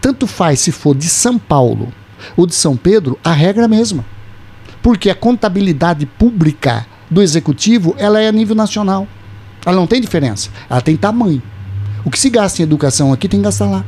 tanto 0.00 0.26
faz 0.26 0.60
se 0.60 0.72
for 0.72 0.94
de 0.94 1.08
São 1.08 1.38
Paulo 1.38 1.92
ou 2.36 2.46
de 2.46 2.54
São 2.54 2.76
Pedro, 2.76 3.18
a 3.22 3.32
regra 3.32 3.62
é 3.62 3.64
a 3.66 3.68
mesma. 3.68 4.04
Porque 4.82 5.08
a 5.08 5.14
contabilidade 5.14 6.04
pública 6.06 6.86
do 7.08 7.22
executivo, 7.22 7.94
ela 7.98 8.20
é 8.20 8.28
a 8.28 8.32
nível 8.32 8.56
nacional. 8.56 9.06
Ela 9.64 9.76
não 9.76 9.86
tem 9.86 10.00
diferença, 10.00 10.50
ela 10.68 10.80
tem 10.80 10.96
tamanho. 10.96 11.42
O 12.04 12.10
que 12.10 12.18
se 12.18 12.28
gasta 12.30 12.60
em 12.60 12.64
educação 12.64 13.12
aqui 13.12 13.28
tem 13.28 13.40
que 13.40 13.44
gastar 13.44 13.66
lá. 13.66 13.84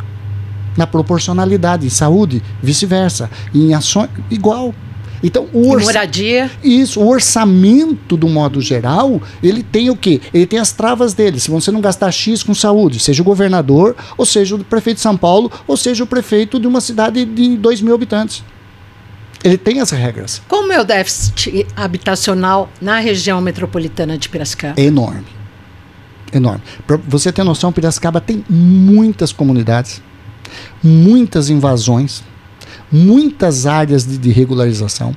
Na 0.77 0.87
proporcionalidade, 0.87 1.87
em 1.87 1.91
saúde, 1.91 2.43
vice-versa, 2.63 3.31
em 3.55 3.75
ações 3.75 4.09
igual. 4.31 4.75
Então, 5.23 5.47
o 5.55 5.71
orça- 5.71 5.87
moradia. 5.87 6.51
isso, 6.63 7.01
o 7.01 7.09
orçamento, 7.09 8.15
do 8.17 8.29
modo 8.29 8.61
geral, 8.61 9.23
ele 9.43 9.63
tem 9.63 9.89
o 9.89 9.97
quê? 9.97 10.21
Ele 10.35 10.45
tem 10.47 10.59
as 10.59 10.71
travas 10.73 11.15
dele. 11.15 11.41
Se 11.41 11.51
você 11.51 11.71
não 11.71 11.81
gastar 11.81 12.11
X 12.13 12.43
com 12.43 12.53
saúde, 12.55 12.99
seja 13.01 13.23
o 13.23 13.25
governador, 13.25 13.97
ou 14.19 14.27
seja 14.27 14.55
o 14.55 14.63
prefeito 14.63 14.97
de 14.97 15.03
São 15.03 15.17
Paulo, 15.17 15.51
ou 15.67 15.77
seja 15.77 16.05
o 16.05 16.07
prefeito 16.07 16.61
de 16.61 16.67
uma 16.67 16.81
cidade 16.81 17.25
de 17.25 17.57
2 17.57 17.81
mil 17.81 17.95
habitantes. 17.95 18.43
Ele 19.43 19.57
tem 19.59 19.81
as 19.81 19.91
regras. 19.91 20.43
Como 20.49 20.73
é 20.73 20.81
o 20.81 20.85
déficit 20.85 21.67
habitacional 21.77 22.69
na 22.81 22.99
região 22.99 23.41
metropolitana 23.41 24.19
de 24.19 24.29
Piracicaba? 24.29 24.75
É 24.79 24.85
enorme. 24.85 25.25
Enorme. 26.35 26.63
Para 26.85 26.97
você 26.97 27.33
ter 27.33 27.45
noção, 27.45 27.73
Piracicaba 27.73 28.21
tem 28.21 28.45
muitas 28.51 29.33
comunidades, 29.33 30.03
muitas 30.83 31.49
invasões, 31.49 32.25
muitas 32.91 33.67
áreas 33.67 34.05
de, 34.05 34.19
de 34.19 34.31
regularização. 34.31 35.17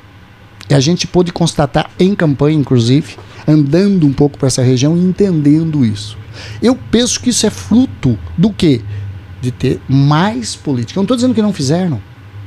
E 0.69 0.73
a 0.75 0.79
gente 0.79 1.07
pôde 1.07 1.31
constatar 1.31 1.89
em 1.97 2.13
campanha, 2.13 2.57
inclusive, 2.57 3.17
andando 3.47 4.05
um 4.05 4.13
pouco 4.13 4.37
para 4.37 4.47
essa 4.47 4.61
região 4.61 4.95
e 4.95 4.99
entendendo 4.99 5.83
isso. 5.83 6.17
Eu 6.61 6.75
penso 6.75 7.19
que 7.19 7.31
isso 7.31 7.47
é 7.47 7.49
fruto 7.49 8.17
do 8.37 8.51
quê? 8.51 8.81
De 9.41 9.49
ter 9.49 9.81
mais 9.87 10.55
política. 10.55 10.99
Eu 10.99 11.01
não 11.01 11.05
estou 11.05 11.17
dizendo 11.17 11.33
que 11.33 11.41
não 11.41 11.53
fizeram, 11.53 11.99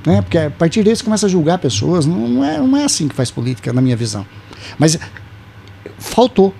né? 0.06 0.22
porque 0.22 0.38
a 0.38 0.50
partir 0.50 0.84
disso 0.84 1.02
começa 1.02 1.26
a 1.26 1.28
julgar 1.28 1.58
pessoas. 1.58 2.06
Não, 2.06 2.28
não, 2.28 2.44
é, 2.44 2.58
não 2.58 2.76
é 2.76 2.84
assim 2.84 3.08
que 3.08 3.14
faz 3.14 3.30
política, 3.32 3.72
na 3.72 3.80
minha 3.80 3.96
visão. 3.96 4.24
Mas 4.78 4.96
faltou. 5.98 6.54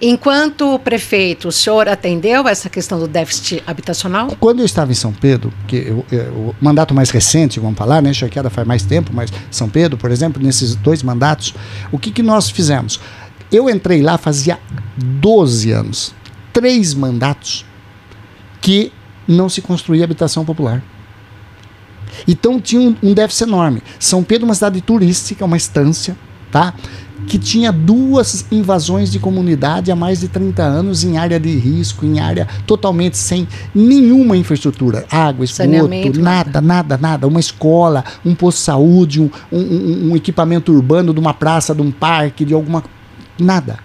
Enquanto 0.00 0.78
prefeito, 0.80 1.48
o 1.48 1.52
senhor 1.52 1.88
atendeu 1.88 2.46
essa 2.46 2.68
questão 2.68 2.98
do 2.98 3.08
déficit 3.08 3.62
habitacional? 3.66 4.28
Quando 4.38 4.60
eu 4.60 4.66
estava 4.66 4.92
em 4.92 4.94
São 4.94 5.12
Pedro, 5.12 5.52
que 5.66 5.76
eu, 5.76 6.04
eu, 6.10 6.32
o 6.32 6.54
mandato 6.60 6.94
mais 6.94 7.10
recente, 7.10 7.60
vamos 7.60 7.76
falar, 7.76 8.02
né? 8.02 8.12
Chaqueada 8.12 8.50
faz 8.50 8.66
mais 8.66 8.82
tempo, 8.82 9.10
mas 9.12 9.30
São 9.50 9.68
Pedro, 9.68 9.96
por 9.96 10.10
exemplo, 10.10 10.42
nesses 10.42 10.74
dois 10.74 11.02
mandatos, 11.02 11.54
o 11.90 11.98
que, 11.98 12.10
que 12.10 12.22
nós 12.22 12.50
fizemos? 12.50 13.00
Eu 13.50 13.68
entrei 13.68 14.02
lá 14.02 14.18
fazia 14.18 14.58
12 14.96 15.70
anos, 15.70 16.14
três 16.52 16.94
mandatos, 16.94 17.64
que 18.60 18.92
não 19.26 19.48
se 19.48 19.60
construía 19.60 20.04
habitação 20.04 20.44
popular. 20.44 20.82
Então 22.26 22.60
tinha 22.60 22.80
um, 22.80 22.96
um 23.02 23.14
déficit 23.14 23.44
enorme. 23.44 23.82
São 23.98 24.22
Pedro 24.22 24.44
é 24.44 24.48
uma 24.48 24.54
cidade 24.54 24.80
turística, 24.80 25.44
uma 25.44 25.56
estância, 25.56 26.16
tá? 26.50 26.74
Que 27.26 27.38
tinha 27.38 27.72
duas 27.72 28.46
invasões 28.50 29.10
de 29.10 29.18
comunidade 29.18 29.90
há 29.90 29.96
mais 29.96 30.20
de 30.20 30.28
30 30.28 30.62
anos 30.62 31.04
em 31.04 31.18
área 31.18 31.38
de 31.38 31.56
risco, 31.56 32.06
em 32.06 32.20
área 32.20 32.46
totalmente 32.66 33.16
sem 33.16 33.46
nenhuma 33.74 34.36
infraestrutura, 34.36 35.04
água, 35.10 35.44
esgoto, 35.44 36.20
nada, 36.20 36.60
nada, 36.60 36.96
nada, 36.96 37.26
uma 37.26 37.40
escola, 37.40 38.04
um 38.24 38.34
posto 38.34 38.58
de 38.58 38.64
saúde, 38.64 39.20
um, 39.20 39.30
um, 39.52 40.10
um 40.10 40.16
equipamento 40.16 40.72
urbano 40.72 41.12
de 41.12 41.20
uma 41.20 41.34
praça, 41.34 41.74
de 41.74 41.82
um 41.82 41.90
parque, 41.90 42.44
de 42.44 42.54
alguma 42.54 42.84
nada. 43.38 43.78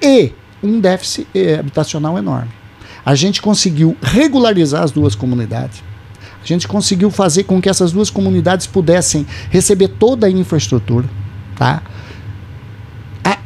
E 0.00 0.32
um 0.62 0.80
déficit 0.80 1.26
eh, 1.34 1.58
habitacional 1.58 2.18
enorme. 2.18 2.50
A 3.04 3.14
gente 3.14 3.40
conseguiu 3.40 3.96
regularizar 4.02 4.82
as 4.82 4.90
duas 4.90 5.14
comunidades. 5.14 5.82
A 6.42 6.46
gente 6.46 6.66
conseguiu 6.68 7.10
fazer 7.10 7.44
com 7.44 7.60
que 7.60 7.68
essas 7.68 7.92
duas 7.92 8.10
comunidades 8.10 8.66
pudessem 8.66 9.26
receber 9.50 9.88
toda 9.88 10.26
a 10.26 10.30
infraestrutura, 10.30 11.08
tá? 11.56 11.82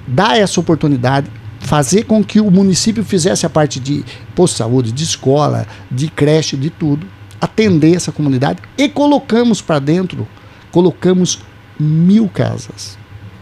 Dar 0.06 0.38
essa 0.38 0.60
oportunidade, 0.60 1.30
fazer 1.60 2.04
com 2.04 2.24
que 2.24 2.40
o 2.40 2.50
município 2.50 3.04
fizesse 3.04 3.46
a 3.46 3.50
parte 3.50 3.78
de 3.78 4.04
posto 4.34 4.54
de 4.54 4.58
saúde, 4.58 4.92
de 4.92 5.04
escola, 5.04 5.66
de 5.90 6.08
creche, 6.08 6.56
de 6.56 6.70
tudo, 6.70 7.06
atender 7.40 7.94
essa 7.94 8.12
comunidade 8.12 8.60
e 8.76 8.88
colocamos 8.88 9.62
para 9.62 9.78
dentro, 9.78 10.26
colocamos 10.70 11.40
mil 11.78 12.28
casas 12.28 12.98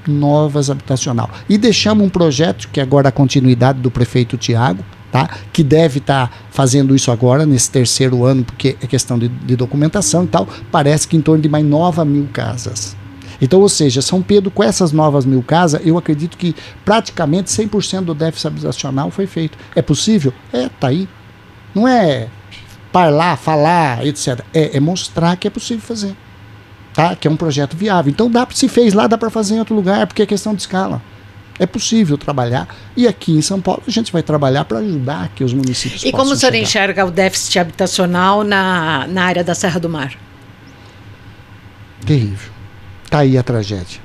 novas 0.07 0.71
habitacional 0.71 1.29
e 1.49 1.59
deixamos 1.59 2.07
um 2.07 2.09
projeto 2.09 2.69
que 2.73 2.81
agora 2.81 3.09
é 3.09 3.11
a 3.11 3.13
continuidade 3.13 3.81
do 3.81 3.91
prefeito 3.91 4.39
Tiago, 4.39 4.83
tá? 5.13 5.29
Que 5.53 5.63
deve 5.63 5.99
estar 5.99 6.29
tá 6.29 6.35
fazendo 6.51 6.95
isso 6.95 7.11
agora 7.11 7.45
nesse 7.45 7.71
terceiro 7.71 8.25
ano 8.25 8.45
porque 8.45 8.77
é 8.81 8.87
questão 8.87 9.19
de, 9.19 9.29
de 9.29 9.55
documentação 9.55 10.25
e 10.25 10.29
tal. 10.29 10.49
Parece 10.73 11.07
que 11.07 11.17
em 11.17 11.21
torno 11.21 11.43
de 11.43 11.49
mais 11.49 11.65
nova 11.65 12.05
mil 12.05 12.27
casas. 12.33 12.97
Então, 13.41 13.61
ou 13.61 13.69
seja, 13.69 14.03
São 14.03 14.21
Pedro, 14.21 14.51
com 14.51 14.63
essas 14.63 14.93
novas 14.93 15.25
mil 15.25 15.43
casas, 15.43 15.81
eu 15.85 15.97
acredito 15.97 16.37
que 16.37 16.55
praticamente 16.85 17.51
100% 17.51 18.05
do 18.05 18.15
déficit 18.15 18.49
habitacional 18.49 19.11
foi 19.11 19.27
feito. 19.27 19.57
É 19.77 19.83
possível? 19.83 20.33
É, 20.53 20.69
tá 20.81 20.89
aí. 20.89 21.09
Não 21.75 21.87
é 21.87 22.29
falar, 22.93 23.37
falar, 23.37 24.05
etc. 24.05 24.41
É, 24.53 24.77
é 24.77 24.81
mostrar 24.81 25.37
que 25.37 25.47
é 25.47 25.51
possível 25.51 25.83
fazer. 25.83 26.17
Tá? 26.93 27.15
Que 27.15 27.29
é 27.29 27.31
um 27.31 27.37
projeto 27.37 27.77
viável. 27.77 28.11
Então, 28.11 28.29
dá, 28.31 28.47
se 28.53 28.67
fez 28.69 28.93
lá, 28.93 29.07
dá 29.07 29.17
para 29.17 29.31
fazer 29.31 29.55
em 29.55 29.59
outro 29.61 29.75
lugar, 29.75 30.07
porque 30.07 30.23
é 30.23 30.27
questão 30.27 30.53
de 30.55 30.63
escala. 30.63 31.01
É 31.61 31.67
possível 31.67 32.17
trabalhar. 32.17 32.69
E 32.97 33.07
aqui 33.07 33.33
em 33.33 33.43
São 33.43 33.61
Paulo 33.61 33.83
a 33.87 33.91
gente 33.91 34.13
vai 34.13 34.23
trabalhar 34.23 34.65
para 34.65 34.79
ajudar 34.79 35.29
que 35.35 35.43
os 35.45 35.53
municípios 35.53 36.05
E 36.05 36.13
como 36.13 36.33
o 36.33 36.37
senhor 36.37 36.53
chegar. 36.53 36.63
enxerga 36.65 37.05
o 37.05 37.11
déficit 37.11 37.59
habitacional 37.59 38.45
na, 38.45 39.07
na 39.09 39.25
área 39.25 39.43
da 39.45 39.55
Serra 39.55 39.79
do 39.81 39.89
Mar? 39.89 40.15
Terrível. 42.07 42.58
Tá 43.11 43.21
aí 43.21 43.39
a 43.39 43.43
tragédia. 43.43 44.01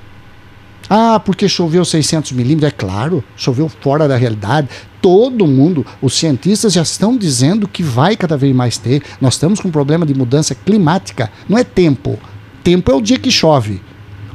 Ah, 0.89 1.19
porque 1.19 1.47
choveu 1.47 1.83
600 1.83 2.31
milímetros. 2.33 2.71
É 2.71 2.75
claro, 2.75 3.23
choveu 3.35 3.69
fora 3.69 4.07
da 4.07 4.15
realidade. 4.15 4.69
Todo 5.01 5.47
mundo, 5.47 5.85
os 6.01 6.13
cientistas 6.13 6.73
já 6.73 6.81
estão 6.81 7.17
dizendo 7.17 7.67
que 7.67 7.83
vai 7.83 8.15
cada 8.15 8.37
vez 8.37 8.55
mais 8.55 8.77
ter. 8.77 9.03
Nós 9.19 9.33
estamos 9.33 9.59
com 9.59 9.67
um 9.67 9.71
problema 9.71 10.05
de 10.05 10.13
mudança 10.13 10.55
climática. 10.55 11.31
Não 11.47 11.57
é 11.57 11.63
tempo. 11.63 12.19
Tempo 12.63 12.91
é 12.91 12.95
o 12.95 13.01
dia 13.01 13.17
que 13.17 13.31
chove. 13.31 13.81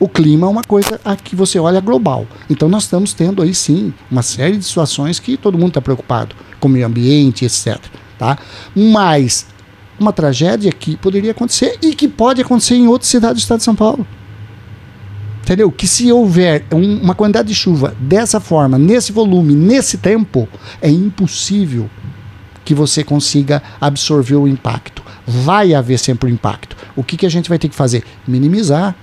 O 0.01 0.09
clima 0.09 0.47
é 0.47 0.51
uma 0.51 0.63
coisa 0.63 1.01
a 1.05 1.17
que 1.17 1.35
você 1.35 1.59
olha 1.59 1.81
global. 1.81 2.27
Então 2.49 2.69
nós 2.69 2.85
estamos 2.85 3.13
tendo 3.13 3.43
aí 3.43 3.55
sim 3.55 3.93
uma 4.11 4.23
série 4.23 4.57
de 4.57 4.65
situações 4.65 5.19
que 5.19 5.37
todo 5.37 5.59
mundo 5.59 5.69
está 5.69 5.81
preocupado, 5.81 6.37
com 6.61 6.69
o 6.69 6.71
meio 6.71 6.87
ambiente, 6.87 7.45
etc. 7.45 7.79
Tá? 8.19 8.39
Mas 8.77 9.47
uma 9.99 10.13
tragédia 10.13 10.71
que 10.71 10.97
poderia 10.97 11.33
acontecer 11.33 11.79
e 11.83 11.95
que 11.95 12.07
pode 12.07 12.41
acontecer 12.41 12.77
em 12.77 12.87
outras 12.87 13.11
cidades 13.11 13.43
do 13.43 13.43
estado 13.43 13.59
de 13.59 13.65
São 13.65 13.75
Paulo. 13.75 14.07
Entendeu? 15.49 15.73
Que 15.73 15.89
se 15.89 16.13
houver 16.13 16.67
um, 16.71 16.99
uma 16.99 17.15
quantidade 17.15 17.49
de 17.49 17.55
chuva 17.55 17.97
dessa 17.99 18.39
forma, 18.39 18.77
nesse 18.77 19.13
volume, 19.13 19.55
nesse 19.55 19.97
tempo, 19.97 20.47
é 20.79 20.91
impossível 20.91 21.89
que 22.67 22.75
você 22.75 23.03
consiga 23.03 23.63
absorver 23.81 24.35
o 24.35 24.47
impacto. 24.47 25.03
Vai 25.27 25.73
haver 25.73 25.99
sempre 25.99 26.31
um 26.31 26.35
impacto. 26.35 26.77
O 26.95 27.03
que, 27.03 27.17
que 27.17 27.25
a 27.25 27.31
gente 27.31 27.49
vai 27.49 27.59
ter 27.59 27.71
que 27.71 27.75
fazer? 27.75 28.05
Minimizar. 28.27 28.95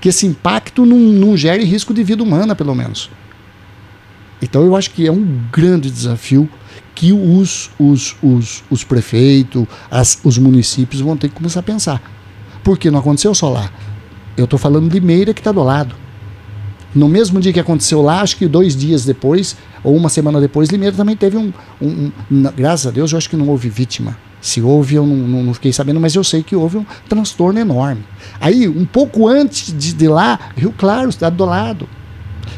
Que 0.00 0.08
esse 0.08 0.26
impacto 0.26 0.86
não, 0.86 0.96
não 0.96 1.36
gere 1.36 1.64
risco 1.64 1.92
de 1.92 2.02
vida 2.02 2.22
humana, 2.22 2.56
pelo 2.56 2.74
menos. 2.74 3.10
Então 4.40 4.64
eu 4.64 4.74
acho 4.74 4.92
que 4.92 5.06
é 5.06 5.12
um 5.12 5.42
grande 5.52 5.90
desafio 5.90 6.48
que 6.94 7.12
os, 7.12 7.70
os, 7.78 8.16
os, 8.22 8.64
os 8.70 8.84
prefeitos, 8.84 9.66
os 10.24 10.38
municípios 10.38 11.02
vão 11.02 11.14
ter 11.14 11.28
que 11.28 11.34
começar 11.34 11.60
a 11.60 11.62
pensar. 11.62 12.00
Porque 12.64 12.90
não 12.90 13.00
aconteceu 13.00 13.34
só 13.34 13.50
lá. 13.50 13.70
Eu 14.40 14.44
estou 14.44 14.58
falando 14.58 14.88
de 14.88 15.00
Meira 15.00 15.34
que 15.34 15.40
está 15.40 15.52
do 15.52 15.62
lado. 15.62 15.94
No 16.94 17.08
mesmo 17.08 17.40
dia 17.40 17.52
que 17.52 17.60
aconteceu 17.60 18.02
lá, 18.02 18.20
acho 18.20 18.36
que 18.36 18.48
dois 18.48 18.74
dias 18.74 19.04
depois, 19.04 19.56
ou 19.84 19.94
uma 19.94 20.08
semana 20.08 20.40
depois, 20.40 20.70
Limeira 20.70 20.96
também 20.96 21.14
teve 21.14 21.36
um, 21.36 21.52
um, 21.80 22.10
um, 22.30 22.42
Graças 22.56 22.86
a 22.86 22.90
Deus, 22.90 23.12
eu 23.12 23.18
acho 23.18 23.30
que 23.30 23.36
não 23.36 23.48
houve 23.48 23.68
vítima. 23.68 24.16
Se 24.40 24.60
houve, 24.60 24.96
eu 24.96 25.06
não, 25.06 25.16
não, 25.16 25.42
não, 25.44 25.54
fiquei 25.54 25.72
sabendo, 25.72 26.00
mas 26.00 26.14
eu 26.14 26.24
sei 26.24 26.42
que 26.42 26.56
houve 26.56 26.78
um 26.78 26.86
transtorno 27.08 27.60
enorme. 27.60 28.02
Aí, 28.40 28.66
um 28.66 28.86
pouco 28.86 29.28
antes 29.28 29.72
de, 29.76 29.92
de 29.92 30.08
lá, 30.08 30.38
Rio 30.56 30.74
Claro, 30.76 31.12
cidade 31.12 31.36
do 31.36 31.44
lado. 31.44 31.88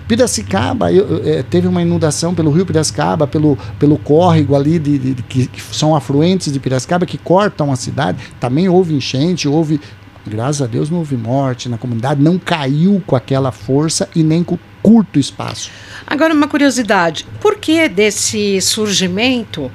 Piracicaba, 0.07 0.92
eu, 0.92 1.18
eu, 1.18 1.38
é, 1.38 1.42
teve 1.42 1.66
uma 1.66 1.83
inundação 1.83 2.35
pelo 2.35 2.51
rio 2.51 2.64
Piracicaba, 2.64 3.27
pelo, 3.27 3.59
pelo 3.79 3.99
córrego 3.99 4.55
ali, 4.55 4.79
de, 4.79 4.99
de, 4.99 5.14
de 5.14 5.23
que, 5.23 5.47
que, 5.47 5.61
são 5.61 5.95
afluentes 5.95 6.53
de 6.53 6.61
Piracicaba, 6.61 7.05
que 7.05 7.18
cortam 7.18 7.73
a 7.73 7.77
cidade. 7.77 8.18
Também 8.40 8.68
houve 8.68 8.95
enchente, 8.95 9.49
houve 9.49 9.81
Graças 10.27 10.63
a 10.63 10.67
Deus 10.67 10.89
não 10.89 10.99
houve 10.99 11.17
morte 11.17 11.69
na 11.69 11.77
comunidade, 11.77 12.23
não 12.23 12.39
caiu 12.39 13.03
com 13.07 13.17
aquela 13.17 13.51
força 13.51 14.09
e 14.15 14.23
nem 14.23 14.45
com 14.45 14.59
curto 14.83 15.19
espaço. 15.19 15.71
Agora, 16.07 16.35
uma 16.35 16.49
curiosidade: 16.49 17.27
por 17.41 17.57
que 17.57 17.89
desse 17.89 18.61
surgimento 18.61 19.71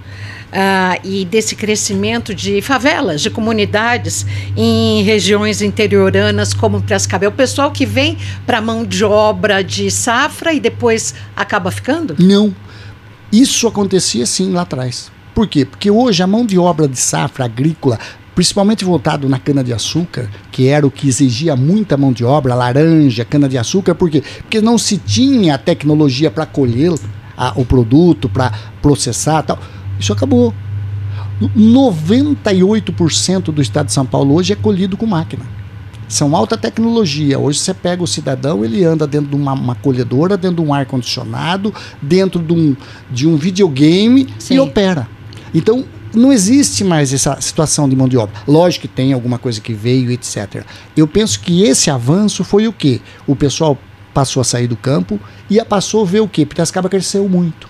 Uh, 0.48 0.96
e 1.04 1.26
desse 1.26 1.58
crescimento 1.58 2.34
de 2.34 2.62
favelas, 2.62 3.20
de 3.20 3.30
comunidades 3.30 4.26
em 4.56 5.04
regiões 5.04 5.62
interioranas 5.62 6.54
como 6.54 6.82
Piracicaba. 6.82 7.26
É 7.26 7.28
o 7.28 7.34
pessoal 7.34 7.70
que 7.70 7.86
vem 7.86 8.18
para 8.46 8.62
mão 8.62 8.86
de 8.86 9.04
obra 9.04 9.62
de 9.62 9.92
safra 9.92 10.54
e 10.54 10.60
depois 10.62 11.14
acaba 11.36 11.70
ficando? 11.70 12.16
Não. 12.18 12.56
Isso 13.30 13.68
acontecia 13.68 14.26
sim 14.26 14.54
lá 14.54 14.62
atrás. 14.62 15.12
Por 15.36 15.48
quê? 15.48 15.66
Porque 15.66 15.92
hoje 15.92 16.24
a 16.24 16.28
mão 16.28 16.46
de 16.46 16.58
obra 16.58 16.88
de 16.88 16.98
safra 16.98 17.44
agrícola 17.44 18.00
principalmente 18.38 18.86
voltado 18.86 19.28
na 19.28 19.40
cana-de-açúcar, 19.40 20.30
que 20.52 20.68
era 20.68 20.86
o 20.86 20.92
que 20.92 21.08
exigia 21.08 21.56
muita 21.56 21.98
mão 21.98 22.14
de 22.14 22.24
obra, 22.24 22.54
laranja, 22.54 23.26
cana-de-açúcar, 23.26 23.96
por 23.96 24.12
quê? 24.12 24.22
Porque 24.44 24.62
não 24.62 24.78
se 24.78 25.00
tinha 25.00 25.56
a 25.56 25.58
tecnologia 25.58 26.30
para 26.30 26.46
colher 26.46 26.94
a, 27.36 27.54
o 27.56 27.66
produto, 27.66 28.30
para 28.30 28.54
processar 28.80 29.42
tal. 29.42 29.58
Isso 30.00 30.14
acabou. 30.14 30.54
98% 31.42 33.46
do 33.46 33.60
estado 33.60 33.88
de 33.88 33.94
São 33.94 34.06
Paulo 34.06 34.36
hoje 34.36 34.54
é 34.54 34.56
colhido 34.56 34.96
com 34.96 35.08
máquina. 35.08 35.44
São 36.08 36.36
alta 36.36 36.56
tecnologia. 36.56 37.40
Hoje 37.40 37.58
você 37.58 37.74
pega 37.74 38.04
o 38.04 38.08
cidadão, 38.08 38.64
ele 38.64 38.86
anda 38.86 39.08
dentro 39.08 39.30
de 39.30 39.36
uma, 39.36 39.54
uma 39.54 39.74
colhedora, 39.74 40.38
dentro 40.38 40.58
de 40.58 40.70
um 40.70 40.72
ar-condicionado, 40.72 41.74
dentro 42.00 42.40
de 42.40 42.54
um, 42.54 42.76
de 43.10 43.28
um 43.28 43.36
videogame 43.36 44.28
Sim. 44.38 44.58
e 44.58 44.60
opera. 44.60 45.08
Então, 45.56 45.86
não 46.14 46.32
existe 46.32 46.84
mais 46.84 47.14
essa 47.14 47.40
situação 47.42 47.88
de 47.88 47.96
mão 47.96 48.08
de 48.08 48.18
obra. 48.18 48.36
Lógico 48.48 48.88
que 48.88 48.88
tem 48.88 49.14
alguma 49.14 49.38
coisa 49.38 49.62
que 49.62 49.74
veio, 49.74 50.12
etc. 50.12 50.64
Eu 50.96 51.08
penso 51.08 51.40
que 51.40 51.64
esse 51.64 51.90
avanço 51.90 52.44
foi 52.44 52.68
o 52.68 52.74
quê? 52.74 53.02
O 53.26 53.36
pessoal 53.36 53.78
passou 54.14 54.42
a 54.42 54.44
sair 54.44 54.68
do 54.68 54.76
campo 54.76 55.20
e 55.50 55.64
passou 55.64 56.02
a 56.02 56.06
ver 56.06 56.22
o 56.22 56.28
quê? 56.28 56.46
Piracicaba 56.46 56.90
cresceu 56.90 57.28
muito. 57.30 57.70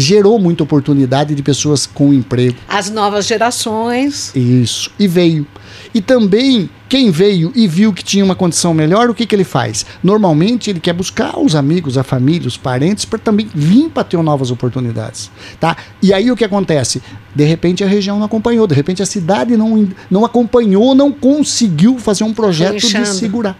Gerou 0.00 0.38
muita 0.38 0.62
oportunidade 0.62 1.34
de 1.34 1.42
pessoas 1.42 1.84
com 1.84 2.14
emprego. 2.14 2.56
As 2.68 2.88
novas 2.88 3.26
gerações. 3.26 4.30
Isso. 4.32 4.92
E 4.96 5.08
veio. 5.08 5.44
E 5.92 6.00
também, 6.00 6.70
quem 6.88 7.10
veio 7.10 7.50
e 7.52 7.66
viu 7.66 7.92
que 7.92 8.04
tinha 8.04 8.24
uma 8.24 8.36
condição 8.36 8.72
melhor, 8.72 9.10
o 9.10 9.14
que, 9.14 9.26
que 9.26 9.34
ele 9.34 9.42
faz? 9.42 9.84
Normalmente 10.00 10.70
ele 10.70 10.78
quer 10.78 10.92
buscar 10.92 11.36
os 11.36 11.56
amigos, 11.56 11.98
a 11.98 12.04
família, 12.04 12.46
os 12.46 12.56
parentes, 12.56 13.04
para 13.04 13.18
também 13.18 13.50
vir 13.52 13.88
para 13.90 14.04
ter 14.04 14.22
novas 14.22 14.52
oportunidades. 14.52 15.32
Tá? 15.58 15.76
E 16.00 16.14
aí 16.14 16.30
o 16.30 16.36
que 16.36 16.44
acontece? 16.44 17.02
De 17.34 17.42
repente 17.42 17.82
a 17.82 17.88
região 17.88 18.18
não 18.18 18.26
acompanhou, 18.26 18.68
de 18.68 18.76
repente 18.76 19.02
a 19.02 19.06
cidade 19.06 19.56
não, 19.56 19.88
não 20.08 20.24
acompanhou, 20.24 20.94
não 20.94 21.10
conseguiu 21.10 21.98
fazer 21.98 22.22
um 22.22 22.32
projeto 22.32 22.78
de 22.78 23.04
segurar. 23.08 23.58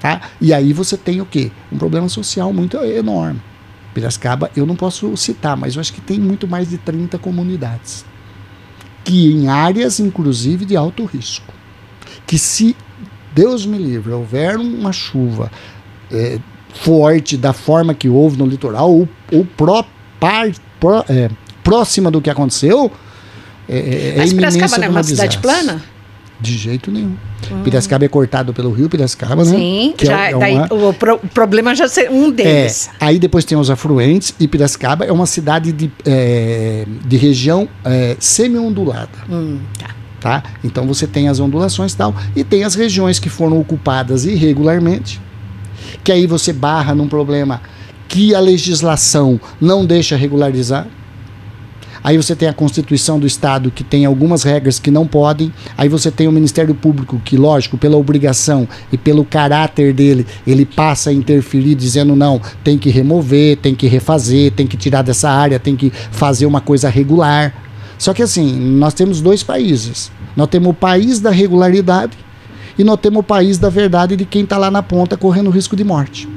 Tá? 0.00 0.20
E 0.38 0.52
aí 0.52 0.74
você 0.74 0.98
tem 0.98 1.22
o 1.22 1.24
quê? 1.24 1.50
Um 1.72 1.78
problema 1.78 2.10
social 2.10 2.52
muito 2.52 2.76
enorme. 2.76 3.40
Piracicaba, 3.96 4.50
eu 4.54 4.66
não 4.66 4.76
posso 4.76 5.16
citar, 5.16 5.56
mas 5.56 5.74
eu 5.74 5.80
acho 5.80 5.90
que 5.90 6.02
tem 6.02 6.20
muito 6.20 6.46
mais 6.46 6.68
de 6.68 6.76
30 6.76 7.16
comunidades. 7.16 8.04
Que 9.02 9.32
em 9.32 9.48
áreas, 9.48 9.98
inclusive, 9.98 10.66
de 10.66 10.76
alto 10.76 11.06
risco. 11.06 11.54
Que 12.26 12.38
se, 12.38 12.76
Deus 13.34 13.64
me 13.64 13.78
livre, 13.78 14.12
houver 14.12 14.58
uma 14.58 14.92
chuva 14.92 15.50
é, 16.12 16.38
forte 16.74 17.38
da 17.38 17.54
forma 17.54 17.94
que 17.94 18.06
houve 18.06 18.36
no 18.36 18.44
litoral, 18.44 18.92
ou, 18.92 19.08
ou 19.32 19.46
pró, 19.46 19.82
par, 20.20 20.50
pró, 20.78 21.02
é, 21.08 21.30
próxima 21.64 22.10
do 22.10 22.20
que 22.20 22.28
aconteceu, 22.28 22.92
é, 23.66 23.78
é, 23.78 24.08
é 24.08 24.16
Mas 24.18 24.34
Piracicaba 24.34 24.76
não 24.76 24.84
é 24.84 24.88
uma 24.90 25.02
cidade 25.02 25.38
plana? 25.38 25.82
De 26.38 26.56
jeito 26.56 26.90
nenhum. 26.90 27.16
Hum. 27.50 27.62
Piracicaba 27.64 28.04
é 28.04 28.08
cortado 28.08 28.52
pelo 28.52 28.70
rio 28.70 28.88
Piracicaba, 28.88 29.44
né? 29.44 29.50
Sim, 29.50 29.94
que 29.96 30.04
já, 30.04 30.26
é, 30.26 30.32
é 30.32 30.38
daí, 30.38 30.54
uma... 30.54 30.74
o, 30.74 30.92
pro, 30.92 31.18
problema 31.18 31.74
já 31.74 31.86
é 31.86 32.10
um 32.10 32.30
deles. 32.30 32.90
É, 33.00 33.06
aí 33.06 33.18
depois 33.18 33.44
tem 33.44 33.56
os 33.56 33.70
afluentes 33.70 34.34
e 34.38 34.46
Piracicaba 34.46 35.04
é 35.04 35.12
uma 35.12 35.26
cidade 35.26 35.72
de, 35.72 35.90
é, 36.04 36.84
de 37.06 37.16
região 37.16 37.68
é, 37.84 38.16
semi-ondulada. 38.20 39.08
Hum, 39.30 39.60
tá. 39.78 39.96
Tá? 40.20 40.42
Então 40.64 40.86
você 40.86 41.06
tem 41.06 41.28
as 41.28 41.38
ondulações 41.40 41.92
e 41.92 41.96
tal, 41.96 42.14
e 42.34 42.42
tem 42.42 42.64
as 42.64 42.74
regiões 42.74 43.18
que 43.18 43.28
foram 43.28 43.60
ocupadas 43.60 44.24
irregularmente, 44.24 45.20
que 46.02 46.10
aí 46.10 46.26
você 46.26 46.52
barra 46.52 46.94
num 46.94 47.06
problema 47.06 47.60
que 48.08 48.34
a 48.34 48.40
legislação 48.40 49.40
não 49.60 49.84
deixa 49.84 50.16
regularizar. 50.16 50.86
Aí 52.06 52.16
você 52.16 52.36
tem 52.36 52.46
a 52.48 52.52
Constituição 52.52 53.18
do 53.18 53.26
Estado, 53.26 53.68
que 53.68 53.82
tem 53.82 54.04
algumas 54.04 54.44
regras 54.44 54.78
que 54.78 54.92
não 54.92 55.08
podem. 55.08 55.52
Aí 55.76 55.88
você 55.88 56.08
tem 56.08 56.28
o 56.28 56.32
Ministério 56.32 56.72
Público, 56.72 57.20
que, 57.24 57.36
lógico, 57.36 57.76
pela 57.76 57.96
obrigação 57.96 58.68
e 58.92 58.96
pelo 58.96 59.24
caráter 59.24 59.92
dele, 59.92 60.24
ele 60.46 60.64
passa 60.64 61.10
a 61.10 61.12
interferir, 61.12 61.74
dizendo: 61.74 62.14
não, 62.14 62.40
tem 62.62 62.78
que 62.78 62.90
remover, 62.90 63.56
tem 63.56 63.74
que 63.74 63.88
refazer, 63.88 64.52
tem 64.52 64.68
que 64.68 64.76
tirar 64.76 65.02
dessa 65.02 65.28
área, 65.28 65.58
tem 65.58 65.74
que 65.74 65.90
fazer 66.12 66.46
uma 66.46 66.60
coisa 66.60 66.88
regular. 66.88 67.52
Só 67.98 68.14
que 68.14 68.22
assim, 68.22 68.56
nós 68.56 68.94
temos 68.94 69.20
dois 69.20 69.42
países. 69.42 70.12
Nós 70.36 70.46
temos 70.46 70.68
o 70.68 70.74
país 70.74 71.18
da 71.18 71.32
regularidade 71.32 72.16
e 72.78 72.84
nós 72.84 73.00
temos 73.00 73.18
o 73.18 73.24
país 73.24 73.58
da 73.58 73.68
verdade 73.68 74.14
de 74.14 74.24
quem 74.24 74.44
está 74.44 74.56
lá 74.56 74.70
na 74.70 74.80
ponta 74.80 75.16
correndo 75.16 75.50
risco 75.50 75.74
de 75.74 75.82
morte. 75.82 76.28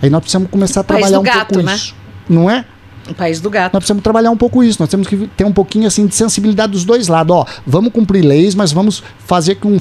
Aí 0.00 0.08
nós 0.08 0.22
precisamos 0.22 0.48
começar 0.48 0.80
a 0.80 0.84
trabalhar 0.84 1.20
um 1.20 1.22
gato, 1.22 1.48
pouco 1.48 1.62
né? 1.62 1.74
isso. 1.74 1.94
Não 2.26 2.48
é? 2.48 2.64
O 3.12 3.14
país 3.14 3.40
do 3.40 3.50
gato. 3.50 3.74
Nós 3.74 3.80
precisamos 3.80 4.02
trabalhar 4.02 4.30
um 4.30 4.36
pouco 4.36 4.64
isso. 4.64 4.80
Nós 4.80 4.88
temos 4.88 5.06
que 5.06 5.28
ter 5.36 5.44
um 5.44 5.52
pouquinho 5.52 5.86
assim 5.86 6.06
de 6.06 6.14
sensibilidade 6.14 6.72
dos 6.72 6.84
dois 6.84 7.08
lados. 7.08 7.34
Ó, 7.34 7.46
vamos 7.66 7.92
cumprir 7.92 8.24
leis, 8.24 8.54
mas 8.54 8.72
vamos 8.72 9.02
fazer 9.18 9.56
com 9.56 9.78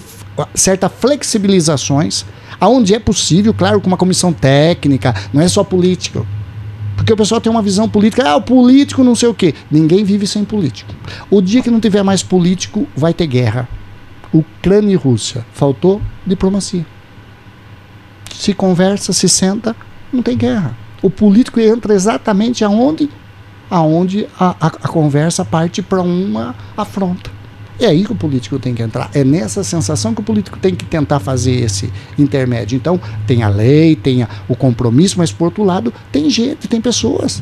certas 0.54 0.92
flexibilizações, 1.00 2.26
aonde 2.60 2.94
é 2.94 3.00
possível, 3.00 3.54
claro, 3.54 3.82
com 3.82 3.88
uma 3.88 3.98
comissão 3.98 4.32
técnica, 4.34 5.14
não 5.34 5.42
é 5.42 5.48
só 5.48 5.64
política. 5.64 6.26
Porque 6.96 7.14
o 7.14 7.18
pessoal 7.18 7.42
tem 7.42 7.52
uma 7.52 7.62
visão 7.62 7.90
política, 7.90 8.30
ah, 8.30 8.36
o 8.36 8.42
político 8.42 9.04
não 9.04 9.16
sei 9.16 9.30
o 9.30 9.34
quê. 9.34 9.56
Ninguém 9.72 10.04
vive 10.04 10.28
sem 10.28 10.46
político. 10.46 10.94
O 11.30 11.42
dia 11.42 11.62
que 11.62 11.72
não 11.72 11.80
tiver 11.80 12.04
mais 12.04 12.22
político, 12.22 12.88
vai 12.96 13.14
ter 13.14 13.26
guerra. 13.28 13.68
Ucrânia 14.32 14.94
e 14.94 14.96
Rússia. 14.96 15.46
Faltou 15.54 16.02
diplomacia. 16.26 16.86
Se 18.36 18.54
conversa, 18.54 19.14
se 19.14 19.28
senta, 19.28 19.76
não 20.14 20.22
tem 20.22 20.38
guerra. 20.38 20.78
O 21.02 21.10
político 21.10 21.60
entra 21.60 21.94
exatamente 21.94 22.64
aonde, 22.64 23.10
aonde 23.72 24.28
a, 24.38 24.50
a, 24.60 24.68
a 24.68 24.88
conversa 24.90 25.46
parte 25.46 25.82
para 25.82 26.02
uma 26.02 26.54
afronta. 26.76 27.32
É 27.80 27.88
aí 27.88 28.04
que 28.04 28.12
o 28.12 28.16
político 28.16 28.60
tem 28.60 28.76
que 28.76 28.84
entrar. 28.84 29.10
É 29.14 29.24
nessa 29.24 29.64
sensação 29.64 30.14
que 30.14 30.20
o 30.20 30.24
político 30.24 30.60
tem 30.60 30.76
que 30.76 30.86
tentar 30.86 31.20
fazer 31.20 31.54
esse 31.54 31.92
intermédio. 32.20 32.76
Então, 32.76 33.00
tem 33.26 33.42
a 33.42 33.50
lei, 33.50 33.96
tem 33.96 34.22
a, 34.22 34.30
o 34.48 34.56
compromisso, 34.56 35.16
mas 35.18 35.32
por 35.32 35.46
outro 35.46 35.64
lado, 35.64 35.92
tem 36.12 36.30
gente, 36.30 36.68
tem 36.68 36.80
pessoas. 36.82 37.42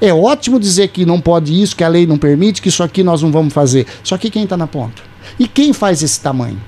É 0.00 0.12
ótimo 0.12 0.60
dizer 0.60 0.88
que 0.88 1.06
não 1.06 1.20
pode 1.20 1.58
isso, 1.58 1.74
que 1.74 1.82
a 1.82 1.88
lei 1.88 2.06
não 2.06 2.18
permite, 2.18 2.60
que 2.60 2.68
isso 2.68 2.82
aqui 2.82 3.02
nós 3.02 3.22
não 3.22 3.32
vamos 3.32 3.54
fazer. 3.54 3.86
Só 4.04 4.18
que 4.18 4.28
quem 4.28 4.44
está 4.44 4.56
na 4.56 4.66
ponta? 4.66 5.02
E 5.38 5.48
quem 5.48 5.72
faz 5.72 6.02
esse 6.02 6.20
tamanho? 6.20 6.60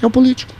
É 0.00 0.06
o 0.06 0.10
político. 0.10 0.52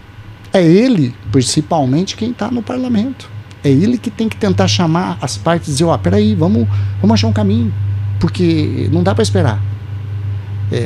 É 0.52 0.62
ele, 0.62 1.14
principalmente, 1.30 2.16
quem 2.16 2.30
está 2.30 2.50
no 2.50 2.62
parlamento. 2.62 3.33
É 3.64 3.70
ele 3.70 3.96
que 3.96 4.10
tem 4.10 4.28
que 4.28 4.36
tentar 4.36 4.68
chamar 4.68 5.16
as 5.22 5.38
partes 5.38 5.68
e 5.68 5.72
dizer, 5.72 5.84
ó, 5.84 5.94
oh, 5.94 5.98
peraí, 5.98 6.34
vamos, 6.34 6.68
vamos 7.00 7.14
achar 7.14 7.28
um 7.28 7.32
caminho. 7.32 7.72
Porque 8.20 8.88
não 8.92 9.02
dá 9.02 9.14
para 9.14 9.22
esperar. 9.22 9.60
É, 10.70 10.76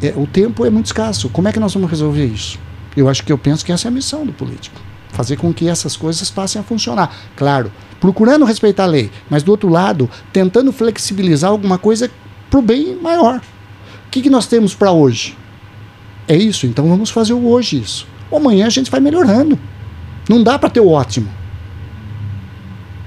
é, 0.00 0.08
é, 0.08 0.14
o 0.16 0.26
tempo 0.26 0.64
é 0.64 0.70
muito 0.70 0.86
escasso. 0.86 1.28
Como 1.28 1.48
é 1.48 1.52
que 1.52 1.58
nós 1.58 1.74
vamos 1.74 1.90
resolver 1.90 2.24
isso? 2.24 2.58
Eu 2.96 3.08
acho 3.08 3.24
que 3.24 3.32
eu 3.32 3.38
penso 3.38 3.64
que 3.64 3.72
essa 3.72 3.88
é 3.88 3.90
a 3.90 3.92
missão 3.92 4.24
do 4.24 4.32
político. 4.32 4.80
Fazer 5.10 5.36
com 5.36 5.52
que 5.52 5.68
essas 5.68 5.96
coisas 5.96 6.30
passem 6.30 6.60
a 6.60 6.64
funcionar. 6.64 7.12
Claro, 7.36 7.72
procurando 8.00 8.44
respeitar 8.44 8.84
a 8.84 8.86
lei, 8.86 9.10
mas 9.28 9.42
do 9.42 9.50
outro 9.50 9.68
lado, 9.68 10.08
tentando 10.32 10.72
flexibilizar 10.72 11.50
alguma 11.50 11.78
coisa 11.78 12.10
para 12.48 12.58
o 12.58 12.62
bem 12.62 12.96
maior. 12.96 13.40
O 14.06 14.10
que, 14.10 14.22
que 14.22 14.30
nós 14.30 14.46
temos 14.46 14.74
para 14.74 14.92
hoje? 14.92 15.36
É 16.28 16.36
isso, 16.36 16.66
então 16.66 16.88
vamos 16.88 17.10
fazer 17.10 17.32
hoje 17.32 17.80
isso. 17.80 18.06
Amanhã 18.32 18.66
a 18.66 18.70
gente 18.70 18.90
vai 18.90 19.00
melhorando. 19.00 19.58
Não 20.28 20.42
dá 20.42 20.58
para 20.58 20.70
ter 20.70 20.80
o 20.80 20.88
ótimo. 20.88 21.28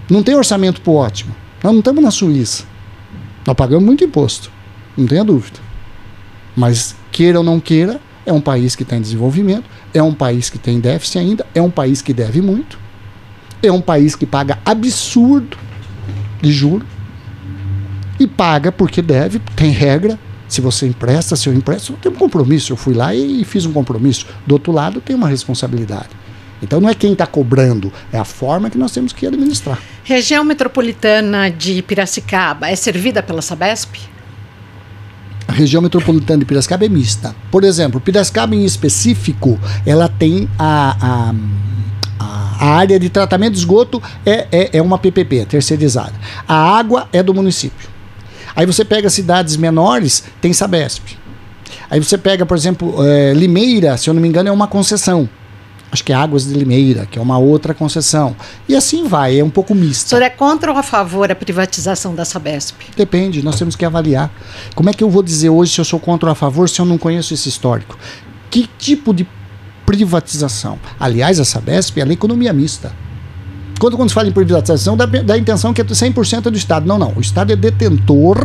Não 0.10 0.24
tem 0.24 0.36
orçamento 0.36 0.82
para 0.82 0.92
o 0.92 0.96
ótimo. 0.96 1.36
Nós 1.64 1.74
não 1.74 1.80
estamos 1.80 2.04
na 2.04 2.12
Suíça. 2.12 2.64
Nós 3.46 3.56
pagamos 3.56 3.86
muito 3.86 4.04
imposto. 4.04 4.52
Não 4.96 5.06
tenha 5.06 5.24
dúvida. 5.24 5.60
Mas, 6.56 6.96
queira 7.12 7.40
ou 7.40 7.44
não 7.44 7.60
queira, 7.60 8.00
é 8.26 8.34
um 8.34 8.42
país 8.42 8.76
que 8.76 8.84
está 8.84 8.98
em 8.98 9.02
desenvolvimento, 9.02 9.64
é 9.94 10.04
um 10.04 10.14
país 10.14 10.50
que 10.50 10.58
tem 10.58 10.80
déficit 10.80 11.20
ainda, 11.20 11.46
é 11.56 11.62
um 11.62 11.70
país 11.70 12.02
que 12.02 12.14
deve 12.14 12.42
muito, 12.42 12.78
é 13.64 13.72
um 13.72 13.80
país 13.80 14.16
que 14.16 14.26
paga 14.26 14.60
absurdo 14.66 15.58
de 16.42 16.52
juro 16.52 16.86
e 18.20 18.28
paga 18.28 18.72
porque 18.72 19.02
deve, 19.02 19.40
tem 19.56 19.72
regra. 19.72 20.20
Se 20.48 20.62
você 20.62 20.88
empresta, 20.88 21.36
se 21.36 21.50
eu 21.50 21.54
empresto, 21.54 21.94
tem 22.02 22.12
um 22.12 22.16
compromisso. 22.16 22.72
Eu 22.72 22.78
fui 22.78 22.94
lá 22.94 23.14
e 23.14 23.44
fiz 23.44 23.66
um 23.66 23.74
compromisso. 23.74 24.26
Do 24.46 24.54
outro 24.54 24.72
lado, 24.72 25.02
tem 25.02 25.16
uma 25.16 25.28
responsabilidade. 25.28 26.10
Então 26.62 26.82
não 26.82 26.90
é 26.90 26.94
quem 26.94 27.14
está 27.14 27.26
cobrando, 27.28 27.92
é 28.12 28.18
a 28.18 28.26
forma 28.26 28.70
que 28.70 28.78
nós 28.78 28.92
temos 28.92 29.14
que 29.14 29.28
administrar. 29.28 29.80
Região 30.04 30.44
metropolitana 30.44 31.50
de 31.50 31.82
Piracicaba 31.82 32.70
é 32.70 32.76
servida 32.76 33.22
pela 33.22 33.42
Sabesp? 33.42 33.98
A 35.48 35.54
região 35.54 35.82
metropolitana 35.82 36.40
de 36.40 36.46
Piracicaba 36.46 36.86
é 36.86 36.90
mista. 36.90 37.36
Por 37.50 37.64
exemplo, 37.64 38.02
Piracicaba 38.02 38.54
em 38.54 38.66
específico, 38.66 39.58
ela 39.86 40.10
tem 40.10 40.50
a, 40.60 40.98
a, 41.00 41.34
a 42.60 42.70
área 42.76 43.00
de 43.00 43.10
tratamento 43.10 43.54
de 43.54 43.60
esgoto 43.60 44.02
é, 44.26 44.48
é, 44.52 44.78
é 44.78 44.82
uma 44.82 44.98
PPP, 44.98 45.46
terceirizada. 45.46 46.14
A 46.48 46.78
água 46.78 47.08
é 47.14 47.24
do 47.24 47.34
município. 47.34 47.88
Aí 48.56 48.66
você 48.66 48.84
pega 48.84 49.10
cidades 49.10 49.56
menores, 49.56 50.24
tem 50.42 50.52
Sabesp. 50.52 51.16
Aí 51.90 52.00
você 52.04 52.18
pega, 52.18 52.46
por 52.46 52.58
exemplo, 52.58 53.06
é, 53.06 53.34
Limeira, 53.34 53.96
se 53.96 54.10
eu 54.10 54.14
não 54.14 54.22
me 54.22 54.28
engano, 54.28 54.50
é 54.50 54.52
uma 54.52 54.68
concessão 54.68 55.30
acho 55.92 56.04
que 56.04 56.12
é 56.12 56.16
Águas 56.16 56.46
de 56.46 56.54
Limeira, 56.54 57.06
que 57.06 57.18
é 57.18 57.22
uma 57.22 57.38
outra 57.38 57.74
concessão. 57.74 58.36
E 58.68 58.76
assim 58.76 59.08
vai, 59.08 59.40
é 59.40 59.44
um 59.44 59.50
pouco 59.50 59.74
misto. 59.74 60.08
O 60.08 60.10
senhor 60.10 60.22
é 60.22 60.30
contra 60.30 60.72
ou 60.72 60.78
a 60.78 60.84
favor 60.84 61.28
da 61.28 61.36
privatização 61.36 62.14
da 62.14 62.26
Sabesp? 62.26 62.76
Depende, 62.96 63.42
nós 63.42 63.58
temos 63.58 63.76
que 63.76 63.86
avaliar. 63.86 64.32
Como 64.76 64.90
é 64.90 64.94
que 64.94 65.04
eu 65.04 65.10
vou 65.10 65.24
dizer 65.24 65.50
hoje 65.50 65.74
se 65.74 65.82
eu 65.82 65.86
sou 65.86 66.00
contra 66.00 66.30
ou 66.30 66.32
a 66.32 66.36
favor 66.36 66.70
se 66.70 66.80
eu 66.80 66.86
não 66.86 66.98
conheço 66.98 67.34
esse 67.34 67.50
histórico? 67.50 67.98
Que 68.50 68.70
tipo 68.78 69.14
de 69.14 69.28
privatização? 69.86 70.80
Aliás, 71.00 71.40
a 71.40 71.46
Sabesp 71.46 71.98
é 72.00 72.04
a 72.04 72.08
economia 72.08 72.52
mista. 72.52 72.92
Quando, 73.80 73.96
quando 73.96 74.10
se 74.10 74.16
fala 74.16 74.28
em 74.28 74.32
privatização, 74.32 74.98
dá, 74.98 75.06
dá 75.06 75.36
a 75.36 75.38
intenção 75.38 75.74
que 75.74 75.82
é 75.82 75.86
100% 75.86 76.44
do 76.44 76.58
Estado. 76.58 76.88
Não, 76.88 76.98
não. 76.98 77.14
O 77.16 77.22
Estado 77.22 77.54
é 77.54 77.56
detentor 77.56 78.38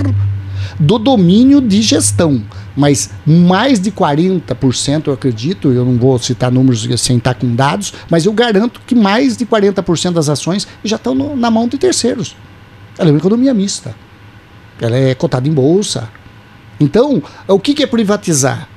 do 0.79 0.99
domínio 0.99 1.61
de 1.61 1.83
gestão. 1.83 2.43
Mas 2.77 3.11
mais 3.27 3.79
de 3.79 3.91
40%, 3.91 5.07
eu 5.07 5.13
acredito, 5.13 5.71
eu 5.71 5.85
não 5.85 5.97
vou 5.99 6.19
citar 6.19 6.51
números 6.51 6.89
sem 7.01 7.19
estar 7.19 7.35
com 7.35 7.55
dados, 7.55 7.93
mas 8.09 8.25
eu 8.25 8.33
garanto 8.33 8.81
que 8.87 8.95
mais 8.95 9.37
de 9.37 9.45
40% 9.45 10.13
das 10.13 10.29
ações 10.29 10.67
já 10.83 10.97
estão 10.97 11.15
no, 11.15 11.37
na 11.37 11.51
mão 11.51 11.69
de 11.69 11.77
terceiros. 11.77 12.35
Ela 12.99 13.11
é 13.11 13.13
uma 13.13 13.19
economia 13.19 13.53
mista. 13.53 13.95
Ela 14.81 14.97
é 14.97 15.15
cotada 15.15 15.49
em 15.49 15.53
bolsa. 15.53 16.09
Então, 16.81 17.23
o 17.47 17.59
que, 17.59 17.75
que 17.75 17.83
é 17.83 17.87
privatizar? 17.87 18.69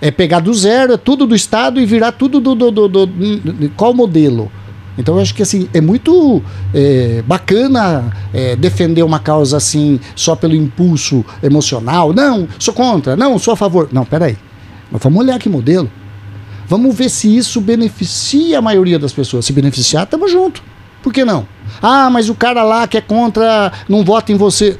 É 0.00 0.10
pegar 0.10 0.40
do 0.40 0.52
zero, 0.52 0.94
é 0.94 0.96
tudo 0.96 1.26
do 1.26 1.34
Estado 1.34 1.80
e 1.80 1.86
virar 1.86 2.12
tudo 2.12 2.40
do. 2.40 2.54
do, 2.54 2.70
do, 2.70 2.88
do, 2.88 3.06
do 3.06 3.70
qual 3.76 3.94
modelo? 3.94 4.50
Então 4.96 5.16
eu 5.16 5.22
acho 5.22 5.34
que 5.34 5.42
assim 5.42 5.68
é 5.72 5.80
muito 5.80 6.42
é, 6.74 7.22
bacana 7.26 8.12
é, 8.32 8.54
defender 8.56 9.02
uma 9.02 9.18
causa 9.18 9.56
assim 9.56 9.98
só 10.14 10.36
pelo 10.36 10.54
impulso 10.54 11.24
emocional. 11.42 12.12
Não, 12.12 12.46
sou 12.58 12.74
contra. 12.74 13.16
Não, 13.16 13.38
sou 13.38 13.54
a 13.54 13.56
favor. 13.56 13.88
Não, 13.92 14.04
peraí. 14.04 14.36
Mas 14.90 15.02
vamos 15.02 15.20
olhar 15.20 15.38
que 15.38 15.48
modelo. 15.48 15.90
Vamos 16.68 16.94
ver 16.94 17.08
se 17.08 17.34
isso 17.34 17.60
beneficia 17.60 18.58
a 18.58 18.62
maioria 18.62 18.98
das 18.98 19.12
pessoas. 19.12 19.44
Se 19.44 19.52
beneficiar, 19.52 20.04
estamos 20.04 20.30
junto. 20.30 20.62
Por 21.02 21.12
que 21.12 21.24
não? 21.24 21.46
Ah, 21.80 22.08
mas 22.10 22.28
o 22.28 22.34
cara 22.34 22.62
lá 22.62 22.86
que 22.86 22.96
é 22.96 23.00
contra 23.00 23.72
não 23.88 24.04
vota 24.04 24.32
em 24.32 24.36
você. 24.36 24.78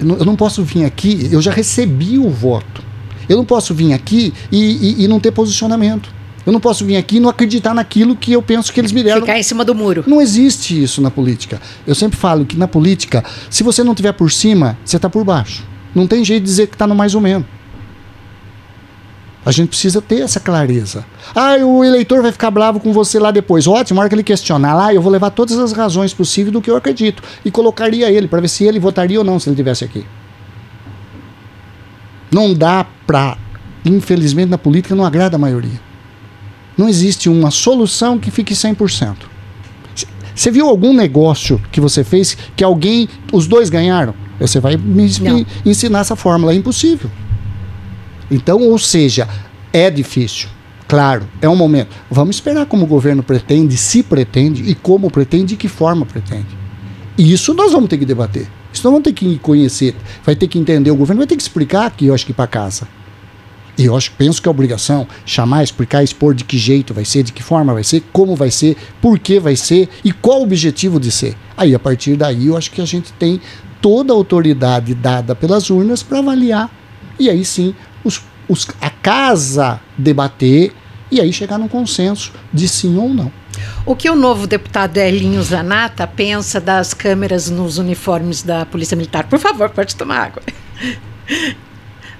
Eu 0.00 0.24
não 0.24 0.36
posso 0.36 0.62
vir 0.62 0.84
aqui, 0.84 1.28
eu 1.32 1.40
já 1.40 1.50
recebi 1.50 2.18
o 2.18 2.30
voto. 2.30 2.82
Eu 3.28 3.36
não 3.36 3.44
posso 3.44 3.74
vir 3.74 3.92
aqui 3.92 4.32
e, 4.50 5.00
e, 5.00 5.04
e 5.04 5.08
não 5.08 5.20
ter 5.20 5.30
posicionamento. 5.30 6.17
Eu 6.48 6.52
não 6.52 6.60
posso 6.60 6.82
vir 6.82 6.96
aqui 6.96 7.18
e 7.18 7.20
não 7.20 7.28
acreditar 7.28 7.74
naquilo 7.74 8.16
que 8.16 8.32
eu 8.32 8.40
penso 8.40 8.72
que 8.72 8.80
eles 8.80 8.90
me 8.90 9.02
deram. 9.02 9.20
Ficar 9.20 9.38
em 9.38 9.42
cima 9.42 9.66
do 9.66 9.74
muro. 9.74 10.02
Não 10.06 10.18
existe 10.18 10.82
isso 10.82 11.02
na 11.02 11.10
política. 11.10 11.60
Eu 11.86 11.94
sempre 11.94 12.16
falo 12.16 12.46
que 12.46 12.56
na 12.56 12.66
política, 12.66 13.22
se 13.50 13.62
você 13.62 13.84
não 13.84 13.94
tiver 13.94 14.12
por 14.12 14.32
cima, 14.32 14.78
você 14.82 14.96
está 14.96 15.10
por 15.10 15.22
baixo. 15.24 15.62
Não 15.94 16.06
tem 16.06 16.24
jeito 16.24 16.44
de 16.44 16.48
dizer 16.48 16.68
que 16.68 16.74
está 16.74 16.86
no 16.86 16.94
mais 16.94 17.14
ou 17.14 17.20
menos. 17.20 17.46
A 19.44 19.52
gente 19.52 19.68
precisa 19.68 20.00
ter 20.00 20.22
essa 20.22 20.40
clareza. 20.40 21.04
Ah, 21.34 21.56
o 21.56 21.84
eleitor 21.84 22.22
vai 22.22 22.32
ficar 22.32 22.50
bravo 22.50 22.80
com 22.80 22.94
você 22.94 23.18
lá 23.18 23.30
depois. 23.30 23.66
Ótimo, 23.66 24.00
a 24.00 24.04
hora 24.04 24.08
que 24.08 24.14
ele 24.14 24.22
questionar 24.22 24.72
lá, 24.72 24.94
eu 24.94 25.02
vou 25.02 25.12
levar 25.12 25.28
todas 25.28 25.58
as 25.58 25.72
razões 25.72 26.14
possíveis 26.14 26.50
do 26.50 26.62
que 26.62 26.70
eu 26.70 26.76
acredito 26.76 27.22
e 27.44 27.50
colocaria 27.50 28.10
ele 28.10 28.26
para 28.26 28.40
ver 28.40 28.48
se 28.48 28.64
ele 28.64 28.80
votaria 28.80 29.18
ou 29.18 29.24
não 29.24 29.38
se 29.38 29.50
ele 29.50 29.54
estivesse 29.54 29.84
aqui. 29.84 30.02
Não 32.32 32.54
dá 32.54 32.86
para, 33.06 33.36
infelizmente 33.84 34.48
na 34.48 34.56
política 34.56 34.94
não 34.94 35.04
agrada 35.04 35.36
a 35.36 35.38
maioria. 35.38 35.87
Não 36.78 36.88
existe 36.88 37.28
uma 37.28 37.50
solução 37.50 38.18
que 38.18 38.30
fique 38.30 38.54
100%. 38.54 39.16
Você 40.34 40.52
viu 40.52 40.68
algum 40.68 40.92
negócio 40.92 41.60
que 41.72 41.80
você 41.80 42.04
fez 42.04 42.38
que 42.54 42.62
alguém, 42.62 43.08
os 43.32 43.48
dois 43.48 43.68
ganharam? 43.68 44.14
Você 44.38 44.60
vai 44.60 44.76
me, 44.76 45.10
me 45.20 45.46
ensinar 45.66 45.98
essa 45.98 46.14
fórmula, 46.14 46.52
é 46.52 46.54
impossível. 46.54 47.10
Então, 48.30 48.62
ou 48.62 48.78
seja, 48.78 49.28
é 49.72 49.90
difícil. 49.90 50.48
Claro, 50.86 51.28
é 51.42 51.48
um 51.48 51.56
momento. 51.56 51.88
Vamos 52.08 52.36
esperar 52.36 52.66
como 52.66 52.84
o 52.84 52.86
governo 52.86 53.22
pretende, 53.22 53.76
se 53.76 54.02
pretende 54.02 54.62
e 54.62 54.76
como 54.76 55.10
pretende 55.10 55.54
e 55.54 55.56
que 55.56 55.66
forma 55.66 56.06
pretende. 56.06 56.46
E 57.18 57.32
isso 57.32 57.52
nós 57.52 57.72
vamos 57.72 57.88
ter 57.88 57.98
que 57.98 58.06
debater. 58.06 58.48
Isso 58.72 58.84
nós 58.84 58.92
vamos 58.92 59.02
ter 59.02 59.12
que 59.12 59.38
conhecer, 59.38 59.96
vai 60.24 60.36
ter 60.36 60.46
que 60.46 60.58
entender. 60.58 60.92
O 60.92 60.96
governo 60.96 61.18
vai 61.18 61.26
ter 61.26 61.36
que 61.36 61.42
explicar 61.42 61.86
aqui, 61.86 62.06
eu 62.06 62.14
acho 62.14 62.24
que 62.24 62.32
para 62.32 62.46
casa. 62.46 62.86
E 63.78 63.84
eu 63.84 63.96
acho, 63.96 64.10
penso 64.18 64.42
que 64.42 64.48
é 64.48 64.50
obrigação 64.50 65.06
chamar, 65.24 65.62
explicar, 65.62 66.02
expor 66.02 66.34
de 66.34 66.42
que 66.42 66.58
jeito 66.58 66.92
vai 66.92 67.04
ser, 67.04 67.22
de 67.22 67.32
que 67.32 67.44
forma 67.44 67.72
vai 67.72 67.84
ser, 67.84 68.02
como 68.12 68.34
vai 68.34 68.50
ser, 68.50 68.76
por 69.00 69.20
que 69.20 69.38
vai 69.38 69.54
ser 69.54 69.88
e 70.04 70.10
qual 70.10 70.40
o 70.40 70.42
objetivo 70.42 70.98
de 70.98 71.12
ser. 71.12 71.36
Aí, 71.56 71.74
a 71.74 71.78
partir 71.78 72.16
daí, 72.16 72.48
eu 72.48 72.56
acho 72.56 72.72
que 72.72 72.80
a 72.80 72.84
gente 72.84 73.12
tem 73.12 73.40
toda 73.80 74.12
a 74.12 74.16
autoridade 74.16 74.94
dada 74.94 75.34
pelas 75.34 75.70
urnas 75.70 76.02
para 76.02 76.18
avaliar. 76.18 76.70
E 77.18 77.28
aí 77.28 77.44
sim 77.44 77.74
os, 78.04 78.22
os, 78.48 78.66
a 78.80 78.90
casa 78.90 79.80
debater 79.96 80.72
e 81.10 81.20
aí 81.20 81.32
chegar 81.32 81.58
num 81.58 81.68
consenso 81.68 82.32
de 82.52 82.68
sim 82.68 82.96
ou 82.96 83.08
não. 83.08 83.32
O 83.84 83.96
que 83.96 84.08
o 84.08 84.14
novo 84.14 84.46
deputado 84.46 84.98
Elinho 84.98 85.42
Zanata 85.42 86.06
pensa 86.06 86.60
das 86.60 86.94
câmeras 86.94 87.50
nos 87.50 87.78
uniformes 87.78 88.42
da 88.42 88.64
Polícia 88.66 88.96
Militar? 88.96 89.26
Por 89.28 89.38
favor, 89.38 89.70
pode 89.70 89.96
tomar 89.96 90.26
água. 90.26 90.42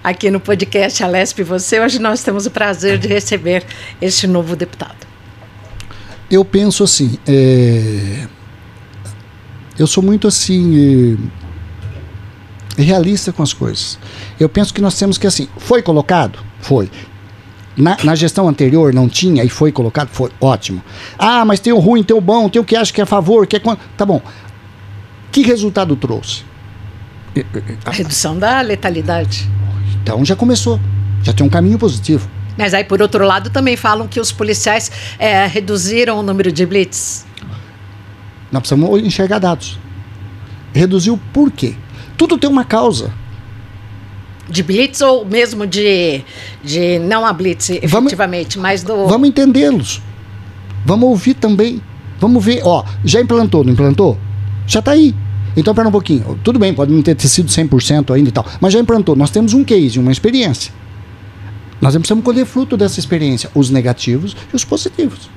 Aqui 0.08 0.30
no 0.30 0.40
podcast 0.40 1.04
Alesp 1.04 1.42
Você, 1.42 1.78
hoje 1.78 1.98
nós 1.98 2.22
temos 2.22 2.46
o 2.46 2.50
prazer 2.50 2.96
de 2.96 3.06
receber 3.06 3.62
este 4.00 4.26
novo 4.26 4.56
deputado. 4.56 5.06
Eu 6.30 6.42
penso 6.46 6.82
assim, 6.82 7.18
é... 7.28 8.26
eu 9.78 9.86
sou 9.86 10.02
muito 10.02 10.26
assim. 10.26 11.18
É 12.78 12.80
realista 12.80 13.34
com 13.34 13.42
as 13.42 13.52
coisas. 13.52 13.98
Eu 14.40 14.48
penso 14.48 14.72
que 14.72 14.80
nós 14.80 14.98
temos 14.98 15.18
que, 15.18 15.26
assim, 15.26 15.46
foi 15.58 15.82
colocado? 15.82 16.38
Foi. 16.58 16.90
Na, 17.76 17.98
na, 18.02 18.14
gestão 18.14 18.48
anterior 18.48 18.94
não 18.94 19.10
tinha 19.10 19.44
e 19.44 19.50
foi 19.50 19.70
colocado? 19.70 20.08
Foi 20.08 20.30
ótimo. 20.40 20.82
Ah, 21.18 21.44
mas 21.44 21.60
tem 21.60 21.74
o 21.74 21.78
ruim, 21.78 22.02
tem 22.02 22.16
o 22.16 22.20
bom, 22.22 22.48
tem 22.48 22.62
o 22.62 22.64
que 22.64 22.76
acha 22.76 22.90
que 22.94 23.02
é 23.02 23.04
a 23.04 23.06
favor, 23.06 23.46
que 23.46 23.56
é 23.56 23.60
contra. 23.60 23.84
Tá 23.94 24.06
bom. 24.06 24.22
Que 25.30 25.42
resultado 25.42 25.94
trouxe? 25.96 26.44
A 27.84 27.90
redução 27.90 28.38
da 28.38 28.62
letalidade. 28.62 29.46
Então 30.02 30.24
já 30.24 30.36
começou. 30.36 30.80
Já 31.22 31.32
tem 31.32 31.44
um 31.44 31.48
caminho 31.48 31.78
positivo. 31.78 32.28
Mas 32.56 32.74
aí, 32.74 32.82
por 32.82 33.00
outro 33.00 33.24
lado, 33.24 33.50
também 33.50 33.76
falam 33.76 34.08
que 34.08 34.18
os 34.18 34.32
policiais 34.32 34.90
é, 35.18 35.46
reduziram 35.46 36.18
o 36.18 36.22
número 36.22 36.50
de 36.50 36.66
blitz. 36.66 37.24
Nós 38.50 38.60
precisamos 38.62 39.00
enxergar 39.00 39.38
dados. 39.38 39.78
Reduziu 40.72 41.18
por 41.32 41.52
quê? 41.52 41.74
Tudo 42.16 42.36
tem 42.36 42.50
uma 42.50 42.64
causa. 42.64 43.12
De 44.48 44.62
blitz 44.62 45.00
ou 45.02 45.24
mesmo 45.24 45.66
de, 45.66 46.22
de 46.64 46.98
não 46.98 47.24
a 47.24 47.32
blitz, 47.32 47.70
efetivamente, 47.70 48.56
vamos, 48.56 48.70
mas 48.70 48.82
do. 48.82 49.06
Vamos 49.06 49.28
entendê-los. 49.28 50.02
Vamos 50.84 51.08
ouvir 51.08 51.34
também. 51.34 51.82
Vamos 52.18 52.44
ver. 52.44 52.62
Ó, 52.64 52.84
já 53.04 53.20
implantou, 53.20 53.62
não 53.62 53.72
implantou? 53.72 54.18
Já 54.66 54.80
está 54.80 54.92
aí. 54.92 55.14
Então, 55.58 55.74
pera 55.74 55.88
um 55.88 55.92
pouquinho. 55.92 56.38
Tudo 56.42 56.58
bem, 56.58 56.72
pode 56.72 56.92
não 56.92 57.02
ter 57.02 57.18
sido 57.20 57.48
100% 57.48 58.14
ainda 58.14 58.28
e 58.28 58.32
tal, 58.32 58.46
mas 58.60 58.72
já 58.72 58.78
implantou. 58.78 59.16
Nós 59.16 59.30
temos 59.30 59.54
um 59.54 59.64
case, 59.64 59.98
uma 59.98 60.12
experiência. 60.12 60.72
Nós 61.80 61.94
precisamos 61.94 62.24
colher 62.24 62.46
fruto 62.46 62.76
dessa 62.76 62.98
experiência, 62.98 63.50
os 63.54 63.70
negativos 63.70 64.36
e 64.52 64.56
os 64.56 64.64
positivos. 64.64 65.30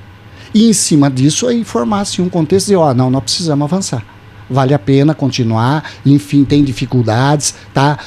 E 0.54 0.68
em 0.68 0.72
cima 0.72 1.10
disso, 1.10 1.46
aí 1.46 1.64
formar-se 1.64 2.20
um 2.20 2.28
contexto 2.28 2.68
de, 2.68 2.76
ó, 2.76 2.92
não, 2.92 3.10
nós 3.10 3.22
precisamos 3.22 3.64
avançar 3.64 4.04
vale 4.52 4.74
a 4.74 4.78
pena 4.78 5.14
continuar, 5.14 5.90
enfim, 6.04 6.44
tem 6.44 6.62
dificuldades, 6.62 7.54
tá? 7.72 7.98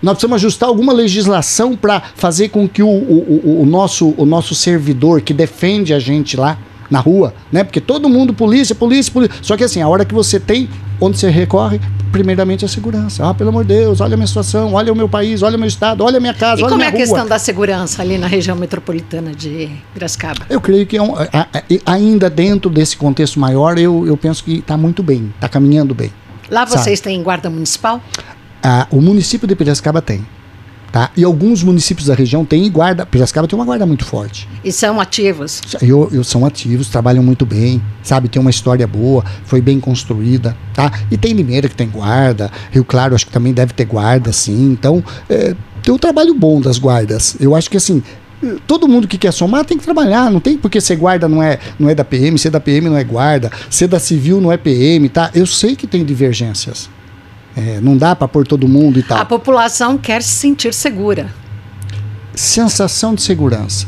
Nós 0.00 0.14
precisamos 0.14 0.36
ajustar 0.36 0.68
alguma 0.68 0.92
legislação 0.92 1.74
para 1.74 2.02
fazer 2.14 2.50
com 2.50 2.68
que 2.68 2.82
o, 2.82 2.88
o, 2.88 3.62
o, 3.62 3.66
nosso, 3.66 4.14
o 4.16 4.24
nosso 4.24 4.54
servidor 4.54 5.22
que 5.22 5.34
defende 5.34 5.92
a 5.92 5.98
gente 5.98 6.36
lá 6.36 6.58
na 6.90 7.00
rua, 7.00 7.34
né? 7.50 7.64
Porque 7.64 7.80
todo 7.80 8.08
mundo, 8.08 8.32
polícia, 8.32 8.74
polícia, 8.74 9.12
polícia. 9.12 9.36
Só 9.42 9.56
que 9.56 9.64
assim, 9.64 9.82
a 9.82 9.88
hora 9.88 10.04
que 10.04 10.14
você 10.14 10.38
tem 10.38 10.68
onde 11.00 11.18
você 11.18 11.30
recorre, 11.30 11.80
primeiramente 12.10 12.64
a 12.64 12.68
segurança. 12.68 13.28
Ah, 13.28 13.34
pelo 13.34 13.50
amor 13.50 13.64
de 13.64 13.74
Deus, 13.74 14.00
olha 14.00 14.14
a 14.14 14.16
minha 14.16 14.26
situação, 14.26 14.74
olha 14.74 14.92
o 14.92 14.96
meu 14.96 15.08
país, 15.08 15.42
olha 15.42 15.56
o 15.56 15.58
meu 15.58 15.68
estado, 15.68 16.04
olha 16.04 16.18
a 16.18 16.20
minha 16.20 16.34
casa, 16.34 16.60
e 16.60 16.64
olha 16.64 16.70
como 16.70 16.82
a 16.82 16.86
minha 16.86 16.86
é 16.86 16.88
a 16.88 17.06
rua. 17.06 17.16
questão 17.16 17.26
da 17.28 17.38
segurança 17.38 18.02
ali 18.02 18.18
na 18.18 18.26
região 18.26 18.56
metropolitana 18.56 19.32
de 19.32 19.70
Piracicaba? 19.94 20.46
Eu 20.48 20.60
creio 20.60 20.86
que 20.86 20.96
é 20.96 21.02
um, 21.02 21.14
a, 21.16 21.26
a, 21.32 21.92
ainda 21.92 22.28
dentro 22.28 22.70
desse 22.70 22.96
contexto 22.96 23.38
maior, 23.38 23.78
eu, 23.78 24.06
eu 24.06 24.16
penso 24.16 24.42
que 24.42 24.58
está 24.58 24.76
muito 24.76 25.02
bem, 25.02 25.32
está 25.34 25.48
caminhando 25.48 25.94
bem. 25.94 26.12
Lá 26.50 26.64
vocês 26.64 26.98
sabe? 26.98 27.14
têm 27.14 27.22
guarda 27.22 27.50
municipal? 27.50 28.00
Ah, 28.62 28.86
o 28.90 29.00
município 29.00 29.46
de 29.46 29.54
Piracicaba 29.54 30.00
tem. 30.00 30.26
Tá? 30.90 31.10
E 31.16 31.22
alguns 31.22 31.62
municípios 31.62 32.06
da 32.06 32.14
região 32.14 32.44
têm 32.44 32.70
guarda. 32.70 33.04
Piracicaba 33.04 33.46
tem 33.46 33.58
uma 33.58 33.64
guarda 33.64 33.84
muito 33.84 34.04
forte. 34.04 34.48
E 34.64 34.72
são 34.72 35.00
ativos? 35.00 35.60
Eu, 35.82 36.08
eu, 36.10 36.24
são 36.24 36.46
ativos, 36.46 36.88
trabalham 36.88 37.22
muito 37.22 37.44
bem, 37.44 37.82
sabe? 38.02 38.28
Tem 38.28 38.40
uma 38.40 38.50
história 38.50 38.86
boa, 38.86 39.24
foi 39.44 39.60
bem 39.60 39.78
construída. 39.78 40.56
Tá? 40.72 40.90
E 41.10 41.16
tem 41.16 41.32
Limeira 41.32 41.68
que 41.68 41.76
tem 41.76 41.88
guarda, 41.88 42.50
Rio 42.70 42.84
Claro 42.84 43.14
acho 43.14 43.26
que 43.26 43.32
também 43.32 43.52
deve 43.52 43.72
ter 43.74 43.84
guarda, 43.84 44.32
sim. 44.32 44.70
Então, 44.72 45.04
é, 45.28 45.54
tem 45.82 45.94
um 45.94 45.98
trabalho 45.98 46.34
bom 46.34 46.60
das 46.60 46.78
guardas. 46.78 47.36
Eu 47.38 47.54
acho 47.54 47.70
que 47.70 47.76
assim. 47.76 48.02
Todo 48.68 48.86
mundo 48.86 49.08
que 49.08 49.18
quer 49.18 49.32
somar 49.32 49.64
tem 49.64 49.76
que 49.76 49.82
trabalhar, 49.82 50.30
não 50.30 50.38
tem 50.38 50.56
porque 50.56 50.80
ser 50.80 50.94
guarda 50.94 51.28
não 51.28 51.42
é, 51.42 51.58
não 51.76 51.90
é 51.90 51.94
da 51.94 52.04
PM, 52.04 52.38
ser 52.38 52.50
da 52.50 52.60
PM 52.60 52.88
não 52.88 52.96
é 52.96 53.02
guarda, 53.02 53.50
ser 53.68 53.88
da 53.88 53.98
civil 53.98 54.40
não 54.40 54.52
é 54.52 54.56
PM, 54.56 55.08
tá? 55.08 55.28
Eu 55.34 55.44
sei 55.44 55.74
que 55.74 55.88
tem 55.88 56.04
divergências. 56.04 56.88
É, 57.58 57.80
não 57.80 57.96
dá 57.96 58.14
para 58.14 58.28
pôr 58.28 58.46
todo 58.46 58.68
mundo 58.68 59.00
e 59.00 59.02
tal. 59.02 59.18
A 59.18 59.24
população 59.24 59.98
quer 59.98 60.22
se 60.22 60.30
sentir 60.30 60.72
segura. 60.72 61.28
Sensação 62.32 63.16
de 63.16 63.22
segurança. 63.22 63.84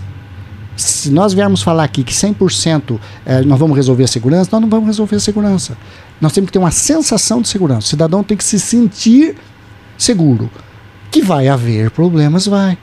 Se 0.77 1.09
nós 1.09 1.33
viermos 1.33 1.63
falar 1.63 1.85
aqui 1.85 2.03
que 2.03 2.13
100% 2.13 2.99
é, 3.25 3.43
nós 3.43 3.61
vamos 3.61 3.77
resolver 3.77 4.03
a 4.03 4.09
segurança, 4.09 4.49
nós 4.51 4.61
não 4.61 4.69
vamos 4.69 4.87
resolver 4.87 5.15
a 5.15 5.21
segurança. 5.21 5.79
Nós 6.21 6.33
temos 6.33 6.49
que 6.49 6.55
ter 6.55 6.59
uma 6.59 6.73
sensação 6.73 7.41
de 7.41 7.47
segurança. 7.47 7.87
O 7.87 7.91
cidadão 7.91 8.25
tem 8.25 8.37
que 8.37 8.43
se 8.43 8.59
sentir 8.59 9.37
seguro. 9.97 10.51
Que 11.09 11.23
vai 11.23 11.47
haver 11.47 11.93
problemas, 11.93 12.47
vai. 12.47 12.77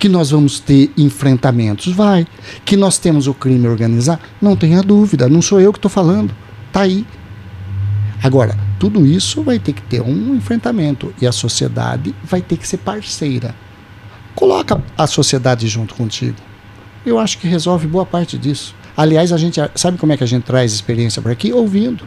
Que 0.00 0.08
nós 0.08 0.32
vamos 0.32 0.58
ter 0.58 0.90
enfrentamentos, 0.96 1.92
vai. 1.94 2.26
Que 2.64 2.76
nós 2.76 2.98
temos 2.98 3.28
o 3.28 3.34
crime 3.34 3.68
organizado, 3.68 4.20
não 4.42 4.56
tenha 4.56 4.82
dúvida. 4.82 5.28
Não 5.28 5.40
sou 5.40 5.60
eu 5.60 5.72
que 5.72 5.78
estou 5.78 5.90
falando. 5.90 6.34
Está 6.66 6.80
aí. 6.80 7.06
Agora, 8.20 8.63
tudo 8.84 9.06
isso 9.06 9.42
vai 9.42 9.58
ter 9.58 9.72
que 9.72 9.80
ter 9.80 10.02
um 10.02 10.34
enfrentamento 10.34 11.14
e 11.18 11.26
a 11.26 11.32
sociedade 11.32 12.14
vai 12.22 12.42
ter 12.42 12.58
que 12.58 12.68
ser 12.68 12.76
parceira. 12.76 13.54
Coloca 14.34 14.78
a 14.94 15.06
sociedade 15.06 15.66
junto 15.68 15.94
contigo. 15.94 16.36
Eu 17.06 17.18
acho 17.18 17.38
que 17.38 17.48
resolve 17.48 17.86
boa 17.86 18.04
parte 18.04 18.36
disso. 18.36 18.74
Aliás, 18.94 19.32
a 19.32 19.38
gente 19.38 19.58
sabe 19.74 19.96
como 19.96 20.12
é 20.12 20.18
que 20.18 20.24
a 20.24 20.26
gente 20.26 20.42
traz 20.42 20.70
experiência 20.70 21.22
para 21.22 21.32
aqui? 21.32 21.50
Ouvindo. 21.50 22.04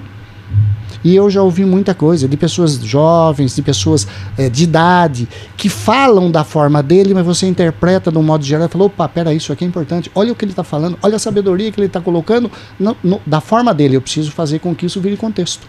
E 1.03 1.15
eu 1.15 1.29
já 1.29 1.41
ouvi 1.41 1.65
muita 1.65 1.93
coisa 1.93 2.27
de 2.27 2.37
pessoas 2.37 2.73
jovens, 2.75 3.55
de 3.55 3.61
pessoas 3.61 4.07
é, 4.37 4.49
de 4.49 4.63
idade, 4.63 5.27
que 5.55 5.69
falam 5.69 6.29
da 6.29 6.43
forma 6.43 6.81
dele, 6.83 7.13
mas 7.13 7.25
você 7.25 7.45
interpreta 7.45 8.11
de 8.11 8.17
um 8.17 8.23
modo 8.23 8.43
geral 8.43 8.67
e 8.67 8.69
fala: 8.69 8.85
opa, 8.85 9.07
peraí, 9.07 9.37
isso 9.37 9.51
aqui 9.51 9.63
é 9.63 9.67
importante. 9.67 10.11
Olha 10.13 10.31
o 10.31 10.35
que 10.35 10.45
ele 10.45 10.51
está 10.51 10.63
falando, 10.63 10.97
olha 11.01 11.15
a 11.15 11.19
sabedoria 11.19 11.71
que 11.71 11.79
ele 11.79 11.87
está 11.87 12.01
colocando 12.01 12.51
no, 12.79 12.95
no, 13.03 13.21
da 13.25 13.41
forma 13.41 13.73
dele. 13.73 13.97
Eu 13.97 14.01
preciso 14.01 14.31
fazer 14.31 14.59
com 14.59 14.75
que 14.75 14.85
isso 14.85 14.99
vire 15.01 15.17
contexto. 15.17 15.67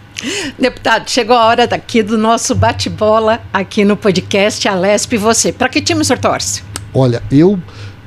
Deputado, 0.57 1.09
chegou 1.09 1.35
a 1.35 1.45
hora 1.45 1.65
daqui 1.65 2.03
do 2.03 2.17
nosso 2.17 2.53
bate-bola 2.53 3.39
aqui 3.53 3.85
no 3.85 3.95
podcast 3.95 4.67
Alesp. 4.67 5.17
Você, 5.17 5.51
para 5.51 5.69
que 5.69 5.81
time 5.81 6.01
o 6.01 6.05
senhor 6.05 6.19
torce? 6.19 6.63
Olha, 6.93 7.21
eu 7.31 7.59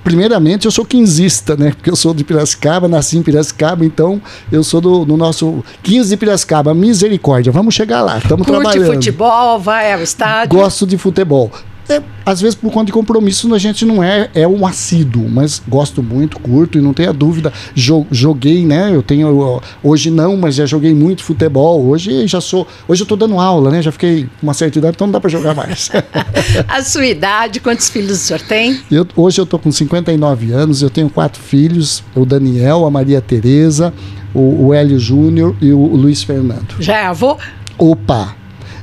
primeiramente 0.02 0.66
eu 0.66 0.70
sou 0.70 0.84
quinzista, 0.84 1.56
né? 1.56 1.72
Porque 1.72 1.90
eu 1.90 1.96
sou 1.96 2.12
de 2.14 2.24
Piracicaba, 2.24 2.88
nasci 2.88 3.18
em 3.18 3.22
Piracicaba, 3.22 3.84
então 3.84 4.20
eu 4.50 4.62
sou 4.62 4.80
do, 4.80 5.04
do 5.04 5.16
nosso 5.16 5.64
15 5.82 6.10
de 6.10 6.16
Piracicaba, 6.16 6.74
misericórdia. 6.74 7.52
Vamos 7.52 7.74
chegar 7.74 8.02
lá, 8.02 8.18
estamos 8.18 8.46
trabalhando. 8.46 8.86
Curte 8.86 9.10
futebol, 9.10 9.58
vai 9.58 9.92
ao 9.92 10.00
estádio. 10.00 10.56
Gosto 10.56 10.86
de 10.86 10.98
futebol. 10.98 11.50
Até 11.92 12.02
às 12.24 12.40
vezes 12.40 12.54
por 12.54 12.70
conta 12.70 12.86
de 12.86 12.92
compromisso 12.92 13.52
a 13.52 13.58
gente 13.58 13.84
não 13.84 14.02
é 14.02 14.30
é 14.34 14.46
um 14.46 14.66
assíduo, 14.66 15.28
mas 15.28 15.60
gosto 15.68 16.02
muito, 16.02 16.38
curto 16.38 16.78
e 16.78 16.80
não 16.80 16.94
tenha 16.94 17.12
dúvida. 17.12 17.52
Joguei, 17.74 18.64
né? 18.64 18.94
Eu 18.94 19.02
tenho 19.02 19.60
hoje 19.82 20.10
não, 20.10 20.36
mas 20.36 20.54
já 20.54 20.64
joguei 20.64 20.94
muito 20.94 21.22
futebol. 21.22 21.84
Hoje 21.84 22.26
já 22.26 22.40
sou, 22.40 22.66
hoje 22.86 23.02
eu 23.02 23.06
tô 23.06 23.16
dando 23.16 23.38
aula, 23.38 23.70
né? 23.70 23.82
Já 23.82 23.90
fiquei 23.90 24.24
com 24.24 24.46
uma 24.46 24.54
certa 24.54 24.78
idade, 24.78 24.94
então 24.94 25.06
não 25.06 25.12
dá 25.12 25.20
para 25.20 25.30
jogar 25.30 25.54
mais. 25.54 25.90
a 26.68 26.82
sua 26.82 27.06
idade, 27.06 27.60
quantos 27.60 27.88
filhos 27.88 28.12
o 28.12 28.16
senhor 28.16 28.40
tem? 28.42 28.80
Eu, 28.90 29.06
hoje 29.16 29.40
eu 29.40 29.46
tô 29.46 29.58
com 29.58 29.72
59 29.72 30.52
anos, 30.52 30.82
eu 30.82 30.90
tenho 30.90 31.10
quatro 31.10 31.42
filhos, 31.42 32.02
o 32.14 32.24
Daniel, 32.24 32.86
a 32.86 32.90
Maria 32.90 33.20
Tereza, 33.20 33.92
o, 34.32 34.66
o 34.66 34.74
Hélio 34.74 34.98
Júnior 34.98 35.56
e 35.60 35.72
o, 35.72 35.78
o 35.78 35.96
Luiz 35.96 36.22
Fernando. 36.22 36.76
Já 36.78 36.98
é 36.98 37.06
avô? 37.06 37.36
Opa! 37.76 38.41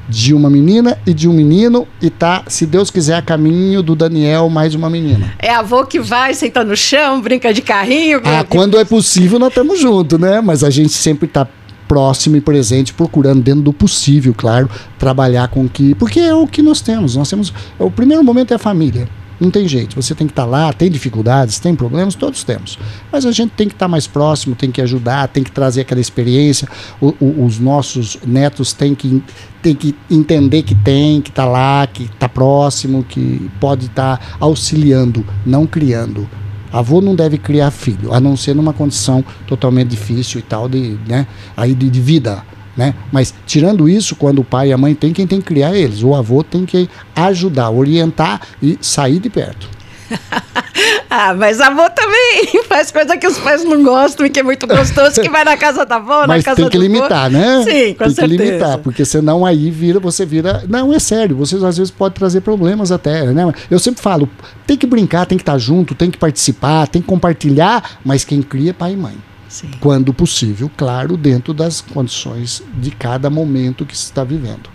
De 0.09 0.33
uma 0.33 0.49
menina 0.49 0.97
e 1.05 1.13
de 1.13 1.29
um 1.29 1.33
menino 1.33 1.87
e 2.01 2.09
tá, 2.09 2.43
se 2.47 2.65
Deus 2.65 2.89
quiser, 2.89 3.15
a 3.15 3.21
caminho 3.21 3.83
do 3.83 3.95
Daniel 3.95 4.49
mais 4.49 4.73
uma 4.73 4.89
menina. 4.89 5.33
É 5.37 5.53
avô 5.53 5.85
que 5.85 5.99
vai, 5.99 6.33
senta 6.33 6.63
no 6.63 6.75
chão, 6.75 7.21
brinca 7.21 7.53
de 7.53 7.61
carrinho. 7.61 8.19
Ah, 8.25 8.43
quando 8.43 8.79
é 8.79 8.83
possível 8.83 9.37
nós 9.37 9.49
estamos 9.49 9.79
juntos, 9.79 10.19
né? 10.19 10.41
Mas 10.41 10.63
a 10.63 10.69
gente 10.71 10.93
sempre 10.93 11.27
tá 11.27 11.47
próximo 11.87 12.35
e 12.35 12.41
presente, 12.41 12.93
procurando 12.93 13.41
dentro 13.41 13.61
do 13.61 13.73
possível, 13.73 14.33
claro, 14.35 14.69
trabalhar 14.97 15.47
com 15.47 15.67
que, 15.67 15.95
porque 15.95 16.19
é 16.19 16.33
o 16.33 16.47
que 16.47 16.61
nós 16.61 16.81
temos. 16.81 17.15
Nós 17.15 17.29
temos, 17.29 17.53
o 17.77 17.89
primeiro 17.89 18.23
momento 18.23 18.51
é 18.51 18.55
a 18.55 18.59
família. 18.59 19.07
Não 19.39 19.49
tem 19.49 19.67
jeito, 19.67 19.95
você 19.95 20.13
tem 20.13 20.27
que 20.27 20.33
estar 20.33 20.43
tá 20.43 20.49
lá, 20.49 20.73
tem 20.73 20.91
dificuldades, 20.91 21.59
tem 21.59 21.73
problemas, 21.73 22.13
todos 22.13 22.43
temos. 22.43 22.77
Mas 23.09 23.25
a 23.25 23.31
gente 23.31 23.51
tem 23.51 23.67
que 23.67 23.73
estar 23.73 23.85
tá 23.85 23.89
mais 23.89 24.05
próximo, 24.05 24.53
tem 24.53 24.69
que 24.69 24.81
ajudar, 24.81 25.29
tem 25.29 25.43
que 25.43 25.51
trazer 25.51 25.81
aquela 25.81 26.01
experiência. 26.01 26.67
O, 26.99 27.13
o, 27.19 27.45
os 27.45 27.57
nossos 27.57 28.19
netos 28.25 28.73
têm 28.73 28.93
que, 28.93 29.23
têm 29.61 29.73
que 29.73 29.95
entender 30.11 30.63
que 30.63 30.75
tem, 30.75 31.21
que 31.21 31.29
está 31.29 31.45
lá, 31.45 31.87
que 31.87 32.03
está 32.03 32.27
próximo, 32.27 33.03
que 33.03 33.49
pode 33.61 33.85
estar 33.85 34.17
tá 34.17 34.25
auxiliando, 34.41 35.25
não 35.45 35.65
criando. 35.65 36.27
Avô 36.71 37.01
não 37.01 37.15
deve 37.15 37.37
criar 37.37 37.71
filho, 37.71 38.13
a 38.13 38.19
não 38.19 38.35
ser 38.35 38.53
numa 38.53 38.73
condição 38.73 39.23
totalmente 39.47 39.87
difícil 39.87 40.39
e 40.39 40.43
tal, 40.43 40.69
de, 40.69 40.99
né, 41.07 41.25
aí 41.57 41.73
de, 41.73 41.89
de 41.89 42.01
vida 42.01 42.43
né? 42.79 42.95
Mas 43.11 43.33
tirando 43.45 43.89
isso, 43.89 44.15
quando 44.15 44.39
o 44.39 44.43
pai 44.43 44.69
e 44.69 44.73
a 44.73 44.77
mãe 44.77 44.95
tem, 44.95 45.11
quem 45.11 45.27
tem 45.27 45.41
que 45.41 45.47
criar 45.47 45.75
é 45.75 45.79
eles. 45.79 46.01
O 46.01 46.15
avô 46.15 46.41
tem 46.41 46.65
que 46.65 46.89
ajudar, 47.13 47.69
orientar 47.69 48.39
e 48.63 48.77
sair 48.81 49.19
de 49.19 49.29
perto. 49.29 49.67
ah, 51.09 51.33
mas 51.33 51.59
avô 51.59 51.87
também 51.89 52.63
faz 52.69 52.89
coisa 52.89 53.17
que 53.17 53.27
os 53.27 53.37
pais 53.37 53.65
não 53.65 53.83
gostam 53.83 54.25
e 54.25 54.29
que 54.29 54.39
é 54.39 54.43
muito 54.43 54.65
gostoso, 54.65 55.21
que 55.21 55.29
vai 55.29 55.43
na 55.43 55.57
casa 55.57 55.85
da 55.85 55.97
avó, 55.97 56.25
mas 56.25 56.37
na 56.37 56.43
casa 56.43 56.55
tem 56.55 56.69
que 56.69 56.77
limitar, 56.77 57.29
né? 57.29 57.63
Sim, 57.63 57.93
com 57.93 58.05
tem 58.05 58.13
certeza. 58.13 58.15
Tem 58.15 58.29
que 58.29 58.43
limitar, 58.43 58.77
porque 58.77 59.03
senão 59.03 59.45
aí 59.45 59.69
vira, 59.69 59.99
você 59.99 60.25
vira... 60.25 60.63
Não, 60.67 60.93
é 60.93 60.99
sério, 60.99 61.35
você 61.35 61.57
às 61.57 61.77
vezes 61.77 61.91
pode 61.91 62.15
trazer 62.15 62.39
problemas 62.39 62.93
até, 62.93 63.25
né? 63.25 63.53
Eu 63.69 63.77
sempre 63.77 64.01
falo, 64.01 64.27
tem 64.65 64.77
que 64.77 64.87
brincar, 64.87 65.25
tem 65.25 65.37
que 65.37 65.41
estar 65.41 65.57
junto, 65.57 65.93
tem 65.93 66.09
que 66.09 66.17
participar, 66.17 66.87
tem 66.87 67.01
que 67.01 67.07
compartilhar, 67.09 67.99
mas 68.05 68.23
quem 68.23 68.41
cria 68.41 68.69
é 68.69 68.73
pai 68.73 68.93
e 68.93 68.97
mãe. 68.97 69.28
Sim. 69.49 69.71
quando 69.81 70.13
possível, 70.13 70.71
claro, 70.77 71.17
dentro 71.17 71.53
das 71.53 71.81
condições 71.81 72.63
de 72.77 72.91
cada 72.91 73.29
momento 73.29 73.85
que 73.85 73.97
se 73.97 74.05
está 74.05 74.23
vivendo. 74.23 74.69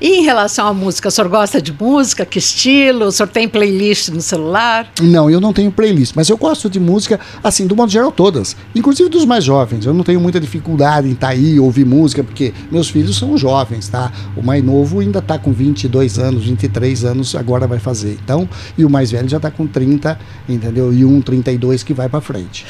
E 0.00 0.18
em 0.18 0.22
relação 0.22 0.66
à 0.66 0.74
música, 0.74 1.08
o 1.08 1.10
senhor 1.10 1.28
gosta 1.28 1.60
de 1.60 1.72
música? 1.72 2.24
Que 2.24 2.38
estilo? 2.38 3.06
O 3.06 3.12
senhor 3.12 3.28
tem 3.28 3.48
playlist 3.48 4.08
no 4.08 4.20
celular? 4.20 4.90
Não, 5.00 5.30
eu 5.30 5.40
não 5.40 5.52
tenho 5.52 5.70
playlist, 5.70 6.14
mas 6.14 6.28
eu 6.28 6.36
gosto 6.36 6.68
de 6.68 6.80
música, 6.80 7.18
assim, 7.42 7.66
do 7.66 7.76
modo 7.76 7.90
geral, 7.90 8.12
todas. 8.12 8.56
Inclusive 8.74 9.08
dos 9.08 9.24
mais 9.24 9.44
jovens. 9.44 9.86
Eu 9.86 9.94
não 9.94 10.04
tenho 10.04 10.20
muita 10.20 10.40
dificuldade 10.40 11.08
em 11.08 11.12
estar 11.12 11.28
tá 11.28 11.32
aí, 11.32 11.58
ouvir 11.58 11.84
música, 11.84 12.22
porque 12.22 12.52
meus 12.70 12.88
filhos 12.88 13.16
são 13.16 13.36
jovens, 13.36 13.88
tá? 13.88 14.12
O 14.36 14.42
mais 14.42 14.62
novo 14.64 15.00
ainda 15.00 15.18
está 15.18 15.38
com 15.38 15.52
22 15.52 16.18
anos, 16.18 16.44
23 16.44 17.04
anos, 17.04 17.34
agora 17.34 17.66
vai 17.66 17.78
fazer. 17.78 18.18
Então, 18.22 18.48
e 18.76 18.84
o 18.84 18.90
mais 18.90 19.10
velho 19.10 19.28
já 19.28 19.36
está 19.38 19.50
com 19.50 19.66
30, 19.66 20.18
entendeu? 20.48 20.92
E 20.92 21.04
um 21.04 21.20
32 21.20 21.82
que 21.82 21.94
vai 21.94 22.08
para 22.08 22.20
frente. 22.20 22.66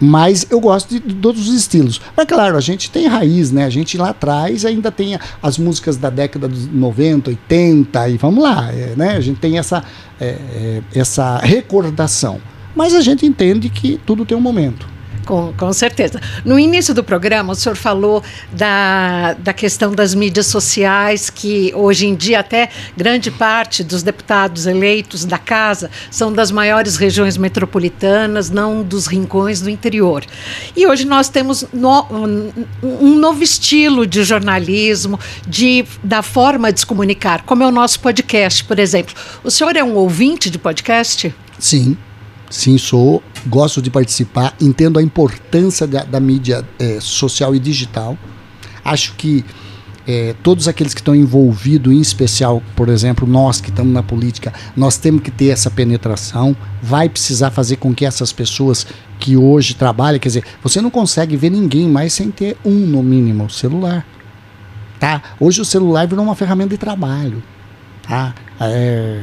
Mas 0.00 0.46
eu 0.50 0.60
gosto 0.60 0.90
de, 0.90 1.00
de, 1.00 1.14
todos 1.14 1.48
os 1.48 1.54
estilos. 1.54 2.00
Mas 2.16 2.26
claro, 2.26 2.56
a 2.56 2.60
gente 2.60 2.90
tem 2.90 3.06
raiz, 3.06 3.50
né? 3.52 3.64
A 3.64 3.70
gente 3.70 3.96
lá 3.96 4.10
atrás 4.10 4.64
ainda 4.64 4.90
tem 4.90 5.18
as 5.42 5.58
músicas 5.58 5.96
da 5.96 6.10
década 6.10 6.48
dos 6.48 6.66
90, 6.66 7.30
80 7.30 8.08
e 8.08 8.16
vamos 8.16 8.42
lá, 8.42 8.70
é, 8.72 8.94
né? 8.96 9.16
A 9.16 9.20
gente 9.20 9.38
tem 9.38 9.58
essa, 9.58 9.84
é, 10.20 10.26
é, 10.26 10.82
essa 10.94 11.38
recordação. 11.38 12.40
Mas 12.74 12.94
a 12.94 13.00
gente 13.00 13.26
entende 13.26 13.68
que 13.68 14.00
tudo 14.04 14.24
tem 14.24 14.36
um 14.36 14.40
momento. 14.40 14.91
Com, 15.24 15.52
com 15.56 15.72
certeza. 15.72 16.20
No 16.44 16.58
início 16.58 16.92
do 16.92 17.04
programa, 17.04 17.52
o 17.52 17.56
senhor 17.56 17.76
falou 17.76 18.22
da, 18.52 19.34
da 19.34 19.52
questão 19.52 19.94
das 19.94 20.14
mídias 20.14 20.46
sociais, 20.46 21.30
que 21.30 21.72
hoje 21.74 22.06
em 22.06 22.14
dia 22.14 22.40
até 22.40 22.68
grande 22.96 23.30
parte 23.30 23.84
dos 23.84 24.02
deputados 24.02 24.66
eleitos 24.66 25.24
da 25.24 25.38
casa 25.38 25.90
são 26.10 26.32
das 26.32 26.50
maiores 26.50 26.96
regiões 26.96 27.36
metropolitanas, 27.36 28.50
não 28.50 28.82
dos 28.82 29.06
rincões 29.06 29.60
do 29.60 29.70
interior. 29.70 30.24
E 30.76 30.86
hoje 30.86 31.04
nós 31.06 31.28
temos 31.28 31.64
no, 31.72 32.02
um, 32.10 32.52
um 32.82 33.16
novo 33.16 33.42
estilo 33.42 34.06
de 34.06 34.24
jornalismo, 34.24 35.18
de, 35.46 35.84
da 36.02 36.22
forma 36.22 36.72
de 36.72 36.80
se 36.80 36.86
comunicar, 36.86 37.42
como 37.42 37.62
é 37.62 37.66
o 37.66 37.70
nosso 37.70 38.00
podcast, 38.00 38.64
por 38.64 38.78
exemplo. 38.78 39.14
O 39.44 39.50
senhor 39.50 39.76
é 39.76 39.84
um 39.84 39.94
ouvinte 39.94 40.50
de 40.50 40.58
podcast? 40.58 41.32
Sim. 41.58 41.96
Sim, 42.52 42.76
sou. 42.76 43.22
Gosto 43.46 43.80
de 43.80 43.88
participar. 43.88 44.54
Entendo 44.60 44.98
a 44.98 45.02
importância 45.02 45.86
da, 45.86 46.04
da 46.04 46.20
mídia 46.20 46.62
é, 46.78 47.00
social 47.00 47.54
e 47.54 47.58
digital. 47.58 48.16
Acho 48.84 49.14
que 49.14 49.42
é, 50.06 50.34
todos 50.42 50.68
aqueles 50.68 50.92
que 50.92 51.00
estão 51.00 51.14
envolvidos, 51.14 51.90
em 51.90 51.98
especial, 51.98 52.62
por 52.76 52.90
exemplo, 52.90 53.26
nós 53.26 53.58
que 53.58 53.70
estamos 53.70 53.90
na 53.94 54.02
política, 54.02 54.52
nós 54.76 54.98
temos 54.98 55.22
que 55.22 55.30
ter 55.30 55.46
essa 55.46 55.70
penetração. 55.70 56.54
Vai 56.82 57.08
precisar 57.08 57.50
fazer 57.50 57.76
com 57.76 57.94
que 57.94 58.04
essas 58.04 58.34
pessoas 58.34 58.86
que 59.18 59.34
hoje 59.34 59.72
trabalham, 59.72 60.18
quer 60.18 60.28
dizer, 60.28 60.44
você 60.62 60.82
não 60.82 60.90
consegue 60.90 61.38
ver 61.38 61.48
ninguém 61.48 61.88
mais 61.88 62.12
sem 62.12 62.30
ter 62.30 62.58
um, 62.62 62.86
no 62.86 63.02
mínimo, 63.02 63.48
celular. 63.48 64.06
Tá? 65.00 65.22
Hoje 65.40 65.62
o 65.62 65.64
celular 65.64 66.06
virou 66.06 66.22
uma 66.22 66.34
ferramenta 66.34 66.70
de 66.70 66.78
trabalho. 66.78 67.42
Tá? 68.02 68.34
É, 68.60 69.18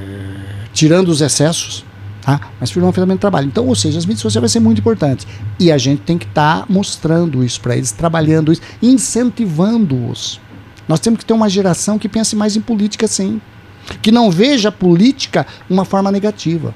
tirando 0.74 1.10
os 1.10 1.22
excessos, 1.22 1.86
Tá? 2.30 2.52
Mas 2.60 2.70
virou 2.70 2.86
uma 2.86 2.94
ferramenta 2.94 3.18
de 3.18 3.22
trabalho. 3.22 3.48
Então, 3.48 3.66
ou 3.66 3.74
seja, 3.74 3.98
as 3.98 4.06
mídias 4.06 4.22
sociais 4.22 4.42
vai 4.42 4.50
ser 4.50 4.60
muito 4.60 4.78
importante. 4.78 5.26
E 5.60 5.72
a 5.72 5.80
gente 5.80 6.04
tem 6.04 6.16
que 6.16 6.28
estar 6.28 6.60
tá 6.60 6.66
mostrando 6.70 7.44
isso 7.44 7.60
para 7.60 7.76
eles, 7.76 7.92
trabalhando 7.92 8.52
isso, 8.52 8.62
incentivando-os. 8.84 10.40
Nós 10.88 11.00
temos 11.00 11.18
que 11.18 11.26
ter 11.26 11.34
uma 11.34 11.50
geração 11.50 11.98
que 11.98 12.08
pense 12.08 12.36
mais 12.36 12.56
em 12.56 12.62
política 12.62 13.08
sim. 13.08 13.42
Que 14.00 14.12
não 14.12 14.30
veja 14.30 14.70
a 14.70 14.72
política 14.72 15.48
uma 15.68 15.84
forma 15.84 16.12
negativa. 16.12 16.76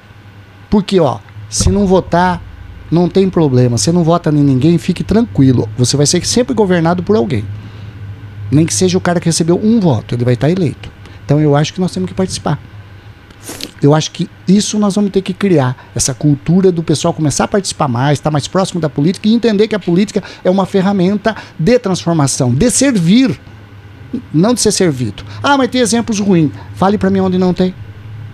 Porque, 0.68 0.98
ó, 0.98 1.20
se 1.48 1.70
não 1.70 1.86
votar, 1.86 2.42
não 2.90 3.08
tem 3.08 3.30
problema. 3.30 3.78
Você 3.78 3.92
não 3.92 4.02
vota 4.02 4.30
em 4.30 4.42
ninguém, 4.42 4.76
fique 4.76 5.04
tranquilo. 5.04 5.68
Você 5.78 5.96
vai 5.96 6.06
ser 6.06 6.26
sempre 6.26 6.52
governado 6.52 7.00
por 7.00 7.14
alguém. 7.14 7.44
Nem 8.50 8.66
que 8.66 8.74
seja 8.74 8.98
o 8.98 9.00
cara 9.00 9.20
que 9.20 9.26
recebeu 9.26 9.60
um 9.62 9.78
voto, 9.78 10.16
ele 10.16 10.24
vai 10.24 10.34
estar 10.34 10.50
eleito. 10.50 10.90
Então 11.24 11.40
eu 11.40 11.54
acho 11.54 11.72
que 11.72 11.80
nós 11.80 11.92
temos 11.92 12.08
que 12.08 12.14
participar. 12.14 12.58
Eu 13.84 13.94
acho 13.94 14.12
que 14.12 14.30
isso 14.48 14.78
nós 14.78 14.94
vamos 14.94 15.10
ter 15.10 15.20
que 15.20 15.34
criar, 15.34 15.90
essa 15.94 16.14
cultura 16.14 16.72
do 16.72 16.82
pessoal 16.82 17.12
começar 17.12 17.44
a 17.44 17.48
participar 17.48 17.86
mais, 17.86 18.18
estar 18.18 18.30
mais 18.30 18.48
próximo 18.48 18.80
da 18.80 18.88
política 18.88 19.28
e 19.28 19.34
entender 19.34 19.68
que 19.68 19.74
a 19.74 19.78
política 19.78 20.22
é 20.42 20.48
uma 20.48 20.64
ferramenta 20.64 21.36
de 21.58 21.78
transformação, 21.78 22.50
de 22.50 22.70
servir, 22.70 23.38
não 24.32 24.54
de 24.54 24.62
ser 24.62 24.72
servido. 24.72 25.22
Ah, 25.42 25.58
mas 25.58 25.68
tem 25.68 25.82
exemplos 25.82 26.18
ruins. 26.18 26.50
Fale 26.74 26.96
para 26.96 27.10
mim 27.10 27.20
onde 27.20 27.36
não 27.36 27.52
tem 27.52 27.74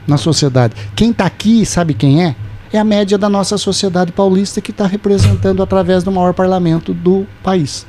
na 0.06 0.16
sociedade. 0.16 0.76
Quem 0.94 1.10
está 1.10 1.26
aqui 1.26 1.66
sabe 1.66 1.94
quem 1.94 2.24
é? 2.24 2.36
É 2.72 2.78
a 2.78 2.84
média 2.84 3.18
da 3.18 3.28
nossa 3.28 3.58
sociedade 3.58 4.12
paulista 4.12 4.60
que 4.60 4.70
está 4.70 4.86
representando 4.86 5.64
através 5.64 6.04
do 6.04 6.12
maior 6.12 6.32
parlamento 6.32 6.94
do 6.94 7.26
país. 7.42 7.84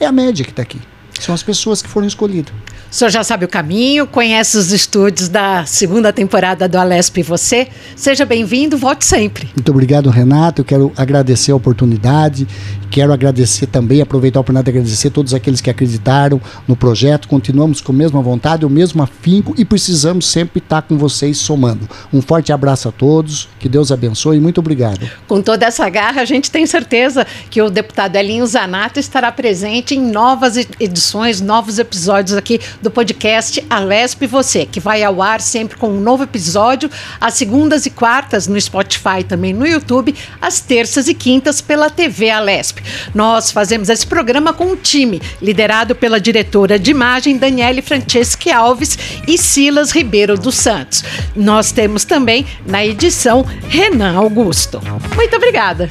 É 0.00 0.06
a 0.06 0.12
média 0.12 0.46
que 0.46 0.50
está 0.50 0.62
aqui. 0.62 0.80
São 1.20 1.34
as 1.34 1.42
pessoas 1.42 1.82
que 1.82 1.90
foram 1.90 2.06
escolhidas. 2.06 2.54
O 2.92 2.94
senhor 2.94 3.08
já 3.08 3.24
sabe 3.24 3.46
o 3.46 3.48
caminho, 3.48 4.06
conhece 4.06 4.54
os 4.58 4.70
estúdios 4.70 5.26
da 5.26 5.64
segunda 5.64 6.12
temporada 6.12 6.68
do 6.68 6.76
Alesp 6.76 7.20
e 7.20 7.22
você. 7.22 7.68
Seja 7.96 8.26
bem-vindo, 8.26 8.76
volte 8.76 9.06
sempre. 9.06 9.48
Muito 9.56 9.70
obrigado, 9.70 10.10
Renato. 10.10 10.60
Eu 10.60 10.64
quero 10.66 10.92
agradecer 10.94 11.52
a 11.52 11.56
oportunidade. 11.56 12.46
Quero 12.90 13.10
agradecer 13.10 13.66
também, 13.68 14.02
aproveitar 14.02 14.38
a 14.38 14.42
oportunidade 14.42 14.70
de 14.70 14.78
agradecer 14.78 15.08
a 15.08 15.10
todos 15.10 15.32
aqueles 15.32 15.62
que 15.62 15.70
acreditaram 15.70 16.38
no 16.68 16.76
projeto. 16.76 17.26
Continuamos 17.26 17.80
com 17.80 17.90
a 17.90 17.94
mesma 17.94 18.20
vontade, 18.20 18.66
o 18.66 18.68
mesmo 18.68 19.02
afinco 19.02 19.54
e 19.56 19.64
precisamos 19.64 20.26
sempre 20.26 20.58
estar 20.58 20.82
com 20.82 20.98
vocês 20.98 21.38
somando. 21.38 21.88
Um 22.12 22.20
forte 22.20 22.52
abraço 22.52 22.90
a 22.90 22.92
todos, 22.92 23.48
que 23.58 23.66
Deus 23.66 23.90
abençoe 23.90 24.36
e 24.36 24.40
muito 24.40 24.58
obrigado. 24.58 25.08
Com 25.26 25.40
toda 25.40 25.64
essa 25.64 25.88
garra, 25.88 26.20
a 26.20 26.26
gente 26.26 26.50
tem 26.50 26.66
certeza 26.66 27.26
que 27.48 27.62
o 27.62 27.70
deputado 27.70 28.16
Elinho 28.16 28.46
Zanato 28.46 29.00
estará 29.00 29.32
presente 29.32 29.94
em 29.94 30.10
novas 30.10 30.58
edições, 30.78 31.40
novos 31.40 31.78
episódios 31.78 32.36
aqui 32.36 32.60
do 32.82 32.90
podcast 32.90 33.64
Alesp 33.70 34.26
Você, 34.26 34.66
que 34.66 34.80
vai 34.80 35.02
ao 35.02 35.22
ar 35.22 35.40
sempre 35.40 35.76
com 35.76 35.88
um 35.88 36.00
novo 36.00 36.24
episódio, 36.24 36.90
às 37.20 37.34
segundas 37.34 37.86
e 37.86 37.90
quartas 37.90 38.46
no 38.46 38.60
Spotify, 38.60 39.22
também 39.26 39.54
no 39.54 39.66
YouTube, 39.66 40.14
às 40.40 40.60
terças 40.60 41.08
e 41.08 41.14
quintas 41.14 41.60
pela 41.60 41.88
TV 41.88 42.28
Alesp. 42.28 42.80
Nós 43.14 43.50
fazemos 43.50 43.88
esse 43.88 44.06
programa 44.06 44.52
com 44.52 44.64
um 44.64 44.76
time 44.76 45.22
liderado 45.40 45.94
pela 45.94 46.20
diretora 46.20 46.78
de 46.78 46.90
imagem 46.90 47.38
Daniele 47.38 47.80
Franceschi 47.80 48.50
Alves 48.50 48.98
e 49.26 49.38
Silas 49.38 49.92
Ribeiro 49.92 50.36
dos 50.36 50.56
Santos. 50.56 51.04
Nós 51.36 51.72
temos 51.72 52.04
também 52.04 52.44
na 52.66 52.84
edição 52.84 53.46
Renan 53.68 54.16
Augusto. 54.16 54.80
Muito 55.16 55.36
obrigada. 55.36 55.90